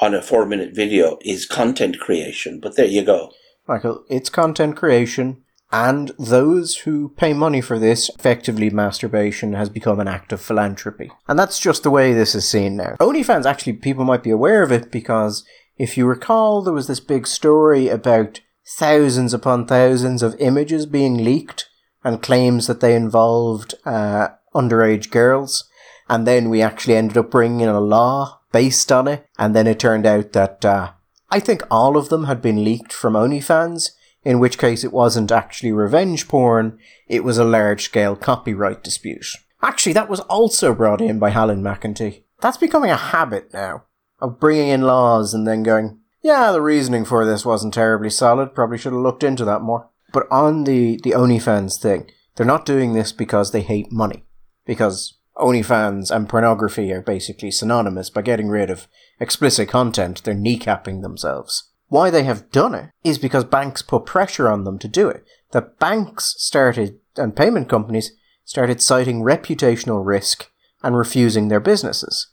on 0.00 0.14
a 0.14 0.22
four 0.22 0.46
minute 0.46 0.74
video 0.74 1.18
is 1.22 1.46
content 1.46 1.98
creation. 2.00 2.60
But 2.60 2.76
there 2.76 2.86
you 2.86 3.04
go. 3.04 3.30
Michael, 3.68 4.04
it's 4.08 4.30
content 4.30 4.76
creation. 4.76 5.42
And 5.74 6.10
those 6.18 6.76
who 6.78 7.08
pay 7.16 7.32
money 7.32 7.62
for 7.62 7.78
this, 7.78 8.10
effectively 8.10 8.68
masturbation 8.68 9.54
has 9.54 9.70
become 9.70 10.00
an 10.00 10.08
act 10.08 10.30
of 10.30 10.42
philanthropy. 10.42 11.10
And 11.26 11.38
that's 11.38 11.58
just 11.58 11.82
the 11.82 11.90
way 11.90 12.12
this 12.12 12.34
is 12.34 12.46
seen 12.46 12.76
now. 12.76 12.96
OnlyFans, 13.00 13.46
actually, 13.46 13.74
people 13.74 14.04
might 14.04 14.22
be 14.22 14.28
aware 14.28 14.62
of 14.62 14.70
it 14.70 14.90
because 14.90 15.46
if 15.82 15.96
you 15.98 16.06
recall, 16.06 16.62
there 16.62 16.72
was 16.72 16.86
this 16.86 17.00
big 17.00 17.26
story 17.26 17.88
about 17.88 18.40
thousands 18.64 19.34
upon 19.34 19.66
thousands 19.66 20.22
of 20.22 20.36
images 20.38 20.86
being 20.86 21.24
leaked 21.24 21.68
and 22.04 22.22
claims 22.22 22.68
that 22.68 22.78
they 22.78 22.94
involved 22.94 23.74
uh, 23.84 24.28
underage 24.54 25.10
girls. 25.10 25.68
And 26.08 26.24
then 26.24 26.50
we 26.50 26.62
actually 26.62 26.94
ended 26.94 27.16
up 27.16 27.32
bringing 27.32 27.62
in 27.62 27.68
a 27.68 27.80
law 27.80 28.42
based 28.52 28.92
on 28.92 29.08
it. 29.08 29.26
And 29.40 29.56
then 29.56 29.66
it 29.66 29.80
turned 29.80 30.06
out 30.06 30.34
that 30.34 30.64
uh, 30.64 30.92
I 31.30 31.40
think 31.40 31.64
all 31.68 31.96
of 31.96 32.10
them 32.10 32.26
had 32.26 32.40
been 32.40 32.62
leaked 32.62 32.92
from 32.92 33.14
OnlyFans, 33.14 33.90
in 34.22 34.38
which 34.38 34.58
case 34.58 34.84
it 34.84 34.92
wasn't 34.92 35.32
actually 35.32 35.72
revenge 35.72 36.28
porn, 36.28 36.78
it 37.08 37.24
was 37.24 37.38
a 37.38 37.44
large 37.44 37.82
scale 37.82 38.14
copyright 38.14 38.84
dispute. 38.84 39.26
Actually, 39.60 39.94
that 39.94 40.08
was 40.08 40.20
also 40.20 40.74
brought 40.74 41.00
in 41.00 41.18
by 41.18 41.30
Helen 41.30 41.60
McEntee. 41.60 42.22
That's 42.40 42.56
becoming 42.56 42.92
a 42.92 42.96
habit 42.96 43.52
now 43.52 43.82
of 44.22 44.38
bringing 44.38 44.68
in 44.68 44.82
laws 44.82 45.34
and 45.34 45.46
then 45.46 45.64
going, 45.64 45.98
yeah, 46.22 46.52
the 46.52 46.62
reasoning 46.62 47.04
for 47.04 47.26
this 47.26 47.44
wasn't 47.44 47.74
terribly 47.74 48.08
solid, 48.08 48.54
probably 48.54 48.78
should 48.78 48.92
have 48.92 49.02
looked 49.02 49.24
into 49.24 49.44
that 49.44 49.62
more. 49.62 49.90
But 50.12 50.28
on 50.30 50.64
the, 50.64 51.00
the 51.02 51.10
OnlyFans 51.10 51.78
thing, 51.78 52.08
they're 52.36 52.46
not 52.46 52.64
doing 52.64 52.92
this 52.92 53.10
because 53.10 53.50
they 53.50 53.62
hate 53.62 53.90
money. 53.90 54.24
Because 54.64 55.18
OnlyFans 55.36 56.14
and 56.14 56.28
pornography 56.28 56.92
are 56.92 57.02
basically 57.02 57.50
synonymous. 57.50 58.10
By 58.10 58.22
getting 58.22 58.48
rid 58.48 58.70
of 58.70 58.86
explicit 59.18 59.68
content, 59.68 60.22
they're 60.22 60.34
kneecapping 60.34 61.02
themselves. 61.02 61.70
why 61.88 62.08
they 62.08 62.22
have 62.22 62.50
done 62.50 62.74
it 62.74 62.88
is 63.04 63.18
because 63.18 63.44
banks 63.44 63.82
put 63.82 64.06
pressure 64.06 64.48
on 64.48 64.64
them 64.64 64.78
to 64.78 64.88
do 64.88 65.08
it. 65.10 65.24
The 65.50 65.60
banks 65.60 66.34
started, 66.38 66.98
and 67.18 67.36
payment 67.36 67.68
companies 67.68 68.12
started 68.44 68.80
citing 68.80 69.22
reputational 69.22 70.04
risk 70.04 70.50
and 70.82 70.96
refusing 70.96 71.48
their 71.48 71.60
businesses. 71.60 72.28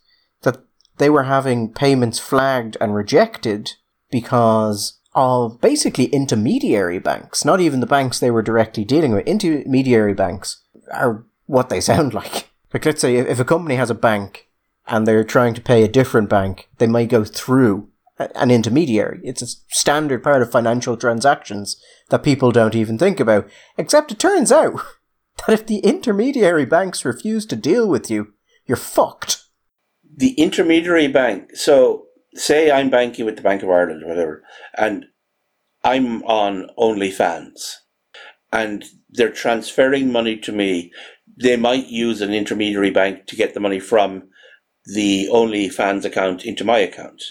They 1.00 1.08
were 1.08 1.22
having 1.22 1.72
payments 1.72 2.18
flagged 2.18 2.76
and 2.78 2.94
rejected 2.94 3.72
because 4.10 5.00
of 5.14 5.58
basically 5.58 6.04
intermediary 6.04 6.98
banks, 6.98 7.42
not 7.42 7.58
even 7.58 7.80
the 7.80 7.86
banks 7.86 8.18
they 8.18 8.30
were 8.30 8.42
directly 8.42 8.84
dealing 8.84 9.12
with. 9.12 9.26
Intermediary 9.26 10.12
banks 10.12 10.62
are 10.92 11.24
what 11.46 11.70
they 11.70 11.80
sound 11.90 12.12
like. 12.12 12.50
Like, 12.74 12.84
let's 12.84 13.00
say 13.00 13.16
if 13.16 13.40
a 13.40 13.46
company 13.46 13.76
has 13.76 13.88
a 13.88 13.94
bank 13.94 14.48
and 14.86 15.06
they're 15.06 15.24
trying 15.24 15.54
to 15.54 15.62
pay 15.62 15.82
a 15.84 15.88
different 15.88 16.28
bank, 16.28 16.68
they 16.76 16.86
might 16.86 17.08
go 17.08 17.24
through 17.24 17.88
an 18.18 18.50
intermediary. 18.50 19.20
It's 19.24 19.40
a 19.40 19.46
standard 19.70 20.22
part 20.22 20.42
of 20.42 20.52
financial 20.52 20.98
transactions 20.98 21.82
that 22.10 22.22
people 22.22 22.52
don't 22.52 22.74
even 22.74 22.98
think 22.98 23.20
about. 23.20 23.48
Except 23.78 24.12
it 24.12 24.18
turns 24.18 24.52
out 24.52 24.74
that 25.46 25.54
if 25.54 25.66
the 25.66 25.78
intermediary 25.78 26.66
banks 26.66 27.06
refuse 27.06 27.46
to 27.46 27.56
deal 27.56 27.88
with 27.88 28.10
you, 28.10 28.34
you're 28.66 28.76
fucked. 28.76 29.39
The 30.16 30.32
intermediary 30.32 31.08
bank, 31.08 31.56
so 31.56 32.06
say 32.34 32.70
I'm 32.70 32.90
banking 32.90 33.24
with 33.24 33.36
the 33.36 33.42
Bank 33.42 33.62
of 33.62 33.70
Ireland 33.70 34.02
or 34.02 34.08
whatever, 34.08 34.42
and 34.76 35.06
I'm 35.84 36.22
on 36.24 36.68
OnlyFans, 36.78 37.74
and 38.52 38.84
they're 39.08 39.32
transferring 39.32 40.12
money 40.12 40.36
to 40.38 40.52
me. 40.52 40.92
They 41.40 41.56
might 41.56 41.86
use 41.86 42.20
an 42.20 42.32
intermediary 42.32 42.90
bank 42.90 43.26
to 43.26 43.36
get 43.36 43.54
the 43.54 43.60
money 43.60 43.80
from 43.80 44.24
the 44.84 45.28
OnlyFans 45.32 46.04
account 46.04 46.44
into 46.44 46.64
my 46.64 46.78
account. 46.78 47.22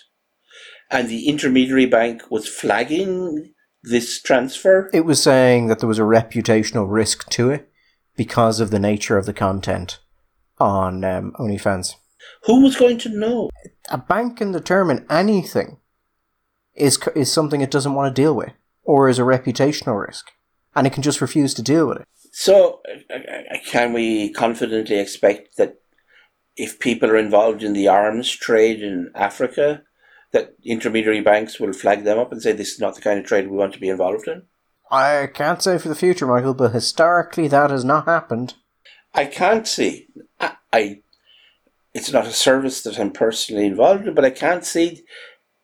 And 0.90 1.08
the 1.08 1.28
intermediary 1.28 1.86
bank 1.86 2.24
was 2.32 2.48
flagging 2.48 3.54
this 3.84 4.22
transfer. 4.22 4.90
It 4.94 5.06
was 5.06 5.22
saying 5.22 5.68
that 5.68 5.80
there 5.80 5.88
was 5.88 6.00
a 6.00 6.04
reputational 6.04 6.88
risk 6.90 7.30
to 7.30 7.50
it 7.50 7.70
because 8.16 8.60
of 8.60 8.72
the 8.72 8.80
nature 8.80 9.18
of 9.18 9.26
the 9.26 9.34
content 9.34 10.00
on 10.58 11.04
um, 11.04 11.34
OnlyFans. 11.40 11.94
Who 12.44 12.62
was 12.62 12.76
going 12.76 12.98
to 13.00 13.10
know? 13.10 13.50
A 13.90 13.98
bank 13.98 14.38
can 14.38 14.52
determine 14.52 15.06
anything 15.10 15.78
is 16.76 17.00
is 17.16 17.32
something 17.32 17.62
it 17.62 17.72
doesn't 17.72 17.94
want 17.94 18.14
to 18.14 18.22
deal 18.22 18.34
with, 18.34 18.52
or 18.84 19.10
is 19.10 19.20
a 19.20 19.24
reputational 19.24 20.06
risk, 20.06 20.32
and 20.76 20.88
it 20.88 20.94
can 20.94 21.04
just 21.04 21.22
refuse 21.22 21.54
to 21.56 21.62
deal 21.62 21.88
with 21.88 22.00
it. 22.00 22.08
So, 22.32 22.82
uh, 23.10 23.16
uh, 23.16 23.58
can 23.66 23.94
we 23.94 24.32
confidently 24.32 25.00
expect 25.00 25.58
that 25.58 25.82
if 26.56 26.80
people 26.80 27.10
are 27.10 27.18
involved 27.18 27.64
in 27.64 27.74
the 27.74 27.88
arms 27.88 28.30
trade 28.32 28.82
in 28.82 29.12
Africa, 29.16 29.84
that 30.32 30.54
intermediary 30.64 31.22
banks 31.22 31.60
will 31.60 31.74
flag 31.74 32.04
them 32.04 32.20
up 32.20 32.32
and 32.32 32.42
say 32.42 32.52
this 32.52 32.74
is 32.74 32.80
not 32.80 32.96
the 32.96 33.02
kind 33.02 33.20
of 33.20 33.26
trade 33.26 33.50
we 33.50 33.58
want 33.58 33.74
to 33.74 33.80
be 33.80 33.90
involved 33.90 34.28
in? 34.28 34.44
I 34.92 35.28
can't 35.34 35.62
say 35.62 35.78
for 35.78 35.88
the 35.88 35.96
future, 35.96 36.28
Michael, 36.28 36.54
but 36.54 36.72
historically 36.72 37.48
that 37.48 37.72
has 37.72 37.86
not 37.86 38.06
happened. 38.06 38.56
I 39.14 39.26
can't 39.26 39.68
see. 39.68 40.08
I, 40.40 40.56
I 40.72 41.02
it's 41.94 42.12
not 42.12 42.28
a 42.28 42.32
service 42.32 42.82
that 42.84 43.00
I'm 43.00 43.12
personally 43.12 43.66
involved 43.66 44.08
in, 44.08 44.14
but 44.14 44.26
I 44.26 44.30
can't 44.30 44.66
see 44.66 45.04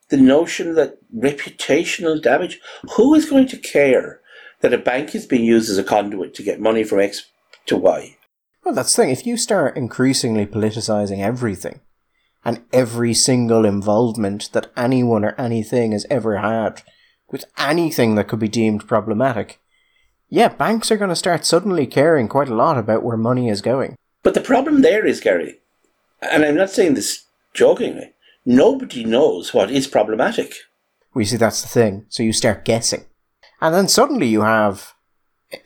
the 0.09 0.17
notion 0.17 0.75
that 0.75 0.97
reputational 1.15 2.21
damage. 2.21 2.59
Who 2.95 3.13
is 3.15 3.29
going 3.29 3.47
to 3.49 3.57
care 3.57 4.21
that 4.61 4.73
a 4.73 4.77
bank 4.77 5.15
is 5.15 5.25
being 5.25 5.45
used 5.45 5.69
as 5.69 5.77
a 5.77 5.83
conduit 5.83 6.33
to 6.35 6.43
get 6.43 6.59
money 6.59 6.83
from 6.83 6.99
X 6.99 7.25
to 7.67 7.77
Y? 7.77 8.17
Well, 8.63 8.73
that's 8.73 8.95
the 8.95 9.03
thing. 9.03 9.11
If 9.11 9.27
you 9.27 9.37
start 9.37 9.77
increasingly 9.77 10.45
politicizing 10.45 11.19
everything, 11.19 11.81
and 12.43 12.61
every 12.71 13.13
single 13.13 13.65
involvement 13.65 14.51
that 14.53 14.71
anyone 14.77 15.25
or 15.25 15.33
anything 15.39 15.91
has 15.91 16.05
ever 16.11 16.37
had 16.37 16.83
with 17.31 17.45
anything 17.57 18.15
that 18.15 18.27
could 18.27 18.39
be 18.39 18.47
deemed 18.47 18.87
problematic, 18.87 19.59
yeah, 20.29 20.49
banks 20.49 20.91
are 20.91 20.97
going 20.97 21.09
to 21.09 21.15
start 21.15 21.45
suddenly 21.45 21.87
caring 21.87 22.27
quite 22.27 22.49
a 22.49 22.55
lot 22.55 22.77
about 22.77 23.03
where 23.03 23.17
money 23.17 23.49
is 23.49 23.61
going. 23.61 23.95
But 24.21 24.35
the 24.35 24.41
problem 24.41 24.81
there 24.81 25.05
is, 25.05 25.19
Gary, 25.19 25.59
and 26.31 26.43
I'm 26.43 26.55
not 26.55 26.69
saying 26.69 26.93
this 26.93 27.25
jokingly, 27.53 28.13
nobody 28.45 29.03
knows 29.03 29.53
what 29.53 29.71
is 29.71 29.87
problematic. 29.87 30.53
We 31.13 31.25
see 31.25 31.37
that's 31.37 31.61
the 31.61 31.67
thing. 31.67 32.05
So 32.09 32.23
you 32.23 32.33
start 32.33 32.65
guessing. 32.65 33.05
And 33.61 33.73
then 33.73 33.87
suddenly 33.87 34.27
you 34.27 34.41
have 34.41 34.93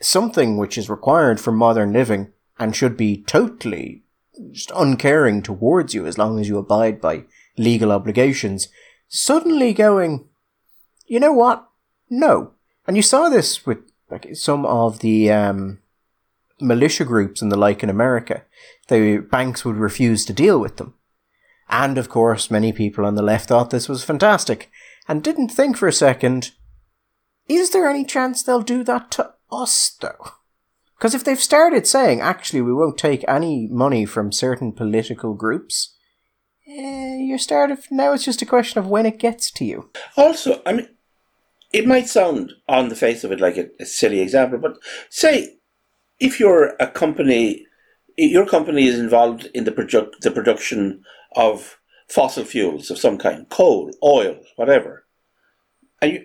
something 0.00 0.56
which 0.56 0.78
is 0.78 0.88
required 0.88 1.40
for 1.40 1.52
modern 1.52 1.92
living 1.92 2.32
and 2.58 2.74
should 2.74 2.96
be 2.96 3.22
totally 3.22 4.04
just 4.52 4.70
uncaring 4.74 5.42
towards 5.42 5.94
you 5.94 6.06
as 6.06 6.18
long 6.18 6.38
as 6.38 6.48
you 6.48 6.58
abide 6.58 7.00
by 7.00 7.24
legal 7.58 7.92
obligations, 7.92 8.68
suddenly 9.08 9.72
going, 9.72 10.28
you 11.06 11.20
know 11.20 11.32
what? 11.32 11.68
No. 12.08 12.52
And 12.86 12.96
you 12.96 13.02
saw 13.02 13.28
this 13.28 13.66
with 13.66 13.78
like 14.10 14.34
some 14.34 14.64
of 14.66 15.00
the 15.00 15.30
um, 15.30 15.79
militia 16.60 17.04
groups 17.04 17.42
and 17.42 17.50
the 17.50 17.56
like 17.56 17.82
in 17.82 17.90
America. 17.90 18.44
The 18.88 19.18
banks 19.18 19.64
would 19.64 19.76
refuse 19.76 20.24
to 20.26 20.32
deal 20.32 20.58
with 20.58 20.76
them. 20.76 20.94
And 21.68 21.98
of 21.98 22.08
course, 22.08 22.50
many 22.50 22.72
people 22.72 23.06
on 23.06 23.14
the 23.14 23.22
left 23.22 23.48
thought 23.48 23.70
this 23.70 23.88
was 23.88 24.04
fantastic 24.04 24.70
and 25.08 25.22
didn't 25.22 25.48
think 25.48 25.76
for 25.76 25.88
a 25.88 25.92
second, 25.92 26.52
is 27.48 27.70
there 27.70 27.88
any 27.88 28.04
chance 28.04 28.42
they'll 28.42 28.62
do 28.62 28.84
that 28.84 29.10
to 29.12 29.34
us 29.50 29.96
though? 30.00 30.32
Because 30.96 31.14
if 31.14 31.24
they've 31.24 31.40
started 31.40 31.86
saying, 31.86 32.20
actually, 32.20 32.60
we 32.60 32.74
won't 32.74 32.98
take 32.98 33.24
any 33.26 33.66
money 33.70 34.04
from 34.04 34.32
certain 34.32 34.72
political 34.72 35.32
groups, 35.34 35.96
eh, 36.68 37.16
you're 37.16 37.38
started, 37.38 37.78
Now 37.90 38.12
it's 38.12 38.24
just 38.24 38.42
a 38.42 38.46
question 38.46 38.78
of 38.78 38.86
when 38.86 39.06
it 39.06 39.18
gets 39.18 39.50
to 39.52 39.64
you. 39.64 39.90
Also, 40.16 40.60
I 40.66 40.74
mean, 40.74 40.88
it 41.72 41.86
might 41.86 42.06
sound 42.08 42.52
on 42.68 42.88
the 42.88 42.96
face 42.96 43.24
of 43.24 43.32
it 43.32 43.40
like 43.40 43.56
a, 43.56 43.68
a 43.80 43.86
silly 43.86 44.20
example, 44.20 44.58
but 44.58 44.76
say 45.08 45.59
if 46.20 46.38
you're 46.38 46.76
a 46.78 46.86
company, 46.86 47.66
your 48.16 48.46
company 48.46 48.86
is 48.86 48.98
involved 48.98 49.48
in 49.54 49.64
the 49.64 49.72
produ- 49.72 50.12
the 50.20 50.30
production 50.30 51.02
of 51.34 51.78
fossil 52.08 52.44
fuels 52.44 52.90
of 52.90 52.98
some 52.98 53.18
kind, 53.18 53.48
coal, 53.48 53.90
oil, 54.02 54.38
whatever. 54.56 55.06
And 56.02 56.12
you, 56.12 56.24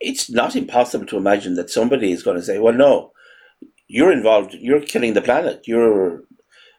it's 0.00 0.30
not 0.30 0.56
impossible 0.56 1.06
to 1.06 1.16
imagine 1.16 1.54
that 1.54 1.70
somebody 1.70 2.10
is 2.10 2.22
going 2.22 2.36
to 2.36 2.42
say, 2.42 2.58
well, 2.58 2.74
no, 2.74 3.12
you're 3.86 4.12
involved, 4.12 4.54
you're 4.54 4.80
killing 4.80 5.14
the 5.14 5.20
planet, 5.20 5.62
you're 5.66 6.22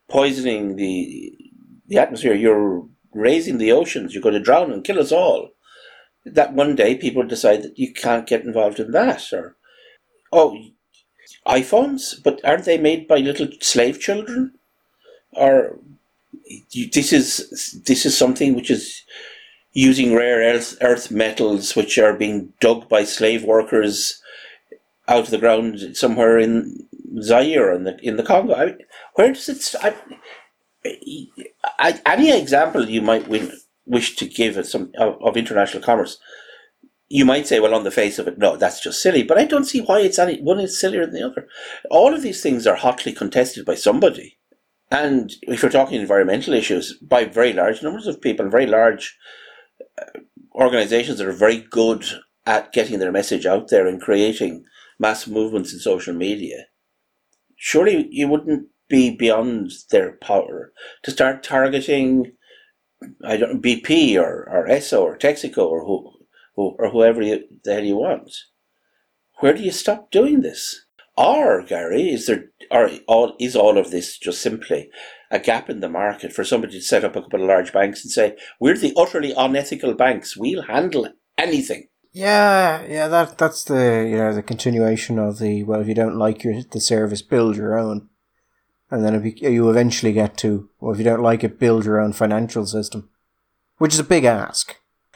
poisoning 0.10 0.76
the, 0.76 1.32
the 1.88 1.98
atmosphere, 1.98 2.34
you're 2.34 2.88
raising 3.14 3.58
the 3.58 3.72
oceans, 3.72 4.14
you're 4.14 4.24
going 4.24 4.34
to 4.34 4.40
drown 4.40 4.72
and 4.72 4.84
kill 4.84 5.00
us 5.00 5.12
all. 5.12 5.50
That 6.26 6.54
one 6.54 6.76
day 6.76 6.96
people 6.96 7.24
decide 7.24 7.64
that 7.64 7.78
you 7.78 7.94
can't 7.94 8.28
get 8.28 8.44
involved 8.44 8.80
in 8.80 8.92
that. 8.92 9.32
Or, 9.34 9.56
oh, 10.32 10.58
iPhones, 11.48 12.22
but 12.24 12.40
aren't 12.44 12.66
they 12.66 12.78
made 12.78 13.08
by 13.08 13.18
little 13.18 13.48
slave 13.62 14.00
children? 14.00 14.54
Or 15.34 15.80
this 16.94 17.14
is 17.14 17.82
this 17.86 18.06
is 18.06 18.18
something 18.18 18.56
which 18.56 18.70
is 18.70 19.04
using 19.74 20.14
rare 20.14 20.40
earth, 20.82 21.12
metals 21.12 21.76
which 21.76 21.98
are 21.98 22.14
being 22.14 22.54
dug 22.60 22.90
by 22.90 23.04
slave 23.04 23.44
workers 23.44 24.22
out 25.08 25.26
of 25.26 25.30
the 25.30 25.38
ground 25.38 25.96
somewhere 25.96 26.38
in 26.38 26.88
Zaire 27.22 27.74
in 27.74 27.84
the 27.84 27.98
in 28.02 28.18
the 28.18 28.24
Congo. 28.24 28.56
I 28.56 28.76
where 29.16 29.34
does 29.34 29.50
it? 29.50 29.76
I, 29.82 29.94
I, 31.78 32.00
any 32.06 32.32
example 32.38 32.90
you 32.90 33.02
might 33.02 33.28
win, 33.28 33.52
wish 33.86 34.16
to 34.16 34.26
give 34.26 34.58
of 34.58 34.66
some 34.66 34.92
of, 34.98 35.22
of, 35.22 35.38
international 35.38 35.84
commerce, 35.84 36.18
you 37.12 37.26
might 37.26 37.46
say, 37.46 37.60
well, 37.60 37.76
on 37.76 37.84
the 37.84 37.92
face 37.92 38.18
of 38.20 38.28
it, 38.28 38.38
no, 38.38 38.56
that's 38.56 38.82
just 38.82 39.02
silly. 39.02 39.22
But 39.22 39.38
I 39.38 39.44
don't 39.44 39.66
see 39.66 39.82
why 39.82 40.00
it's 40.00 40.18
any 40.18 40.42
one 40.42 40.62
is 40.62 40.80
sillier 40.80 41.06
than 41.06 41.16
the 41.16 41.26
other. 41.26 41.48
All 41.90 42.14
of 42.14 42.22
these 42.22 42.42
things 42.42 42.66
are 42.66 42.76
hotly 42.76 43.12
contested 43.12 43.66
by 43.66 43.76
somebody. 43.76 44.40
And 44.90 45.32
if 45.44 45.62
you're 45.62 45.72
talking 45.72 46.00
environmental 46.00 46.54
issues, 46.54 46.98
by 46.98 47.26
very 47.26 47.52
large 47.52 47.84
numbers 47.84 48.08
of 48.08 48.22
people, 48.22 48.50
very 48.50 48.66
large 48.66 49.18
uh, 50.02 50.20
organizations 50.56 51.18
that 51.18 51.28
are 51.28 51.34
very 51.34 51.58
good 51.70 52.06
at 52.46 52.72
getting 52.72 53.00
their 53.00 53.12
message 53.12 53.46
out 53.46 53.68
there 53.68 53.88
and 53.88 54.02
creating 54.02 54.64
mass 54.98 55.28
movements 55.28 55.74
in 55.74 55.80
social 55.80 56.14
media, 56.14 56.66
surely 57.58 58.08
you 58.10 58.30
wouldn't 58.30 58.68
be 58.88 59.16
beyond 59.16 59.72
their 59.90 60.14
power 60.22 60.72
to 61.04 61.12
start 61.12 61.44
targeting, 61.44 62.32
I 63.24 63.36
don't 63.36 63.62
BP 63.62 64.16
or, 64.18 64.48
or 64.50 64.68
Esso 64.68 65.02
or 65.02 65.18
Texaco 65.18 65.66
or 65.66 65.86
who, 65.86 66.21
or 66.56 66.90
whoever 66.90 67.22
you, 67.22 67.44
the 67.64 67.74
hell 67.74 67.84
you 67.84 67.98
want. 67.98 68.32
Where 69.40 69.54
do 69.54 69.62
you 69.64 69.72
stop 69.72 70.12
doing 70.12 70.42
this? 70.42 70.86
Or, 71.18 71.64
Gary, 71.64 72.10
is 72.10 72.28
there 72.28 72.46
or 72.70 72.90
all 73.08 73.36
is 73.40 73.56
all 73.56 73.78
of 73.78 73.92
this 73.92 74.18
just 74.18 74.42
simply 74.42 74.90
a 75.30 75.40
gap 75.40 75.70
in 75.70 75.80
the 75.80 75.90
market 75.90 76.34
for 76.34 76.44
somebody 76.44 76.74
to 76.74 76.82
set 76.82 77.04
up 77.04 77.16
a 77.16 77.22
couple 77.22 77.42
of 77.42 77.48
large 77.48 77.74
banks 77.74 78.04
and 78.04 78.12
say, 78.12 78.38
We're 78.60 78.78
the 78.78 78.94
utterly 78.96 79.34
unethical 79.36 79.94
banks, 79.94 80.38
we'll 80.38 80.64
handle 80.64 81.08
anything. 81.38 81.88
Yeah, 82.14 82.84
yeah, 82.88 83.08
that 83.08 83.38
that's 83.38 83.64
the 83.64 84.08
you 84.10 84.18
know 84.18 84.34
the 84.34 84.44
continuation 84.44 85.18
of 85.18 85.40
the 85.40 85.64
well, 85.64 85.80
if 85.80 85.88
you 85.88 85.96
don't 85.96 86.18
like 86.18 86.44
your 86.44 86.62
the 86.64 86.82
service, 86.82 87.22
build 87.22 87.56
your 87.56 87.80
own, 87.80 88.10
and 88.90 89.06
then 89.06 89.22
be, 89.22 89.34
you 89.38 89.70
eventually 89.70 90.12
get 90.12 90.38
to 90.40 90.70
well, 90.80 90.92
if 90.92 90.98
you 90.98 91.06
don't 91.06 91.24
like 91.24 91.44
it, 91.44 91.60
build 91.60 91.86
your 91.86 92.02
own 92.02 92.12
financial 92.12 92.66
system, 92.66 93.10
which 93.78 93.94
is 93.94 94.00
a 94.00 94.04
big 94.04 94.26
ask. 94.26 94.76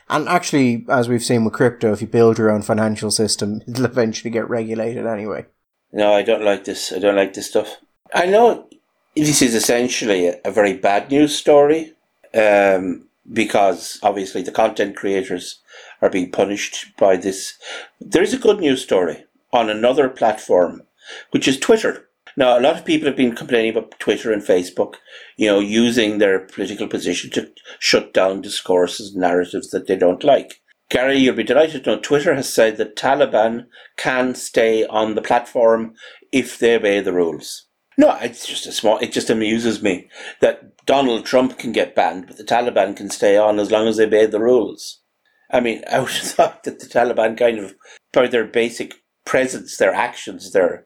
And 0.10 0.28
actually, 0.28 0.86
as 0.90 1.10
we've 1.10 1.24
seen 1.24 1.44
with 1.44 1.54
crypto, 1.54 1.92
if 1.92 2.02
you 2.02 2.08
build 2.08 2.38
your 2.38 2.52
own 2.52 2.62
financial 2.62 3.12
system, 3.12 3.62
it'll 3.68 3.86
eventually 3.86 4.32
get 4.32 4.50
regulated 4.50 5.06
anyway. 5.06 5.46
No, 5.92 6.14
I 6.14 6.24
don't 6.24 6.44
like 6.44 6.66
this. 6.66 6.92
I 6.92 7.00
don't 7.00 7.16
like 7.16 7.34
this 7.34 7.48
stuff. 7.48 7.78
I 8.14 8.26
know 8.26 8.68
this 9.16 9.42
is 9.42 9.56
essentially 9.56 10.28
a, 10.44 10.52
very 10.52 10.74
bad 10.74 11.10
news 11.10 11.36
story 11.36 11.94
um, 12.34 13.08
because 13.32 14.00
obviously 14.04 14.42
the 14.42 14.52
content 14.52 14.96
creators 14.96 15.62
are 16.02 16.10
being 16.10 16.32
punished 16.32 16.96
by 16.98 17.16
this. 17.16 17.56
There 18.00 18.22
is 18.22 18.34
a 18.34 18.38
good 18.38 18.60
news 18.60 18.84
story 18.84 19.26
on 19.54 19.70
another 19.70 20.10
platform, 20.10 20.84
which 21.32 21.48
is 21.48 21.60
Twitter. 21.60 22.08
Now, 22.38 22.58
a 22.58 22.62
lot 22.62 22.76
of 22.76 22.86
people 22.86 23.08
have 23.08 23.16
been 23.16 23.36
complaining 23.36 23.72
about 23.72 23.98
Twitter 24.00 24.32
and 24.34 24.42
Facebook, 24.42 24.96
you 25.38 25.48
know, 25.48 25.60
using 25.60 26.18
their 26.18 26.40
political 26.40 26.88
position 26.88 27.32
to 27.32 27.50
shut 27.80 28.14
down 28.14 28.42
discourses 28.42 29.14
and 29.14 29.22
narratives 29.22 29.70
that 29.70 29.88
they 29.88 29.96
don't 29.96 30.24
like. 30.24 30.62
Gary, 30.90 31.18
you'll 31.18 31.36
be 31.36 31.44
delighted 31.44 31.84
to 31.84 31.96
know 31.96 32.00
Twitter 32.00 32.36
has 32.36 32.52
said 32.52 32.78
that 32.78 32.96
Taliban 32.96 33.66
can 33.98 34.36
stay 34.36 34.86
on 34.86 35.16
the 35.16 35.22
platform 35.22 35.94
if 36.32 36.60
they 36.60 36.76
obey 36.76 37.00
the 37.00 37.14
rules. 37.14 37.68
No, 37.98 38.18
it's 38.22 38.46
just 38.46 38.68
a 38.68 38.72
small, 38.72 38.98
it 39.00 39.12
just 39.12 39.30
amuses 39.30 39.82
me 39.82 40.10
that 40.42 40.86
Donald 40.86 41.26
Trump 41.26 41.58
can 41.58 41.72
get 41.72 41.96
banned, 41.96 42.28
but 42.28 42.38
the 42.38 42.44
Taliban 42.44 42.96
can 42.96 43.10
stay 43.10 43.38
on 43.38 43.60
as 43.60 43.72
long 43.72 43.88
as 43.88 43.98
they 43.98 44.06
obey 44.06 44.26
the 44.26 44.40
rules. 44.40 45.02
I 45.50 45.62
mean, 45.62 45.84
I 45.90 46.00
would 46.00 46.12
have 46.12 46.22
thought 46.32 46.64
that 46.64 46.80
the 46.80 46.88
Taliban 46.88 47.38
kind 47.38 47.60
of, 47.60 47.74
by 48.12 48.28
their 48.28 48.46
basic 48.46 48.96
presence, 49.26 49.78
their 49.78 49.94
actions, 49.94 50.52
their, 50.52 50.86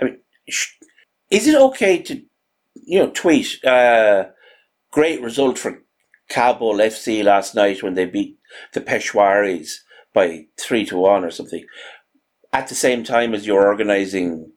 I 0.00 0.04
mean, 0.04 0.18
is 0.46 1.46
it 1.46 1.54
okay 1.54 2.02
to, 2.02 2.22
you 2.74 2.98
know, 2.98 3.10
tweet, 3.10 3.64
uh, 3.64 4.24
great 4.90 5.20
result 5.22 5.58
for 5.58 5.82
Kabul 6.28 6.76
FC 6.76 7.24
last 7.24 7.54
night 7.54 7.82
when 7.82 7.94
they 7.94 8.06
beat 8.06 8.38
the 8.72 8.80
Peshwaris 8.80 9.76
by 10.12 10.46
three 10.58 10.84
to 10.86 10.96
one 10.96 11.24
or 11.24 11.30
something, 11.30 11.64
at 12.52 12.68
the 12.68 12.74
same 12.74 13.04
time 13.04 13.34
as 13.34 13.46
you're 13.46 13.66
organising 13.66 14.52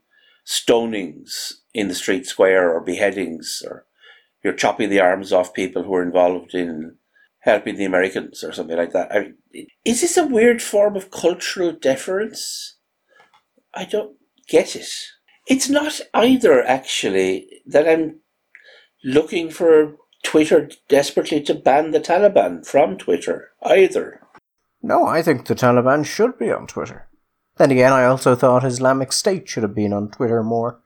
stonings 0.45 1.53
in 1.73 1.87
the 1.87 1.95
street 1.95 2.25
square 2.25 2.71
or 2.71 2.81
beheadings 2.81 3.63
or 3.65 3.85
you're 4.43 4.53
chopping 4.53 4.89
the 4.89 4.99
arms 4.99 5.31
off 5.31 5.53
people 5.53 5.83
who 5.83 5.95
are 5.95 6.03
involved 6.03 6.53
in 6.53 6.97
helping 7.39 7.75
the 7.75 7.85
Americans 7.85 8.43
or 8.43 8.51
something 8.51 8.77
like 8.77 8.91
that. 8.91 9.11
I 9.11 9.19
mean, 9.51 9.67
is 9.85 10.01
this 10.01 10.17
a 10.17 10.25
weird 10.25 10.61
form 10.61 10.95
of 10.95 11.11
cultural 11.11 11.71
deference? 11.71 12.77
I 13.73 13.85
don't 13.85 14.17
get 14.47 14.75
it. 14.75 14.89
It's 15.45 15.69
not 15.69 15.99
either, 16.13 16.63
actually, 16.63 17.61
that 17.65 17.87
I'm 17.87 18.19
looking 19.03 19.49
for 19.49 19.97
Twitter 20.23 20.69
desperately 20.87 21.41
to 21.41 21.53
ban 21.53 21.91
the 21.91 21.99
Taliban 21.99 22.65
from 22.65 22.97
Twitter 22.97 23.49
either. 23.61 24.21
No, 24.81 25.05
I 25.05 25.21
think 25.21 25.45
the 25.45 25.55
Taliban 25.55 26.05
should 26.05 26.37
be 26.37 26.51
on 26.51 26.67
Twitter. 26.67 27.09
Then 27.57 27.71
again, 27.71 27.93
I 27.93 28.05
also 28.05 28.35
thought 28.35 28.65
Islamic 28.65 29.11
State 29.11 29.47
should 29.47 29.63
have 29.63 29.75
been 29.75 29.93
on 29.93 30.09
Twitter 30.09 30.43
more. 30.43 30.79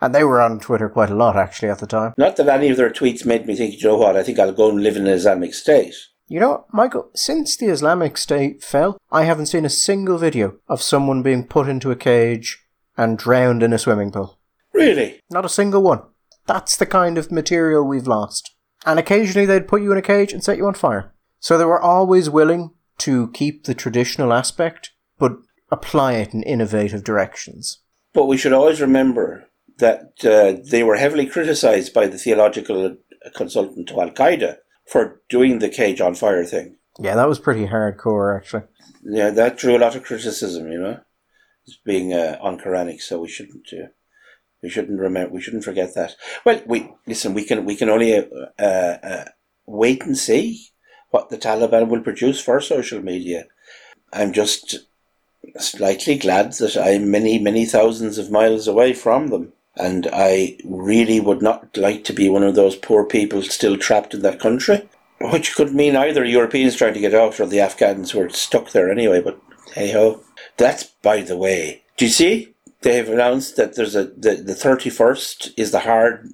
And 0.00 0.14
they 0.14 0.24
were 0.24 0.40
on 0.40 0.60
Twitter 0.60 0.88
quite 0.88 1.10
a 1.10 1.14
lot, 1.14 1.36
actually, 1.36 1.68
at 1.68 1.78
the 1.78 1.86
time. 1.86 2.14
Not 2.18 2.36
that 2.36 2.48
any 2.48 2.68
of 2.68 2.76
their 2.76 2.90
tweets 2.90 3.24
made 3.24 3.46
me 3.46 3.54
think, 3.54 3.80
you 3.80 3.88
know 3.88 3.96
what, 3.96 4.16
I 4.16 4.22
think 4.22 4.38
I'll 4.38 4.52
go 4.52 4.70
and 4.70 4.82
live 4.82 4.96
in 4.96 5.06
an 5.06 5.12
Islamic 5.12 5.54
State. 5.54 5.94
You 6.26 6.40
know, 6.40 6.66
Michael, 6.72 7.10
since 7.14 7.56
the 7.56 7.66
Islamic 7.66 8.16
State 8.16 8.62
fell, 8.62 8.98
I 9.10 9.24
haven't 9.24 9.46
seen 9.46 9.64
a 9.64 9.70
single 9.70 10.18
video 10.18 10.56
of 10.68 10.82
someone 10.82 11.22
being 11.22 11.46
put 11.46 11.68
into 11.68 11.90
a 11.90 11.96
cage 11.96 12.63
and 12.96 13.18
drowned 13.18 13.62
in 13.62 13.72
a 13.72 13.78
swimming 13.78 14.12
pool. 14.12 14.38
Really? 14.72 15.20
Not 15.30 15.44
a 15.44 15.48
single 15.50 15.82
one. 15.82 16.02
That's 16.46 16.76
the 16.76 16.86
kind 16.86 17.16
of 17.16 17.32
material 17.32 17.84
we've 17.84 18.06
lost. 18.06 18.54
And 18.84 18.98
occasionally 18.98 19.46
they'd 19.46 19.68
put 19.68 19.82
you 19.82 19.92
in 19.92 19.98
a 19.98 20.02
cage 20.02 20.32
and 20.32 20.44
set 20.44 20.58
you 20.58 20.66
on 20.66 20.74
fire. 20.74 21.14
So 21.40 21.56
they 21.56 21.64
were 21.64 21.80
always 21.80 22.28
willing 22.28 22.72
to 22.98 23.30
keep 23.32 23.64
the 23.64 23.74
traditional 23.74 24.32
aspect, 24.32 24.92
but 25.18 25.36
apply 25.70 26.14
it 26.14 26.34
in 26.34 26.42
innovative 26.42 27.04
directions. 27.04 27.80
But 28.12 28.26
we 28.26 28.36
should 28.36 28.52
always 28.52 28.80
remember 28.80 29.48
that 29.78 30.24
uh, 30.24 30.62
they 30.70 30.82
were 30.82 30.96
heavily 30.96 31.26
criticized 31.26 31.92
by 31.92 32.06
the 32.06 32.18
theological 32.18 32.96
consultant 33.34 33.88
to 33.88 34.00
Al 34.00 34.10
Qaeda 34.10 34.58
for 34.86 35.20
doing 35.28 35.58
the 35.58 35.68
cage 35.68 36.00
on 36.00 36.14
fire 36.14 36.44
thing. 36.44 36.76
Yeah, 36.98 37.16
that 37.16 37.28
was 37.28 37.38
pretty 37.38 37.66
hardcore, 37.66 38.36
actually. 38.36 38.62
Yeah, 39.02 39.30
that 39.30 39.56
drew 39.56 39.76
a 39.76 39.78
lot 39.78 39.96
of 39.96 40.04
criticism, 40.04 40.70
you 40.70 40.78
know, 40.78 41.00
as 41.66 41.76
being 41.84 42.12
uh, 42.12 42.38
unquranic. 42.42 43.00
So 43.00 43.20
we 43.20 43.28
shouldn't 43.28 43.68
uh, 43.72 43.88
we 44.64 44.70
shouldn't 44.70 44.98
remember. 44.98 45.34
We 45.34 45.42
shouldn't 45.42 45.64
forget 45.64 45.94
that. 45.94 46.16
Well, 46.44 46.62
we 46.66 46.90
listen. 47.06 47.34
We 47.34 47.44
can 47.44 47.66
we 47.66 47.76
can 47.76 47.90
only 47.90 48.16
uh, 48.16 48.62
uh, 48.62 49.24
wait 49.66 50.02
and 50.02 50.16
see 50.16 50.68
what 51.10 51.28
the 51.28 51.36
Taliban 51.36 51.88
will 51.88 52.00
produce 52.00 52.40
for 52.40 52.60
social 52.62 53.02
media. 53.02 53.44
I'm 54.12 54.32
just 54.32 54.86
slightly 55.58 56.16
glad 56.16 56.52
that 56.54 56.78
I'm 56.78 57.10
many 57.10 57.38
many 57.38 57.66
thousands 57.66 58.16
of 58.16 58.30
miles 58.30 58.66
away 58.66 58.94
from 58.94 59.28
them, 59.28 59.52
and 59.76 60.08
I 60.12 60.56
really 60.64 61.20
would 61.20 61.42
not 61.42 61.76
like 61.76 62.04
to 62.04 62.14
be 62.14 62.30
one 62.30 62.42
of 62.42 62.54
those 62.54 62.74
poor 62.74 63.04
people 63.04 63.42
still 63.42 63.76
trapped 63.76 64.14
in 64.14 64.22
that 64.22 64.40
country. 64.40 64.88
Which 65.20 65.54
could 65.54 65.74
mean 65.74 65.94
either 65.94 66.24
Europeans 66.24 66.74
trying 66.74 66.94
to 66.94 67.00
get 67.00 67.14
out 67.14 67.38
or 67.38 67.46
the 67.46 67.60
Afghans 67.60 68.10
who 68.10 68.20
are 68.20 68.30
stuck 68.30 68.70
there 68.70 68.90
anyway. 68.90 69.20
But 69.20 69.38
hey 69.74 69.92
ho, 69.92 70.23
that's 70.56 70.84
by 70.84 71.22
the 71.22 71.36
way. 71.36 71.82
Do 71.96 72.04
you 72.06 72.10
see? 72.10 72.54
they 72.84 72.96
have 72.96 73.08
announced 73.08 73.56
that 73.56 73.74
there's 73.74 73.96
a 73.96 74.04
the, 74.04 74.36
the 74.36 74.52
31st 74.52 75.54
is 75.56 75.72
the 75.72 75.80
hard 75.80 76.28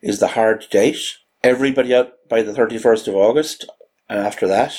is 0.00 0.20
the 0.20 0.28
hard 0.28 0.64
date. 0.70 1.18
Everybody 1.42 1.94
out 1.94 2.12
by 2.28 2.42
the 2.42 2.52
31st 2.52 3.08
of 3.08 3.14
August, 3.14 3.68
and 4.08 4.18
after 4.18 4.48
that, 4.48 4.74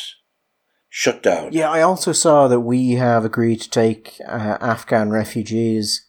shut 0.90 1.22
down. 1.22 1.54
Yeah, 1.54 1.70
I 1.70 1.82
also 1.82 2.12
saw 2.12 2.48
that 2.48 2.62
we 2.62 2.94
have 2.94 3.24
agreed 3.24 3.62
to 3.62 3.70
take 3.70 4.16
uh, 4.28 4.58
Afghan 4.60 5.10
refugees, 5.10 6.06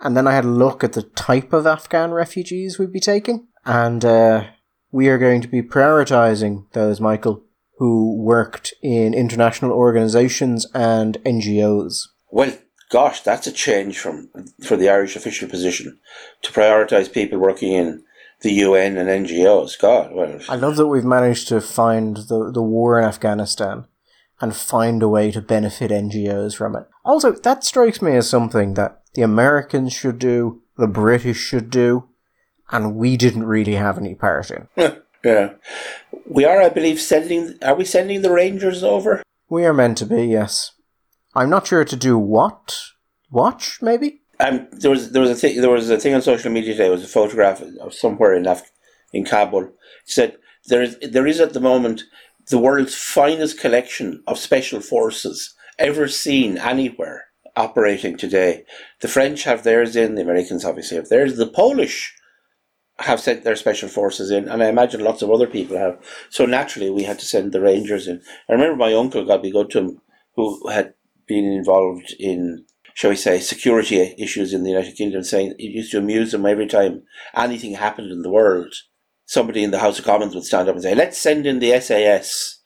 and 0.00 0.16
then 0.16 0.26
I 0.26 0.34
had 0.34 0.44
a 0.44 0.48
look 0.48 0.82
at 0.82 0.94
the 0.94 1.02
type 1.02 1.52
of 1.52 1.66
Afghan 1.66 2.12
refugees 2.12 2.78
we'd 2.78 2.92
be 2.92 3.00
taking, 3.00 3.46
and 3.64 4.04
uh, 4.04 4.44
we 4.90 5.08
are 5.08 5.18
going 5.18 5.40
to 5.40 5.48
be 5.48 5.62
prioritizing 5.62 6.70
those, 6.72 7.00
Michael, 7.00 7.44
who 7.78 8.16
worked 8.16 8.74
in 8.82 9.14
international 9.14 9.72
organizations 9.72 10.66
and 10.74 11.18
NGOs. 11.24 12.08
Well, 12.32 12.56
gosh, 12.88 13.20
that's 13.20 13.46
a 13.46 13.52
change 13.52 13.98
from 13.98 14.30
for 14.64 14.76
the 14.76 14.88
Irish 14.88 15.14
official 15.14 15.48
position 15.48 15.98
to 16.40 16.52
prioritise 16.52 17.12
people 17.12 17.38
working 17.38 17.72
in 17.74 18.04
the 18.40 18.54
UN 18.54 18.96
and 18.96 19.26
NGOs. 19.26 19.78
God, 19.78 20.12
well, 20.12 20.40
I 20.48 20.56
love 20.56 20.76
that 20.76 20.88
we've 20.88 21.04
managed 21.04 21.46
to 21.48 21.60
find 21.60 22.16
the 22.16 22.50
the 22.50 22.62
war 22.62 22.98
in 22.98 23.04
Afghanistan 23.04 23.84
and 24.40 24.56
find 24.56 25.02
a 25.02 25.08
way 25.08 25.30
to 25.30 25.42
benefit 25.42 25.90
NGOs 25.90 26.56
from 26.56 26.74
it. 26.74 26.86
Also, 27.04 27.32
that 27.32 27.64
strikes 27.64 28.00
me 28.00 28.16
as 28.16 28.28
something 28.28 28.74
that 28.74 29.02
the 29.14 29.22
Americans 29.22 29.92
should 29.92 30.18
do, 30.18 30.62
the 30.78 30.88
British 30.88 31.36
should 31.36 31.68
do, 31.68 32.08
and 32.70 32.96
we 32.96 33.18
didn't 33.18 33.44
really 33.44 33.74
have 33.74 33.98
any 33.98 34.14
part 34.14 34.50
in. 34.50 34.68
yeah, 35.22 35.52
we 36.26 36.46
are, 36.46 36.62
I 36.62 36.70
believe, 36.70 36.98
sending. 36.98 37.58
Are 37.62 37.74
we 37.74 37.84
sending 37.84 38.22
the 38.22 38.32
Rangers 38.32 38.82
over? 38.82 39.22
We 39.50 39.66
are 39.66 39.74
meant 39.74 39.98
to 39.98 40.06
be, 40.06 40.24
yes. 40.24 40.72
I'm 41.34 41.50
not 41.50 41.66
sure 41.66 41.84
to 41.84 41.96
do 41.96 42.18
what. 42.18 42.78
Watch 43.30 43.80
maybe. 43.80 44.20
Um, 44.40 44.68
there 44.72 44.90
was 44.90 45.12
there 45.12 45.22
was 45.22 45.30
a 45.30 45.34
thing 45.34 45.60
there 45.60 45.70
was 45.70 45.88
a 45.88 45.98
thing 45.98 46.14
on 46.14 46.22
social 46.22 46.50
media 46.50 46.72
today. 46.72 46.88
It 46.88 46.90
was 46.90 47.04
a 47.04 47.08
photograph 47.08 47.62
of 47.80 47.94
somewhere 47.94 48.34
in 48.34 48.46
Af- 48.46 48.70
in 49.12 49.24
Kabul. 49.24 49.64
It 49.64 49.72
said 50.04 50.36
there 50.66 50.82
is 50.82 50.98
there 50.98 51.26
is 51.26 51.40
at 51.40 51.54
the 51.54 51.60
moment 51.60 52.02
the 52.50 52.58
world's 52.58 52.94
finest 52.94 53.58
collection 53.58 54.22
of 54.26 54.38
special 54.38 54.80
forces 54.80 55.54
ever 55.78 56.08
seen 56.08 56.58
anywhere 56.58 57.26
operating 57.56 58.16
today. 58.16 58.64
The 59.00 59.08
French 59.08 59.44
have 59.44 59.62
theirs 59.62 59.96
in. 59.96 60.14
The 60.14 60.22
Americans 60.22 60.64
obviously 60.64 60.96
have 60.96 61.08
theirs. 61.08 61.36
The 61.36 61.46
Polish 61.46 62.14
have 62.98 63.20
sent 63.20 63.44
their 63.44 63.56
special 63.56 63.88
forces 63.88 64.30
in, 64.30 64.48
and 64.48 64.62
I 64.62 64.68
imagine 64.68 65.02
lots 65.02 65.22
of 65.22 65.30
other 65.30 65.46
people 65.46 65.76
have. 65.76 65.98
So 66.30 66.46
naturally, 66.46 66.90
we 66.90 67.04
had 67.04 67.18
to 67.18 67.26
send 67.26 67.52
the 67.52 67.60
Rangers 67.60 68.06
in. 68.06 68.20
I 68.48 68.52
remember 68.52 68.76
my 68.76 68.92
uncle, 68.92 69.24
God 69.24 69.42
be 69.42 69.50
good 69.50 69.70
to 69.70 69.78
him, 69.78 70.00
who 70.36 70.68
had 70.68 70.94
been 71.32 71.50
involved 71.50 72.14
in, 72.18 72.64
shall 72.94 73.10
we 73.10 73.16
say, 73.16 73.40
security 73.40 74.14
issues 74.18 74.52
in 74.52 74.64
the 74.64 74.70
United 74.70 74.96
Kingdom, 74.96 75.22
saying 75.22 75.54
it 75.58 75.62
used 75.62 75.92
to 75.92 75.98
amuse 75.98 76.32
them 76.32 76.44
every 76.44 76.66
time 76.66 77.02
anything 77.34 77.74
happened 77.74 78.10
in 78.10 78.22
the 78.22 78.30
world. 78.30 78.74
Somebody 79.24 79.64
in 79.64 79.70
the 79.70 79.78
House 79.78 79.98
of 79.98 80.04
Commons 80.04 80.34
would 80.34 80.44
stand 80.44 80.68
up 80.68 80.74
and 80.74 80.82
say, 80.82 80.94
"Let's 80.94 81.16
send 81.16 81.46
in 81.46 81.58
the 81.58 81.80
SAS." 81.80 82.60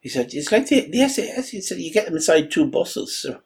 He 0.00 0.08
said, 0.10 0.30
"It's 0.32 0.52
like 0.52 0.66
the, 0.66 0.90
the 0.90 1.08
SAS." 1.08 1.48
He 1.48 1.62
said, 1.62 1.78
"You 1.78 1.92
get 1.92 2.06
them 2.06 2.16
inside 2.16 2.50
two 2.50 2.66
buses." 2.66 3.26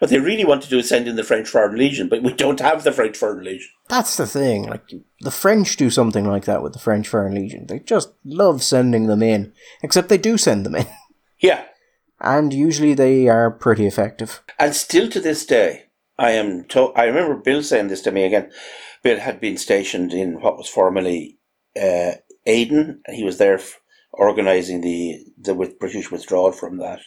What 0.00 0.10
they 0.10 0.18
really 0.18 0.44
want 0.44 0.64
to 0.64 0.68
do 0.68 0.78
is 0.78 0.88
send 0.88 1.06
in 1.06 1.14
the 1.14 1.22
French 1.22 1.46
Foreign 1.46 1.76
Legion, 1.76 2.08
but 2.08 2.24
we 2.24 2.32
don't 2.32 2.58
have 2.58 2.82
the 2.82 2.90
French 2.90 3.16
Foreign 3.16 3.44
Legion. 3.44 3.68
That's 3.88 4.16
the 4.16 4.26
thing. 4.26 4.64
Like 4.64 4.82
the 5.20 5.30
French 5.30 5.76
do 5.76 5.90
something 5.90 6.24
like 6.24 6.46
that 6.46 6.60
with 6.62 6.72
the 6.72 6.80
French 6.80 7.06
Foreign 7.06 7.36
Legion. 7.36 7.66
They 7.68 7.78
just 7.78 8.08
love 8.24 8.64
sending 8.64 9.06
them 9.06 9.22
in, 9.22 9.52
except 9.80 10.08
they 10.08 10.18
do 10.18 10.36
send 10.36 10.66
them 10.66 10.74
in. 10.74 10.86
Yeah, 11.42 11.64
and 12.20 12.52
usually 12.52 12.94
they 12.94 13.28
are 13.28 13.50
pretty 13.50 13.86
effective. 13.86 14.42
And 14.58 14.74
still 14.74 15.08
to 15.10 15.20
this 15.20 15.46
day, 15.46 15.84
I 16.18 16.32
am. 16.32 16.64
To- 16.68 16.92
I 16.94 17.04
remember 17.04 17.34
Bill 17.36 17.62
saying 17.62 17.88
this 17.88 18.02
to 18.02 18.12
me 18.12 18.24
again. 18.24 18.50
Bill 19.02 19.18
had 19.18 19.40
been 19.40 19.56
stationed 19.56 20.12
in 20.12 20.40
what 20.40 20.56
was 20.58 20.68
formerly 20.68 21.38
uh, 21.80 22.12
Aden. 22.46 23.02
He 23.08 23.24
was 23.24 23.38
there 23.38 23.54
f- 23.54 23.80
organising 24.12 24.82
the 24.82 25.24
the 25.38 25.54
with 25.54 25.78
British 25.78 26.10
withdrawal 26.10 26.52
from 26.52 26.78
that, 26.78 27.00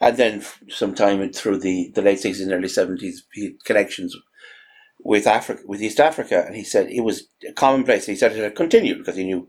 and 0.00 0.16
then 0.16 0.44
sometime 0.68 1.32
through 1.32 1.58
the, 1.58 1.92
the 1.94 2.02
late 2.02 2.18
sixties 2.20 2.44
and 2.44 2.52
early 2.52 2.68
seventies, 2.68 3.24
he 3.32 3.44
had 3.44 3.64
connections 3.64 4.16
with 5.00 5.26
Africa, 5.26 5.62
with 5.66 5.80
East 5.80 6.00
Africa, 6.00 6.44
and 6.46 6.56
he 6.56 6.64
said 6.64 6.90
it 6.90 7.02
was 7.02 7.28
commonplace. 7.54 8.06
He 8.06 8.16
said 8.16 8.32
it 8.32 8.42
had 8.42 8.56
continued 8.56 8.98
because 8.98 9.16
he 9.16 9.24
knew 9.24 9.48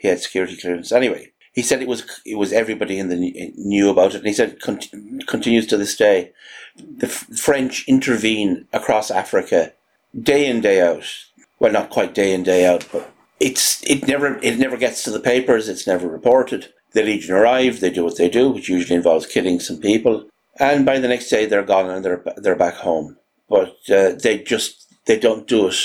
he 0.00 0.08
had 0.08 0.20
security 0.20 0.56
clearance. 0.56 0.92
Anyway, 0.92 1.32
he 1.58 1.62
said 1.62 1.82
it 1.82 1.88
was 1.88 2.04
it 2.24 2.36
was 2.36 2.52
everybody 2.52 3.00
in 3.00 3.08
the 3.08 3.52
knew 3.56 3.90
about 3.90 4.14
it, 4.14 4.18
and 4.18 4.28
he 4.28 4.32
said 4.32 4.50
it 4.50 5.26
continues 5.26 5.66
to 5.66 5.76
this 5.76 5.96
day. 5.96 6.30
The 6.76 7.08
F- 7.08 7.26
French 7.36 7.84
intervene 7.88 8.68
across 8.72 9.10
Africa 9.10 9.72
day 10.22 10.46
in 10.46 10.60
day 10.60 10.80
out. 10.80 11.02
Well, 11.58 11.72
not 11.72 11.90
quite 11.90 12.14
day 12.14 12.32
in 12.32 12.44
day 12.44 12.64
out, 12.64 12.86
but 12.92 13.12
it's 13.40 13.82
it 13.82 14.06
never 14.06 14.38
it 14.40 14.56
never 14.60 14.76
gets 14.76 15.02
to 15.02 15.10
the 15.10 15.18
papers. 15.18 15.68
It's 15.68 15.84
never 15.84 16.06
reported. 16.06 16.72
The 16.92 17.02
Legion 17.02 17.34
arrive. 17.34 17.80
They 17.80 17.90
do 17.90 18.04
what 18.04 18.18
they 18.18 18.28
do, 18.28 18.50
which 18.50 18.68
usually 18.68 18.94
involves 18.94 19.26
killing 19.26 19.58
some 19.58 19.80
people, 19.80 20.28
and 20.60 20.86
by 20.86 21.00
the 21.00 21.08
next 21.08 21.28
day 21.28 21.44
they're 21.44 21.64
gone 21.64 21.90
and 21.90 22.04
they're 22.04 22.22
they're 22.36 22.54
back 22.54 22.74
home. 22.74 23.16
But 23.48 23.78
uh, 23.90 24.12
they 24.12 24.44
just 24.46 24.86
they 25.06 25.18
don't 25.18 25.48
do 25.48 25.66
it. 25.66 25.80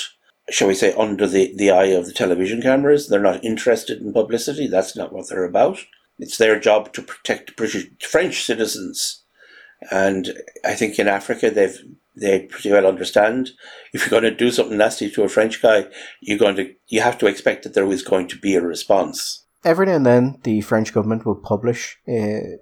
Shall 0.50 0.68
we 0.68 0.76
say 0.76 0.94
under 0.94 1.28
the, 1.28 1.54
the 1.56 1.72
eye 1.72 1.86
of 1.86 2.06
the 2.06 2.12
television 2.12 2.62
cameras? 2.62 3.08
They're 3.08 3.22
not 3.22 3.44
interested 3.46 4.02
in 4.02 4.12
publicity. 4.12 4.68
That's 4.68 4.96
not 4.96 5.14
what 5.14 5.30
they're 5.30 5.46
about. 5.46 5.80
It's 6.20 6.38
their 6.38 6.60
job 6.60 6.94
to 6.94 7.02
protect 7.02 7.56
British 7.56 7.88
French 8.02 8.44
citizens, 8.44 9.24
and 9.90 10.34
I 10.64 10.76
think 10.76 11.00
in 11.00 11.08
Africa 11.08 11.50
they've 11.50 11.78
they 12.16 12.42
pretty 12.42 12.72
well 12.72 12.86
understand 12.86 13.52
if 13.92 14.02
you're 14.02 14.22
going 14.22 14.32
to 14.32 14.38
do 14.38 14.52
something 14.52 14.78
nasty 14.78 15.10
to 15.10 15.24
a 15.24 15.30
French 15.30 15.62
guy, 15.62 15.88
you're 16.22 16.38
going 16.38 16.56
to 16.58 16.74
you 16.88 17.02
have 17.02 17.18
to 17.20 17.28
expect 17.28 17.64
that 17.64 17.74
there 17.74 17.90
is 17.92 18.04
going 18.04 18.28
to 18.28 18.38
be 18.38 18.56
a 18.56 18.62
response. 18.62 19.46
Every 19.64 19.86
now 19.86 19.96
and 19.96 20.06
then, 20.06 20.40
the 20.44 20.62
French 20.62 20.94
government 20.94 21.26
will 21.26 21.36
publish 21.36 21.98
uh, 22.08 22.60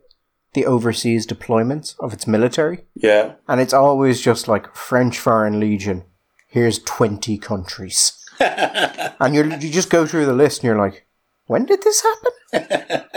the 0.54 0.66
overseas 0.66 1.26
deployments 1.26 1.96
of 2.00 2.14
its 2.14 2.28
military. 2.28 2.86
Yeah, 2.96 3.34
and 3.48 3.60
it's 3.60 3.74
always 3.74 4.22
just 4.22 4.48
like 4.48 4.76
French 4.76 5.20
Foreign 5.20 5.60
Legion. 5.60 6.06
Here's 6.52 6.80
twenty 6.80 7.38
countries, 7.38 8.12
and 8.39 9.34
you 9.34 9.45
you 9.45 9.72
just 9.72 9.89
go 9.89 10.06
through 10.06 10.26
the 10.26 10.34
list, 10.34 10.60
and 10.60 10.66
you're 10.66 10.78
like, 10.78 11.08
when 11.45 11.66
did 11.66 11.82
this 11.82 12.04
happen? 12.04 13.08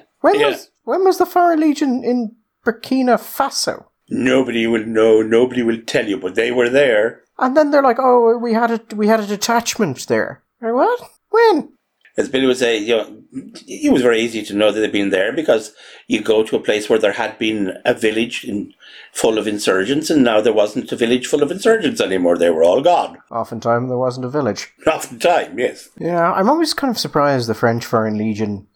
when 0.22 0.40
yeah. 0.40 0.46
was 0.46 0.70
when 0.84 1.04
was 1.04 1.18
the 1.18 1.26
Foreign 1.26 1.60
Legion 1.60 2.02
in 2.02 2.36
Burkina 2.64 3.18
Faso? 3.18 3.84
Nobody 4.08 4.66
will 4.66 4.86
know. 4.86 5.20
Nobody 5.20 5.62
will 5.62 5.82
tell 5.82 6.08
you, 6.08 6.16
but 6.18 6.36
they 6.36 6.50
were 6.50 6.70
there. 6.70 7.22
And 7.38 7.54
then 7.54 7.70
they're 7.70 7.82
like, 7.82 7.98
"Oh, 8.00 8.38
we 8.38 8.54
had 8.54 8.70
a 8.70 8.96
we 8.96 9.08
had 9.08 9.20
a 9.20 9.26
detachment 9.26 10.08
there." 10.08 10.42
Like, 10.62 10.72
what? 10.72 11.00
When? 11.28 11.72
As 12.16 12.28
Billy 12.28 12.46
would 12.46 12.56
say, 12.56 12.76
you 12.78 12.96
know, 12.96 13.22
it 13.66 13.92
was 13.92 14.02
very 14.02 14.20
easy 14.20 14.42
to 14.42 14.54
know 14.54 14.72
that 14.72 14.80
they'd 14.80 14.92
been 14.92 15.10
there 15.10 15.32
because 15.32 15.72
you 16.08 16.20
go 16.20 16.42
to 16.42 16.56
a 16.56 16.60
place 16.60 16.88
where 16.88 16.98
there 16.98 17.12
had 17.12 17.38
been 17.38 17.78
a 17.84 17.94
village 17.94 18.44
in, 18.44 18.74
full 19.12 19.38
of 19.38 19.46
insurgents, 19.46 20.10
and 20.10 20.22
now 20.22 20.40
there 20.40 20.52
wasn't 20.52 20.90
a 20.92 20.96
village 20.96 21.26
full 21.26 21.42
of 21.42 21.50
insurgents 21.50 22.00
anymore. 22.00 22.36
They 22.36 22.50
were 22.50 22.64
all 22.64 22.80
gone. 22.80 23.18
Oftentimes, 23.30 23.88
there 23.88 23.98
wasn't 23.98 24.26
a 24.26 24.30
village. 24.30 24.72
Oftentimes, 24.86 25.54
yes. 25.56 25.88
Yeah, 25.98 26.32
I'm 26.32 26.48
always 26.48 26.74
kind 26.74 26.90
of 26.90 26.98
surprised 26.98 27.48
the 27.48 27.54
French 27.54 27.84
Foreign 27.84 28.18
Legion 28.18 28.66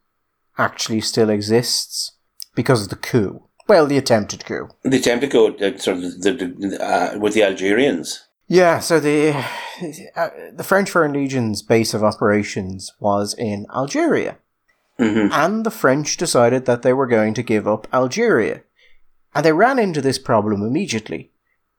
actually 0.58 1.00
still 1.00 1.30
exists 1.30 2.12
because 2.54 2.82
of 2.82 2.88
the 2.88 2.96
coup. 2.96 3.42
Well, 3.66 3.86
the 3.86 3.98
attempted 3.98 4.44
coup. 4.44 4.68
The 4.82 4.98
attempted 4.98 5.32
coup, 5.32 5.56
uh, 5.56 5.78
sort 5.78 5.98
of 5.98 6.22
the, 6.22 6.32
the 6.32 6.84
uh, 6.84 7.18
with 7.18 7.34
the 7.34 7.44
Algerians. 7.44 8.24
Yeah, 8.46 8.78
so 8.80 9.00
the 9.00 9.32
uh, 10.16 10.30
the 10.52 10.64
French 10.64 10.90
Foreign 10.90 11.12
Legion's 11.12 11.62
base 11.62 11.94
of 11.94 12.04
operations 12.04 12.92
was 13.00 13.34
in 13.34 13.66
Algeria, 13.74 14.38
mm-hmm. 14.98 15.32
and 15.32 15.64
the 15.64 15.70
French 15.70 16.16
decided 16.16 16.66
that 16.66 16.82
they 16.82 16.92
were 16.92 17.06
going 17.06 17.34
to 17.34 17.42
give 17.42 17.66
up 17.66 17.88
Algeria, 17.92 18.62
and 19.34 19.44
they 19.44 19.52
ran 19.52 19.78
into 19.78 20.00
this 20.00 20.18
problem 20.18 20.62
immediately. 20.62 21.30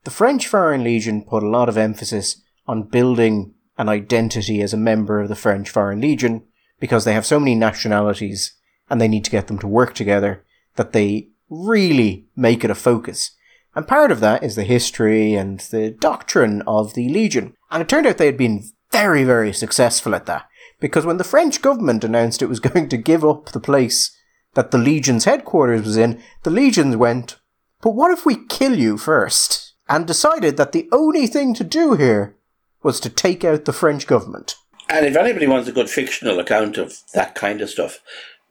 The 0.03 0.11
French 0.11 0.47
Foreign 0.47 0.83
Legion 0.83 1.23
put 1.23 1.43
a 1.43 1.49
lot 1.49 1.69
of 1.69 1.77
emphasis 1.77 2.41
on 2.67 2.83
building 2.83 3.53
an 3.77 3.89
identity 3.89 4.61
as 4.61 4.73
a 4.73 4.77
member 4.77 5.19
of 5.19 5.29
the 5.29 5.35
French 5.35 5.69
Foreign 5.69 6.01
Legion 6.01 6.43
because 6.79 7.05
they 7.05 7.13
have 7.13 7.25
so 7.25 7.39
many 7.39 7.55
nationalities 7.55 8.53
and 8.89 9.01
they 9.01 9.07
need 9.07 9.25
to 9.25 9.31
get 9.31 9.47
them 9.47 9.59
to 9.59 9.67
work 9.67 9.93
together 9.93 10.43
that 10.75 10.93
they 10.93 11.29
really 11.49 12.27
make 12.35 12.63
it 12.63 12.69
a 12.69 12.75
focus. 12.75 13.31
And 13.75 13.87
part 13.87 14.11
of 14.11 14.21
that 14.21 14.43
is 14.43 14.55
the 14.55 14.63
history 14.63 15.33
and 15.33 15.59
the 15.59 15.91
doctrine 15.91 16.63
of 16.65 16.93
the 16.93 17.09
Legion. 17.09 17.53
And 17.69 17.81
it 17.81 17.89
turned 17.89 18.07
out 18.07 18.17
they 18.17 18.27
had 18.27 18.37
been 18.37 18.63
very, 18.91 19.25
very 19.25 19.51
successful 19.51 20.15
at 20.15 20.25
that. 20.27 20.47
Because 20.79 21.05
when 21.05 21.17
the 21.17 21.23
French 21.23 21.61
government 21.61 22.03
announced 22.03 22.41
it 22.41 22.49
was 22.49 22.59
going 22.61 22.87
to 22.89 22.97
give 22.97 23.25
up 23.25 23.51
the 23.51 23.59
place 23.59 24.15
that 24.53 24.71
the 24.71 24.77
Legion's 24.77 25.25
headquarters 25.25 25.85
was 25.85 25.97
in, 25.97 26.21
the 26.43 26.49
Legions 26.49 26.95
went, 26.95 27.37
but 27.81 27.91
what 27.91 28.11
if 28.11 28.25
we 28.25 28.45
kill 28.47 28.77
you 28.77 28.97
first? 28.97 29.73
And 29.87 30.07
decided 30.07 30.57
that 30.57 30.71
the 30.71 30.89
only 30.91 31.27
thing 31.27 31.53
to 31.55 31.63
do 31.63 31.93
here 31.93 32.35
was 32.81 32.99
to 33.01 33.09
take 33.09 33.43
out 33.43 33.65
the 33.65 33.73
French 33.73 34.07
government. 34.07 34.55
And 34.89 35.05
if 35.05 35.15
anybody 35.15 35.47
wants 35.47 35.67
a 35.67 35.71
good 35.71 35.89
fictional 35.89 36.39
account 36.39 36.77
of 36.77 36.97
that 37.13 37.35
kind 37.35 37.61
of 37.61 37.69
stuff, 37.69 37.99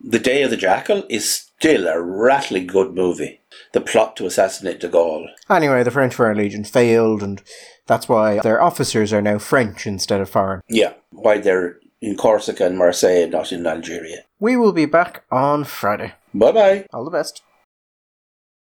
The 0.00 0.18
Day 0.18 0.42
of 0.42 0.50
the 0.50 0.56
Jackal 0.56 1.04
is 1.08 1.28
still 1.30 1.88
a 1.88 2.00
rattling 2.00 2.66
good 2.66 2.94
movie. 2.94 3.40
The 3.72 3.80
plot 3.80 4.16
to 4.16 4.26
assassinate 4.26 4.80
de 4.80 4.88
Gaulle. 4.88 5.28
Anyway, 5.50 5.82
the 5.82 5.90
French 5.90 6.14
Foreign 6.14 6.38
Legion 6.38 6.64
failed, 6.64 7.22
and 7.22 7.42
that's 7.86 8.08
why 8.08 8.40
their 8.40 8.62
officers 8.62 9.12
are 9.12 9.22
now 9.22 9.38
French 9.38 9.86
instead 9.86 10.20
of 10.20 10.30
foreign. 10.30 10.60
Yeah, 10.68 10.94
why 11.10 11.38
they're 11.38 11.78
in 12.00 12.16
Corsica 12.16 12.66
and 12.66 12.78
Marseille, 12.78 13.28
not 13.28 13.52
in 13.52 13.66
Algeria. 13.66 14.24
We 14.38 14.56
will 14.56 14.72
be 14.72 14.86
back 14.86 15.24
on 15.30 15.64
Friday. 15.64 16.12
Bye 16.34 16.52
bye. 16.52 16.86
All 16.92 17.04
the 17.04 17.10
best. 17.10 17.42